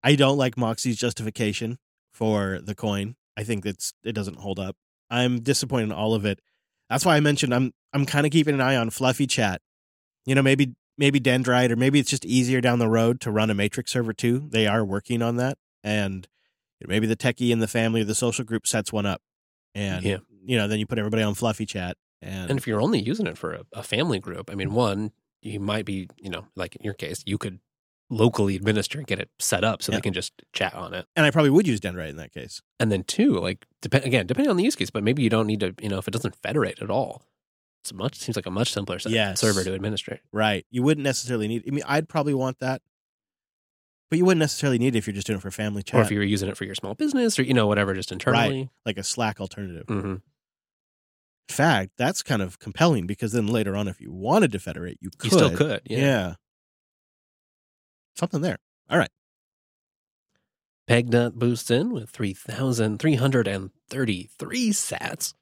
[0.04, 1.78] I don't like Moxie's justification
[2.14, 3.16] for the coin.
[3.38, 4.76] I think that's it doesn't hold up.
[5.10, 6.40] I'm disappointed in all of it.
[6.90, 9.58] That's why I mentioned I'm I'm kind of keeping an eye on FluffyChat.
[10.26, 13.50] You know, maybe maybe Dendrite or maybe it's just easier down the road to run
[13.50, 14.48] a Matrix server too.
[14.50, 16.28] They are working on that, and
[16.86, 19.22] maybe the techie in the family or the social group sets one up,
[19.74, 20.18] and Yeah.
[20.44, 23.38] you know then you put everybody on FluffyChat, and, And if you're only using it
[23.38, 24.78] for a, a family group, I mean, mm-hmm.
[24.78, 25.12] one,
[25.42, 27.60] you might be, you know, like in your case, you could
[28.10, 29.98] locally administer and get it set up so Yeah.
[29.98, 31.06] they can just chat on it.
[31.16, 32.62] and I probably would use Dendrite in that case.
[32.80, 35.48] And then two, like depend again, depending on the use case, but maybe you don't
[35.48, 37.24] need to, you know, if it doesn't federate at all,
[37.84, 39.40] it's much seems like a much simpler Yes.
[39.42, 40.20] server to administrate.
[40.32, 40.66] Right.
[40.70, 41.64] You wouldn't necessarily need.
[41.68, 42.82] I mean, I'd probably want that,
[44.10, 46.04] but you wouldn't necessarily need it if you're just doing it for family chat, Or
[46.04, 48.70] if you were using it for your small business or you know whatever, just internally.
[48.86, 49.86] like a Slack alternative.
[49.88, 50.22] hmm In
[51.50, 55.10] fact, that's kind of compelling because then later on, if you wanted to federate, you
[55.24, 55.32] You could.
[55.32, 55.98] still could, yeah.
[55.98, 56.34] Yeah.
[58.16, 58.58] Something there.
[58.90, 59.10] All right.
[60.90, 65.34] PegNut boosts in with 3,333 sats.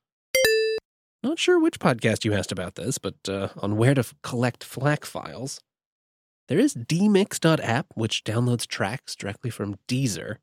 [1.23, 4.63] Not sure which podcast you asked about this, but uh, on where to f- collect
[4.63, 5.59] FLAC files.
[6.47, 10.37] There is deemix.app, which downloads tracks directly from Deezer.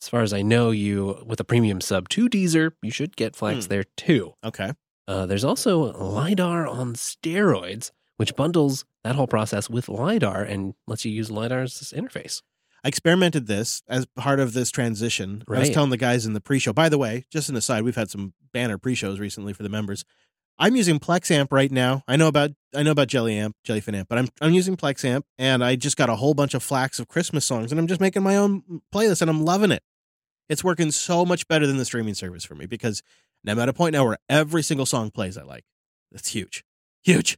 [0.00, 3.34] As far as I know, you with a premium sub to Deezer, you should get
[3.34, 3.68] FLACs Hmm.
[3.70, 4.34] there too.
[4.44, 4.72] Okay.
[5.08, 11.04] Uh, there's also Lidarr on steroids, which bundles that whole process with Lidarr and lets
[11.04, 12.42] you use Lidarr's interface.
[12.84, 15.42] I experimented this as part of this transition.
[15.50, 16.72] I was telling the guys in the pre-show.
[16.72, 20.04] By the way, just an aside, we've had some banner pre-shows recently for the members.
[20.58, 22.02] I'm using PlexAmp right now.
[22.08, 25.62] I know about I know about JellyAmp, Jellyfin Amp, but I'm I'm using PlexAmp, and
[25.62, 28.22] I just got a whole bunch of FLACs of Christmas songs, and I'm just making
[28.22, 29.82] my own playlist, and I'm loving it.
[30.48, 33.02] It's working so much better than the streaming service for me because
[33.46, 35.64] I'm at a point now where every single song plays I like.
[36.10, 36.64] That's huge,
[37.02, 37.36] huge.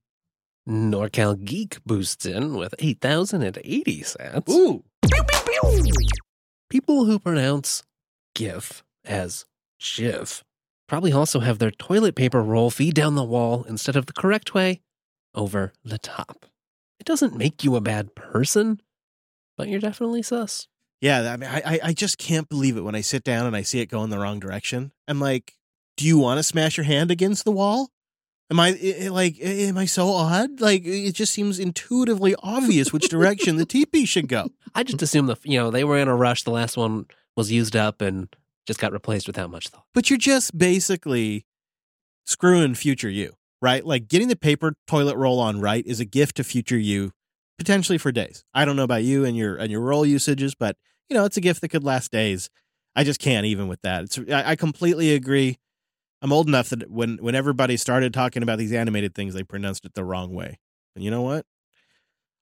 [0.68, 4.52] NorCal Geek boosts in with 8,080 cents.
[4.54, 4.84] Ooh,
[6.68, 7.82] People who pronounce
[8.34, 9.46] GIF as
[9.80, 10.44] GIF
[10.86, 14.52] probably also have their toilet paper roll feed down the wall instead of the correct
[14.52, 14.82] way
[15.34, 16.44] over the top.
[17.00, 18.80] It doesn't make you a bad person,
[19.56, 20.68] but you're definitely sus.
[21.00, 23.56] Yeah, I mean, I I- I just can't believe it when I sit down and
[23.56, 24.92] I see it going the wrong direction.
[25.06, 25.56] I'm like,
[25.96, 27.90] do you want to smash your hand against the wall?
[28.50, 28.70] Am I
[29.10, 30.60] like, am I so odd?
[30.60, 34.48] Like, it just seems intuitively obvious which direction the teepee should go.
[34.74, 36.44] I just assume the you know they were in a rush.
[36.44, 37.06] The last one
[37.36, 38.34] was used up and
[38.66, 39.84] just got replaced without much thought.
[39.92, 41.44] But you're just basically
[42.26, 43.84] screwing future you, right?
[43.84, 47.12] Like getting the paper toilet roll on right is a gift to future you,
[47.58, 48.44] potentially for days.
[48.54, 50.76] I don't know about you and your and your roll usages, but
[51.10, 52.48] you know, it's a gift that could last days.
[52.96, 54.04] I just can't even with that.
[54.04, 55.58] It's I, I completely agree.
[56.20, 59.84] I'm old enough that when when everybody started talking about these animated things, they pronounced
[59.84, 60.58] it the wrong way.
[60.94, 61.46] And you know what?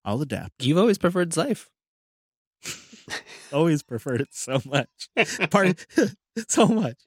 [0.03, 0.63] I'll adapt.
[0.63, 1.67] You've always preferred Zyfe.
[3.53, 4.89] Always preferred it so much.
[5.49, 5.75] Pardon,
[6.49, 6.97] so much,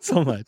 [0.00, 0.46] so much.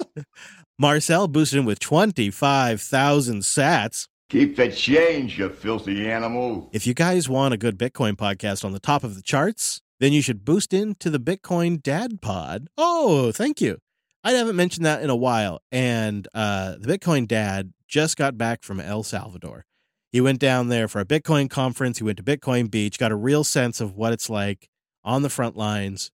[0.78, 4.09] Marcel boosted in with twenty five thousand sats.
[4.30, 6.70] Keep the change, you filthy animal.
[6.72, 10.12] If you guys want a good Bitcoin podcast on the top of the charts, then
[10.12, 12.68] you should boost into the Bitcoin Dad Pod.
[12.76, 13.78] Oh, thank you.
[14.24, 15.61] I haven't mentioned that in a while.
[15.70, 19.65] And uh, the Bitcoin Dad just got back from El Salvador.
[20.11, 21.99] He went down there for a Bitcoin conference.
[21.99, 24.69] He went to Bitcoin Beach, got a real sense of what it's like
[25.05, 26.11] on the front lines.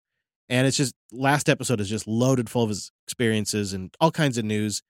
[0.47, 4.37] And it's just, last episode is just loaded full of his experiences and all kinds
[4.37, 4.81] of news.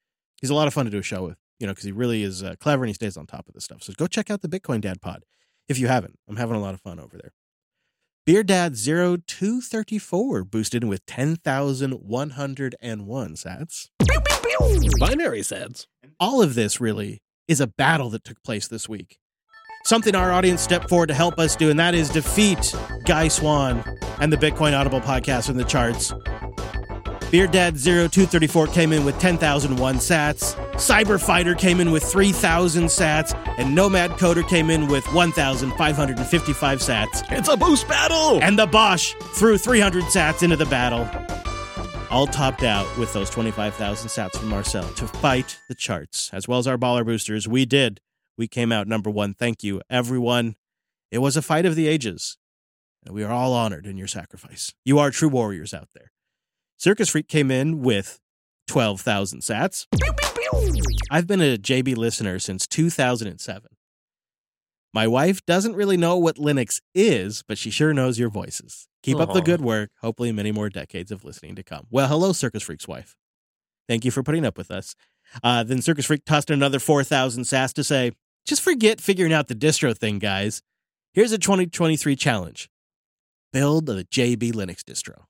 [0.41, 2.23] He's a lot of fun to do a show with, you know, because he really
[2.23, 3.83] is uh, clever and he stays on top of this stuff.
[3.83, 5.23] So go check out the Bitcoin Dad Pod
[5.67, 6.17] if you haven't.
[6.27, 7.33] I'm having a lot of fun over there.
[8.29, 13.89] Beer Dad 0234 boosted with 10,101 sats.
[14.99, 15.87] Binary sets.
[16.19, 19.17] All of this really is a battle that took place this week.
[19.85, 22.75] Something our audience stepped forward to help us do, and that is defeat
[23.05, 23.83] Guy Swan
[24.19, 26.13] and the Bitcoin Audible podcast in the charts.
[27.31, 30.55] Beer Dad 0234 came in with 10,001 sats.
[30.73, 33.35] Cyber Fighter came in with 3,000 sats.
[33.59, 37.31] And Nomad Coder came in with 1,555 sats.
[37.31, 38.41] It's a boost battle.
[38.41, 41.07] And the Bosch threw 300 sats into the battle.
[42.09, 46.57] all topped out with those 25,000 sats from Marcel to fight the charts, as well
[46.57, 47.47] as our baller boosters.
[47.47, 48.01] We did.
[48.37, 49.35] We came out number one.
[49.35, 50.55] Thank you, everyone.
[51.11, 52.37] It was a fight of the ages,
[53.05, 54.73] and we are all honored in your sacrifice.
[54.83, 56.11] You are true warriors out there.
[56.79, 58.21] Circus Freak came in with
[58.69, 59.85] 12,000 sats.
[61.11, 63.69] I've been a JB listener since 2007.
[64.93, 68.87] My wife doesn't really know what Linux is, but she sure knows your voices.
[69.03, 69.89] Keep up the good work.
[69.99, 71.85] Hopefully, many more decades of listening to come.
[71.91, 73.17] Well, hello, Circus Freak's wife.
[73.89, 74.95] Thank you for putting up with us.
[75.43, 78.13] Uh, then Circus Freak tossed another 4,000 sass to say,
[78.45, 80.61] just forget figuring out the distro thing, guys.
[81.13, 82.69] Here's a 2023 challenge
[83.51, 85.25] build a JB Linux distro.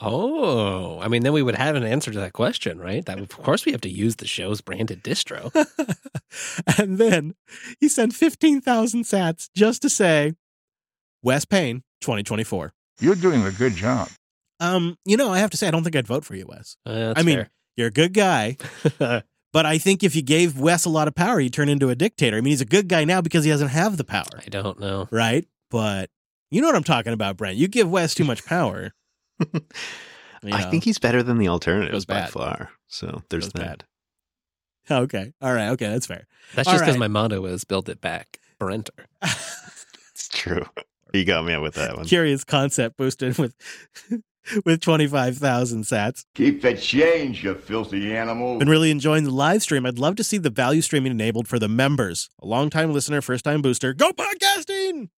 [0.00, 3.04] Oh, I mean, then we would have an answer to that question, right?
[3.04, 5.50] That of course we have to use the show's branded distro.
[6.78, 7.34] and then
[7.80, 10.34] he sent 15,000 sats just to say,
[11.22, 12.72] Wes Payne, 2024.
[13.00, 14.08] You're doing a good job.
[14.60, 16.76] Um, you know, I have to say, I don't think I'd vote for you, Wes.
[16.86, 17.50] Uh, that's I mean, fair.
[17.76, 18.56] you're a good guy,
[18.98, 21.94] but I think if you gave Wes a lot of power, he'd turn into a
[21.96, 22.36] dictator.
[22.36, 24.78] I mean, he's a good guy now because he doesn't have the power, I don't
[24.78, 25.08] know.
[25.10, 25.44] right?
[25.70, 26.10] But
[26.50, 27.56] you know what I'm talking about, Brent.
[27.56, 28.92] You give Wes too much power.
[30.42, 32.30] You I think he's better than the alternatives Goes by bad.
[32.30, 32.70] far.
[32.88, 33.62] So there's Goes that.
[33.78, 33.84] bad.
[34.90, 35.32] Oh, okay.
[35.40, 35.68] All right.
[35.70, 35.88] Okay.
[35.88, 36.26] That's fair.
[36.54, 37.00] That's All just because right.
[37.00, 39.06] my motto is build it back, Brenter.
[40.14, 40.64] It's true.
[41.14, 42.04] You got me with that one.
[42.06, 43.54] Curious concept boosted with
[44.64, 46.24] with 25,000 sats.
[46.34, 48.58] Keep the change, you filthy animal.
[48.58, 49.84] Been really enjoying the live stream.
[49.86, 52.28] I'd love to see the value streaming enabled for the members.
[52.40, 53.92] A long time listener, first time booster.
[53.94, 55.08] Go podcasting!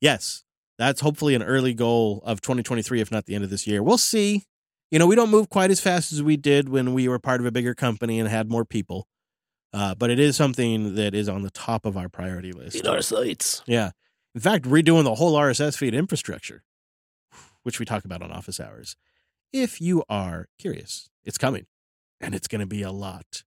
[0.00, 0.44] Yes,
[0.80, 3.82] that's hopefully an early goal of 2023, if not the end of this year.
[3.82, 4.44] We'll see.
[4.90, 7.40] You know, we don't move quite as fast as we did when we were part
[7.40, 9.06] of a bigger company and had more people.
[9.74, 12.76] Uh, but it is something that is on the top of our priority list.
[12.76, 13.62] In our sights.
[13.66, 13.90] Yeah.
[14.34, 16.62] In fact, redoing the whole RSS feed infrastructure,
[17.62, 18.96] which we talk about on office hours.
[19.52, 21.66] If you are curious, it's coming
[22.22, 23.44] and it's going to be a lot.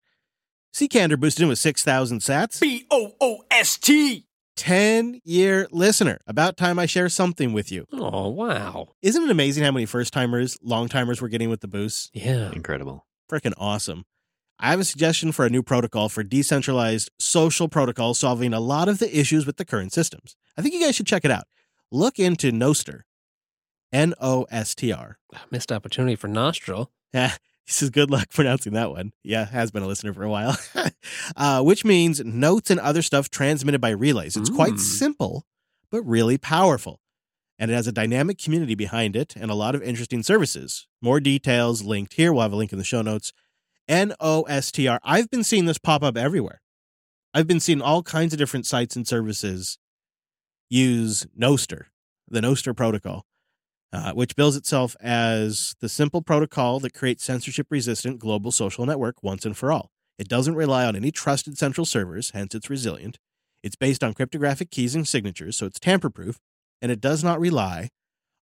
[0.76, 2.60] Seacander boosted in with 6,000 sats.
[2.60, 4.26] B O O S T.
[4.56, 6.20] 10 year listener.
[6.28, 7.86] About time I share something with you.
[7.94, 8.90] Oh, wow.
[9.02, 12.12] Isn't it amazing how many first timers, long timers we're getting with the boost?
[12.14, 12.52] Yeah.
[12.52, 13.06] Incredible.
[13.30, 14.06] Freaking awesome.
[14.60, 18.88] I have a suggestion for a new protocol for decentralized social protocol solving a lot
[18.88, 20.36] of the issues with the current systems.
[20.58, 21.46] I think you guys should check it out.
[21.92, 23.02] Look into Nostr.
[23.92, 25.18] N O S T R.
[25.50, 26.92] Missed opportunity for Nostril.
[27.66, 29.14] He says good luck pronouncing that one.
[29.24, 30.58] Yeah, has been a listener for a while.
[31.36, 34.36] uh, which means notes and other stuff transmitted by relays.
[34.38, 34.80] It's quite Mm.
[34.80, 35.46] simple,
[35.92, 37.00] but really powerful.
[37.60, 40.88] And it has a dynamic community behind it and a lot of interesting services.
[41.02, 42.34] More details linked here.
[42.34, 43.32] We'll have a link in the show notes.
[43.88, 45.00] N O S T R.
[45.04, 46.62] I've been seeing this pop up everywhere.
[47.34, 49.78] I've been seeing all kinds of different sites and services
[50.70, 51.86] use Nostr,
[52.28, 53.26] the Nostr protocol
[53.94, 59.22] uh, which bills itself as the simple protocol that creates censorship resistant global social network
[59.22, 59.92] once and for all.
[60.18, 63.18] It doesn't rely on any trusted central servers, hence it's resilient.
[63.64, 66.40] It's based on cryptographic keys and signatures, so it's tamper proof,
[66.82, 67.90] and it does not rely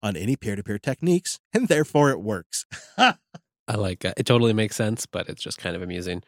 [0.03, 2.67] on any peer to peer techniques, and therefore it works.
[2.99, 3.15] I
[3.75, 4.27] like uh, it.
[4.27, 6.23] Totally makes sense, but it's just kind of amusing.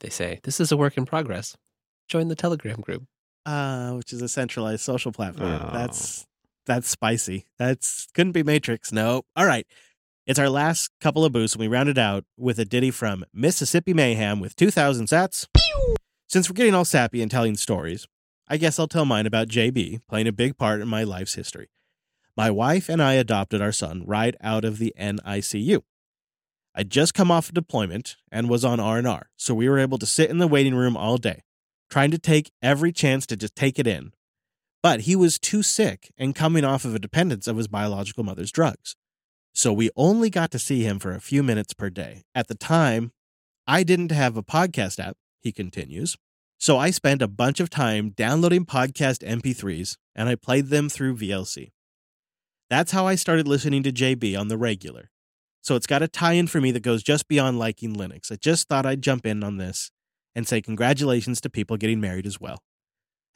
[0.00, 1.56] They say this is a work in progress.
[2.08, 3.04] Join the Telegram group.
[3.46, 5.60] uh, which is a centralized social platform.
[5.62, 5.70] Oh.
[5.72, 6.26] That's
[6.70, 7.46] that's spicy.
[7.58, 8.92] That's couldn't be Matrix.
[8.92, 9.22] No.
[9.34, 9.66] All right.
[10.26, 13.24] It's our last couple of boosts, and we round it out with a ditty from
[13.34, 15.46] Mississippi Mayhem with 2,000 sats.
[16.28, 18.06] Since we're getting all sappy and telling stories,
[18.46, 21.70] I guess I'll tell mine about JB playing a big part in my life's history.
[22.36, 25.82] My wife and I adopted our son right out of the NICU.
[26.74, 30.06] I'd just come off a deployment and was on R&R, so we were able to
[30.06, 31.42] sit in the waiting room all day
[31.90, 34.12] trying to take every chance to just take it in.
[34.82, 38.50] But he was too sick and coming off of a dependence of his biological mother's
[38.50, 38.96] drugs.
[39.52, 42.22] So we only got to see him for a few minutes per day.
[42.34, 43.12] At the time,
[43.66, 46.16] I didn't have a podcast app, he continues.
[46.58, 51.16] So I spent a bunch of time downloading podcast MP3s and I played them through
[51.16, 51.72] VLC.
[52.68, 55.10] That's how I started listening to JB on the regular.
[55.62, 58.30] So it's got a tie in for me that goes just beyond liking Linux.
[58.30, 59.90] I just thought I'd jump in on this
[60.34, 62.62] and say congratulations to people getting married as well.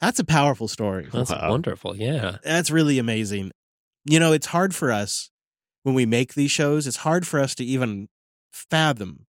[0.01, 1.07] That's a powerful story.
[1.11, 1.49] That's Wow.
[1.51, 1.95] wonderful.
[1.95, 2.37] Yeah.
[2.43, 3.51] That's really amazing.
[4.05, 5.29] You know, it's hard for us
[5.83, 8.07] when we make these shows, it's hard for us to even
[8.51, 9.25] fathom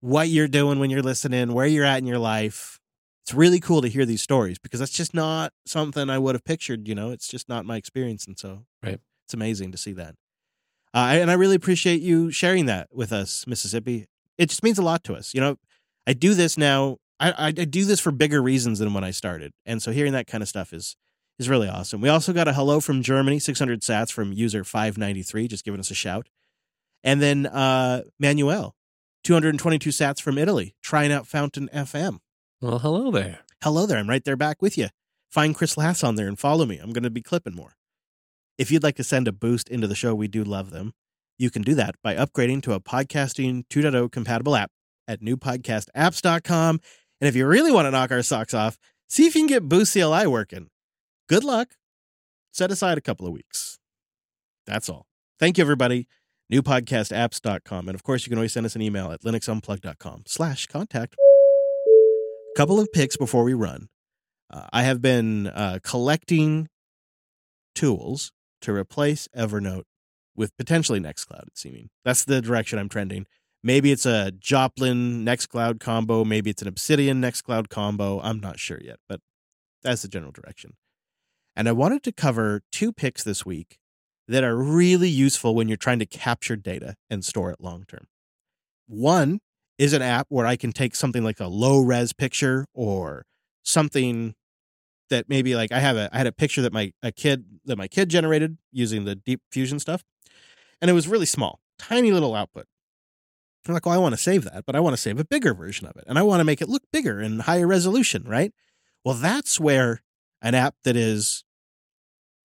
[0.00, 2.78] what you're doing when you're listening, where you're at in your life.
[3.24, 6.44] It's really cool to hear these stories because that's just not something I would have
[6.44, 8.26] pictured, you know, it's just not my experience.
[8.26, 9.00] And so Right.
[9.24, 10.14] it's amazing to see that.
[10.94, 14.06] Uh, and I really appreciate you sharing that with us, Mississippi.
[14.38, 15.34] It just means a lot to us.
[15.34, 15.56] You know,
[16.06, 16.98] I do this now.
[17.18, 20.12] I, I, I do this for bigger reasons than when I started, and so hearing
[20.12, 20.96] that kind of stuff is
[21.38, 22.00] is really awesome.
[22.00, 25.90] We also got a hello from Germany, 600 sats from user 593, just giving us
[25.90, 26.28] a shout.
[27.04, 28.74] And then uh, Manuel,
[29.24, 32.18] 222 sats from Italy, trying out Fountain FM.
[32.60, 33.40] Well, hello there.
[33.62, 33.98] Hello there.
[33.98, 34.88] I'm right there back with you.
[35.30, 36.78] Find Chris Lass on there and follow me.
[36.78, 37.76] I'm going to be clipping more.
[38.56, 40.94] If you'd like to send a boost into the show, we do love them.
[41.38, 44.70] You can do that by upgrading to a podcasting 2.0 compatible app
[45.06, 46.80] at newpodcastapps.com.
[47.20, 48.78] And if you really want to knock our socks off,
[49.08, 50.68] see if you can get Boost CLI working.
[51.28, 51.70] Good luck.
[52.52, 53.78] Set aside a couple of weeks.
[54.66, 55.06] That's all.
[55.38, 56.08] Thank you, everybody.
[56.52, 57.88] Newpodcastapps.com.
[57.88, 61.16] And of course, you can always send us an email at linuxunplug.com slash contact.
[62.56, 63.88] Couple of picks before we run.
[64.50, 66.68] Uh, I have been uh, collecting
[67.74, 68.32] tools
[68.62, 69.82] to replace Evernote
[70.34, 71.90] with potentially Nextcloud, it's seeming.
[72.04, 73.26] That's the direction I'm trending.
[73.66, 76.24] Maybe it's a Joplin Nextcloud combo.
[76.24, 78.20] Maybe it's an Obsidian Nextcloud combo.
[78.20, 79.18] I'm not sure yet, but
[79.82, 80.74] that's the general direction.
[81.56, 83.80] And I wanted to cover two picks this week
[84.28, 88.06] that are really useful when you're trying to capture data and store it long term.
[88.86, 89.40] One
[89.78, 93.26] is an app where I can take something like a low res picture or
[93.64, 94.36] something
[95.10, 97.76] that maybe like I have a I had a picture that my a kid that
[97.76, 100.04] my kid generated using the deep fusion stuff.
[100.80, 102.66] And it was really small, tiny little output.
[103.68, 105.54] I'm like, well, I want to save that, but I want to save a bigger
[105.54, 106.04] version of it.
[106.06, 108.52] And I want to make it look bigger and higher resolution, right?
[109.04, 110.02] Well, that's where
[110.42, 111.44] an app that is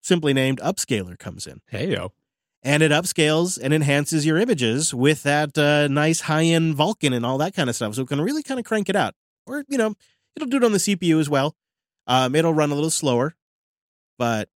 [0.01, 1.61] simply named Upscaler comes in.
[1.67, 2.13] Hey, yo.
[2.63, 7.25] And it upscales and enhances your images with that uh, nice high end Vulkan and
[7.25, 7.95] all that kind of stuff.
[7.95, 9.15] So it can really kind of crank it out.
[9.47, 9.95] Or, you know,
[10.35, 11.55] it'll do it on the CPU as well.
[12.05, 13.35] Um, it'll run a little slower,
[14.19, 14.49] but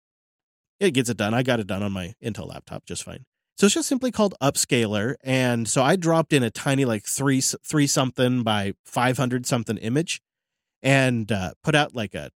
[0.79, 1.33] it gets it done.
[1.33, 3.25] I got it done on my Intel laptop just fine.
[3.57, 7.39] So it's just simply called Upscaler, and so I dropped in a tiny like three
[7.41, 10.21] three something by five hundred something image,
[10.83, 12.31] and uh, put out like a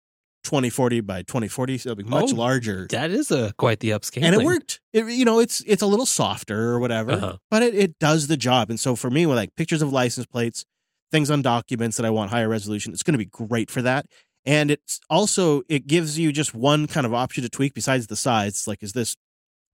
[0.44, 2.86] twenty forty by twenty forty, so it'll be much Oh, larger.
[2.90, 4.24] That is a quite the upscaling.
[4.24, 4.80] And it worked.
[4.92, 7.36] It, you know, it's it's a little softer or whatever, Uh-huh.
[7.50, 8.68] but it, it does the job.
[8.68, 10.64] And so for me, with like pictures of license plates,
[11.10, 14.04] things on documents that I want higher resolution, it's going to be great for that.
[14.44, 18.16] And it's also it gives you just one kind of option to tweak besides the
[18.16, 18.50] size.
[18.52, 19.16] It's like, is this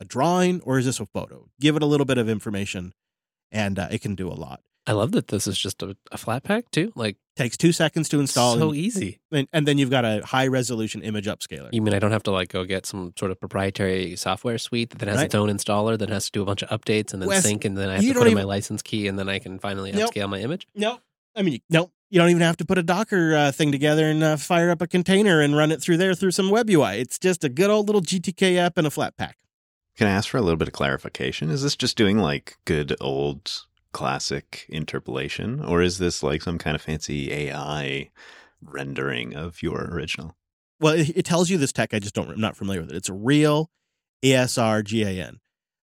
[0.02, 1.48] a drawing or is this a photo?
[1.60, 2.92] Give it a little bit of information,
[3.50, 4.60] and uh, it can do a lot.
[4.86, 6.92] I love that this is just a, a Flatpak too.
[6.96, 9.18] Like Takes two seconds to install, so and, easy.
[9.30, 11.70] and, and then you've got a high resolution image upscaler.
[11.72, 14.90] You mean I don't have to like go get some sort of proprietary software suite
[14.98, 15.26] that has Right.
[15.26, 17.78] its own installer that has to do a bunch of updates and then sync and
[17.78, 20.12] then I have to put in my license key and then I can finally Nope.
[20.12, 20.66] upscale my image?
[20.74, 20.98] No,
[21.34, 24.22] I mean, no, you don't even have to put a Docker uh, thing together and
[24.22, 26.98] uh, fire up a container and run it through there through some web UI.
[27.00, 29.34] It's just a good old little GTK app and a Flatpak.
[29.96, 31.50] Can I ask for a little bit of clarification?
[31.50, 33.50] Is this just doing like good old
[33.92, 38.10] classic interpolation, or is this like some kind of fancy AI
[38.62, 40.36] rendering of your original?
[40.80, 41.94] Well, it, it tells you this tech.
[41.94, 42.30] I just don't.
[42.30, 42.96] I'm not familiar with it.
[42.96, 43.70] It's a real
[44.24, 45.40] ESR GAN.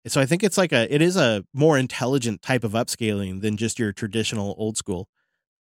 [0.07, 0.93] So I think it's like a.
[0.93, 5.09] It is a more intelligent type of upscaling than just your traditional old school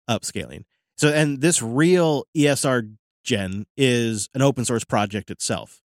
[0.08, 0.64] upscaling.
[0.96, 2.94] So and this real ESR
[3.24, 5.82] Gen is an open source project itself.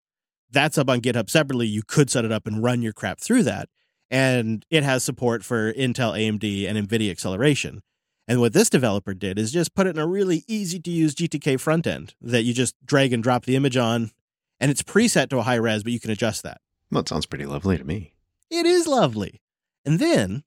[0.52, 1.68] That's up on GitHub separately.
[1.68, 3.70] You could set it up and run your crap through that.
[4.10, 7.82] And it has support for Intel, AMD, and NVIDIA acceleration.
[8.28, 11.16] And what this developer did is just put it in a really easy to use
[11.16, 14.12] GTK front end that you just drag and drop the image on.
[14.60, 16.62] And it's preset to a high res, but you can adjust that.
[16.92, 18.14] Well, it sounds pretty lovely to me.
[18.50, 19.42] It is lovely.
[19.86, 20.44] And then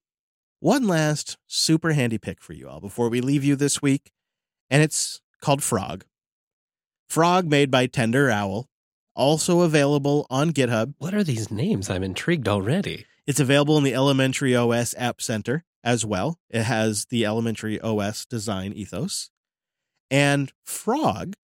[0.61, 4.11] one last super handy pick for you all before we leave you this week.
[4.71, 6.05] And it's called Frog.
[7.09, 8.69] Frog made by Tender Owl,
[9.21, 10.95] also available on GitHub.
[10.97, 11.91] What are these names?
[11.91, 13.05] I'm intrigued already.
[13.27, 16.39] It's available in the Elementary OS App Center as well.
[16.49, 19.31] It has the Elementary OS design ethos.
[20.11, 21.35] And Frog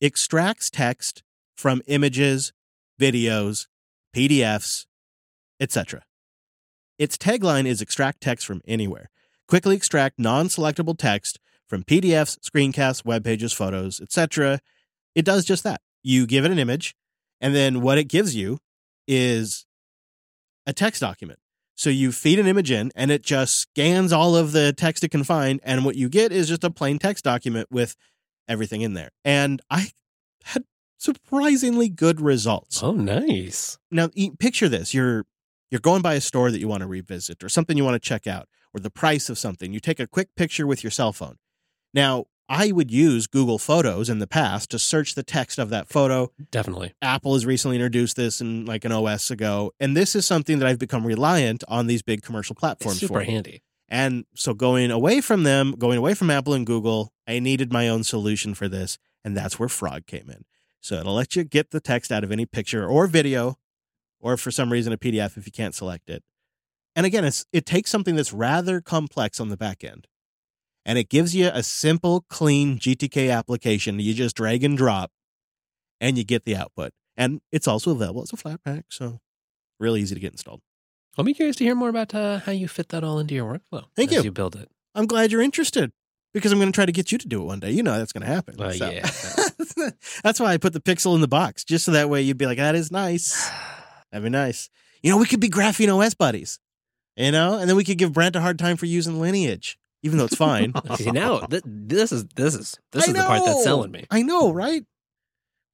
[0.00, 1.22] extracts text
[1.54, 2.54] from images,
[2.98, 3.66] videos,
[4.16, 4.86] PDFs,
[5.60, 6.04] etc.
[6.98, 9.10] Its tagline is extract text from anywhere.
[9.46, 14.60] Quickly extract non-selectable text from PDFs, screencasts, web pages, photos, etc.
[15.14, 15.82] It does just that.
[16.02, 16.96] You give it an image,
[17.42, 18.58] and then what it gives you
[19.06, 19.66] is
[20.66, 21.40] a text document.
[21.74, 25.10] So you feed an image in and it just scans all of the text it
[25.10, 25.60] can find.
[25.64, 27.96] And what you get is just a plain text document with
[28.48, 29.10] everything in there.
[29.24, 29.90] And I
[30.44, 30.64] had
[30.96, 32.82] surprisingly good results.
[32.82, 33.78] Oh, nice.
[33.90, 34.08] Now
[34.38, 34.94] picture this.
[34.94, 35.24] You're
[35.70, 38.08] you're going by a store that you want to revisit or something you want to
[38.08, 39.72] check out or the price of something.
[39.72, 41.36] You take a quick picture with your cell phone.
[41.92, 45.88] Now, I would use Google Photos in the past to search the text of that
[45.88, 46.92] photo Definitely.
[47.00, 50.68] Apple has recently introduced this in like an OS ago, and this is something that
[50.68, 53.24] I've become reliant on these big commercial It's platforms super for.
[53.24, 53.62] handy.
[53.88, 57.88] And so going away from them, going away from Apple and Google, I needed my
[57.88, 60.44] own solution for this, and that's where Frog came in.
[60.82, 63.56] So it'll let you get the text out of any picture or video,
[64.20, 66.22] or for some reason a PDF if you can't select it.
[66.94, 70.06] And again, it's it takes something that's rather complex on the back end,
[70.84, 73.98] and it gives you a simple, clean GTK application.
[74.00, 75.10] You just drag and drop,
[76.00, 76.92] and you get the output.
[77.16, 79.20] And it's also available as a Flatpak, so
[79.78, 80.60] really easy to get installed.
[81.18, 83.44] I'll be curious to hear more about uh, how you fit that all into your
[83.52, 83.84] workflow.
[83.96, 84.22] Thank as you.
[84.24, 84.70] You build it.
[84.94, 85.92] I'm glad you're interested
[86.32, 87.70] because I'm going to try to get you to do it one day.
[87.70, 88.58] You know that's going to happen.
[88.60, 89.90] Uh, So- yeah.
[90.22, 92.46] that's why I put the pixel in the box, just so that way you'd be
[92.46, 93.50] like, "That is nice."
[94.10, 94.68] That'd be nice.
[95.02, 96.58] You know, we could be Graphene OS buddies.
[97.16, 100.18] You know, and then we could give Brent a hard time for using Lineage, even
[100.18, 100.74] though it's fine.
[100.96, 104.06] See now, th- this is this is this I is the part that's selling me.
[104.10, 104.84] I know, right?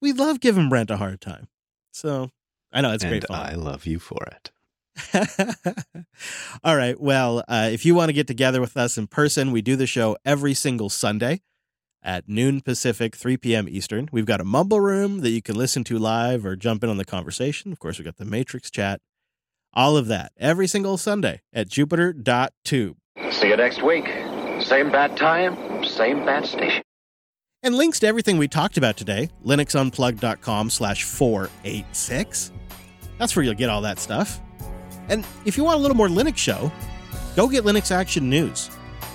[0.01, 1.47] We love giving Brent a hard time.
[1.91, 2.31] So
[2.71, 3.39] I know it's and great fun.
[3.39, 4.51] I love you for it.
[6.63, 6.99] All right.
[6.99, 9.87] Well, uh, if you want to get together with us in person, we do the
[9.87, 11.41] show every single Sunday
[12.01, 13.67] at noon Pacific, 3 p.m.
[13.67, 14.09] Eastern.
[14.11, 16.97] We've got a mumble room that you can listen to live or jump in on
[16.97, 17.71] the conversation.
[17.71, 19.01] Of course, we've got the Matrix chat.
[19.73, 22.97] All of that every single Sunday at Jupiter jupiter.tube.
[23.39, 24.05] See you next week.
[24.59, 26.81] Same bad time, same bad station.
[27.63, 32.51] And links to everything we talked about today, linuxunplugged.com slash 486.
[33.17, 34.41] That's where you'll get all that stuff.
[35.07, 36.69] And if you want a little more Linux show,
[37.37, 38.69] go get Linux Action News.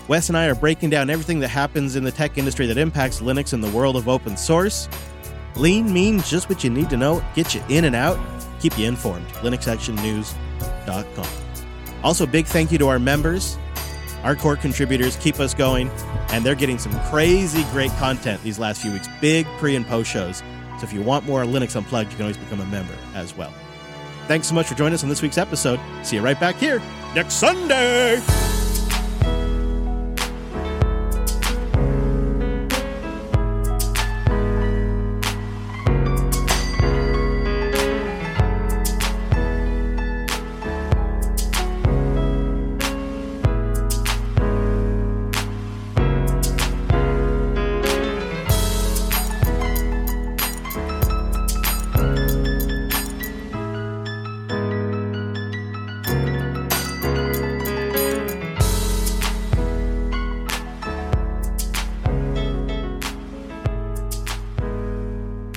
[0.09, 3.21] Wes and I are breaking down everything that happens in the tech industry that impacts
[3.21, 4.89] Linux and the world of open source.
[5.57, 8.19] Lean means just what you need to know, get you in and out,
[8.59, 9.29] keep you informed.
[9.43, 11.29] LinuxActionNews.com.
[12.03, 13.59] Also, big thank you to our members.
[14.25, 15.91] Our core contributors keep us going,
[16.31, 19.07] and they're getting some crazy great content these last few weeks.
[19.21, 20.39] Big pre and post shows.
[20.79, 23.53] So if you want more Linux Unplugged, you can always become a member as well.
[24.27, 25.79] Thanks so much for joining us on this week's episode.
[26.03, 26.83] See you right back here
[27.15, 28.21] next Sunday.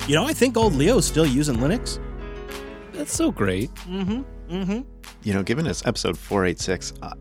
[0.08, 1.98] You know, I think old Leo's still using Linux.
[2.92, 3.72] That's so great.
[3.86, 4.22] Mm-hmm.
[4.54, 4.80] Mm-hmm.
[5.22, 7.12] You know, given it's episode 486, uh,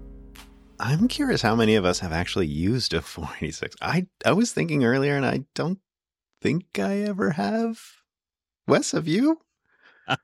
[0.80, 3.76] I'm curious how many of us have actually used a 486.
[3.81, 5.80] I, I was thinking earlier, and I don't
[6.41, 7.77] think I ever have.
[8.69, 9.41] Wes, have you?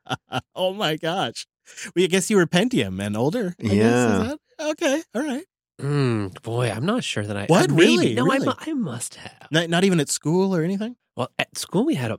[0.54, 1.46] oh my gosh.
[1.94, 3.54] Well, I guess you were Pentium and older.
[3.60, 3.72] I guess.
[3.72, 4.18] Is Yeah.
[4.28, 5.02] that- Okay.
[5.14, 5.44] All right.
[5.82, 7.46] Mm, boy, I'm not sure that I.
[7.46, 7.70] What?
[7.70, 8.14] I maybe- Really?
[8.14, 8.46] No, I Really?
[8.46, 9.48] mu- I must have.
[9.50, 10.94] Not, not even at school or anything?
[11.16, 12.18] Well, at school we had a.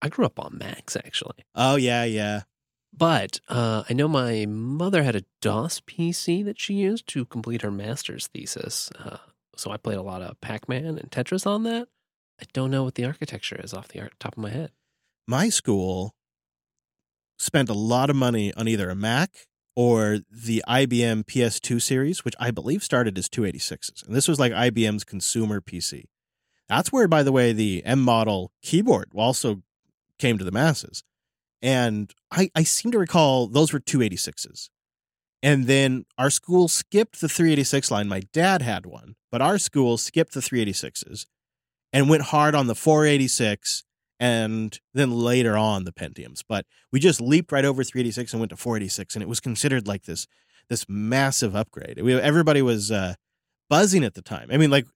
[0.00, 2.42] I grew up on Macs actually, Oh, yeah, yeah.
[2.96, 7.62] but uh, I know my mother had a DOS PC that she used to complete
[7.62, 8.90] her master's thesis.
[8.98, 9.16] Uh,
[9.56, 11.88] so I played a lot of Pac-Man and Tetris on that.
[12.40, 14.70] I don't know what the architecture is off the top of my head.
[15.26, 16.14] My school
[17.38, 19.30] spent a lot of money on either a Mac
[19.74, 24.06] or the IBM PS2 series, which I believe started as 286s.
[24.06, 26.04] And this was like IBM's consumer PC.
[26.68, 29.62] That's where, by the way, the M model keyboard also
[30.18, 31.02] came to the masses.
[31.60, 34.68] And I, I seem to recall those were 286s.
[35.42, 38.08] And then our school skipped the 386 line.
[38.08, 41.26] My dad had one, but our school skipped the 386s
[41.92, 43.84] and went hard on the 486
[44.20, 46.42] and then later on the Pentiums.
[46.46, 49.86] But we just leaped right over 386 and went to 486, and it was considered
[49.86, 50.26] like this
[50.68, 51.98] this massive upgrade.
[52.02, 53.14] We, everybody was uh,
[53.70, 54.50] buzzing at the time.
[54.52, 54.86] I mean, like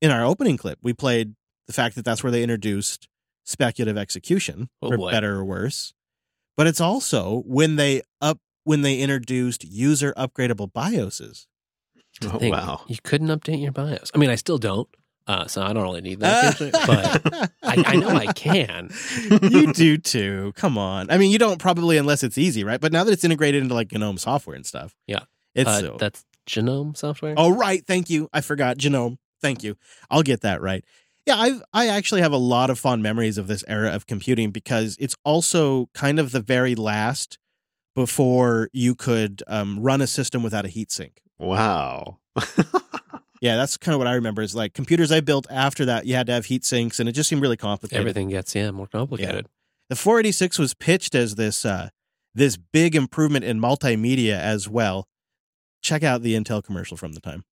[0.00, 1.34] in our opening clip, we played
[1.66, 3.08] the fact that that's where they introduced
[3.48, 5.10] speculative execution, Oh, for boy.
[5.10, 5.94] better or worse.
[6.56, 11.46] But it's also when they up when they introduced user upgradable BIOSes.
[12.24, 12.82] Oh, Thing, wow.
[12.88, 14.10] You couldn't update your BIOS.
[14.14, 14.88] I mean, I still don't.
[15.26, 18.90] Uh, so I don't really need that feature, but I, I know I can.
[19.42, 20.52] you do too.
[20.56, 21.10] Come on.
[21.10, 22.80] I mean, you don't probably unless it's easy, right?
[22.80, 25.24] But now that it's integrated into like GNOME software and stuff, Yeah.
[25.54, 25.96] it's Uh, so.
[26.00, 27.34] that's Genome software.
[27.36, 27.86] Oh, right.
[27.86, 28.28] Thank you.
[28.32, 29.18] I forgot GNOME.
[29.42, 29.76] Thank you.
[30.10, 30.82] I'll get that right.
[31.28, 34.50] Yeah, I I actually have a lot of fond memories of this era of computing
[34.50, 37.38] because it's also kind of the very last
[37.94, 41.18] before you could um, run a system without a heatsink.
[41.38, 42.18] Wow.
[43.40, 44.42] Yeah, that's kind of what I remember.
[44.42, 47.12] Is like computers I built after that, you had to have heat sinks, and it
[47.12, 48.00] just seemed really complicated.
[48.00, 49.46] Everything gets yeah more complicated.
[49.88, 51.90] The 486 was pitched as this uh,
[52.34, 55.06] this big improvement in multimedia as well.
[55.82, 57.44] Check out the Intel commercial from the time.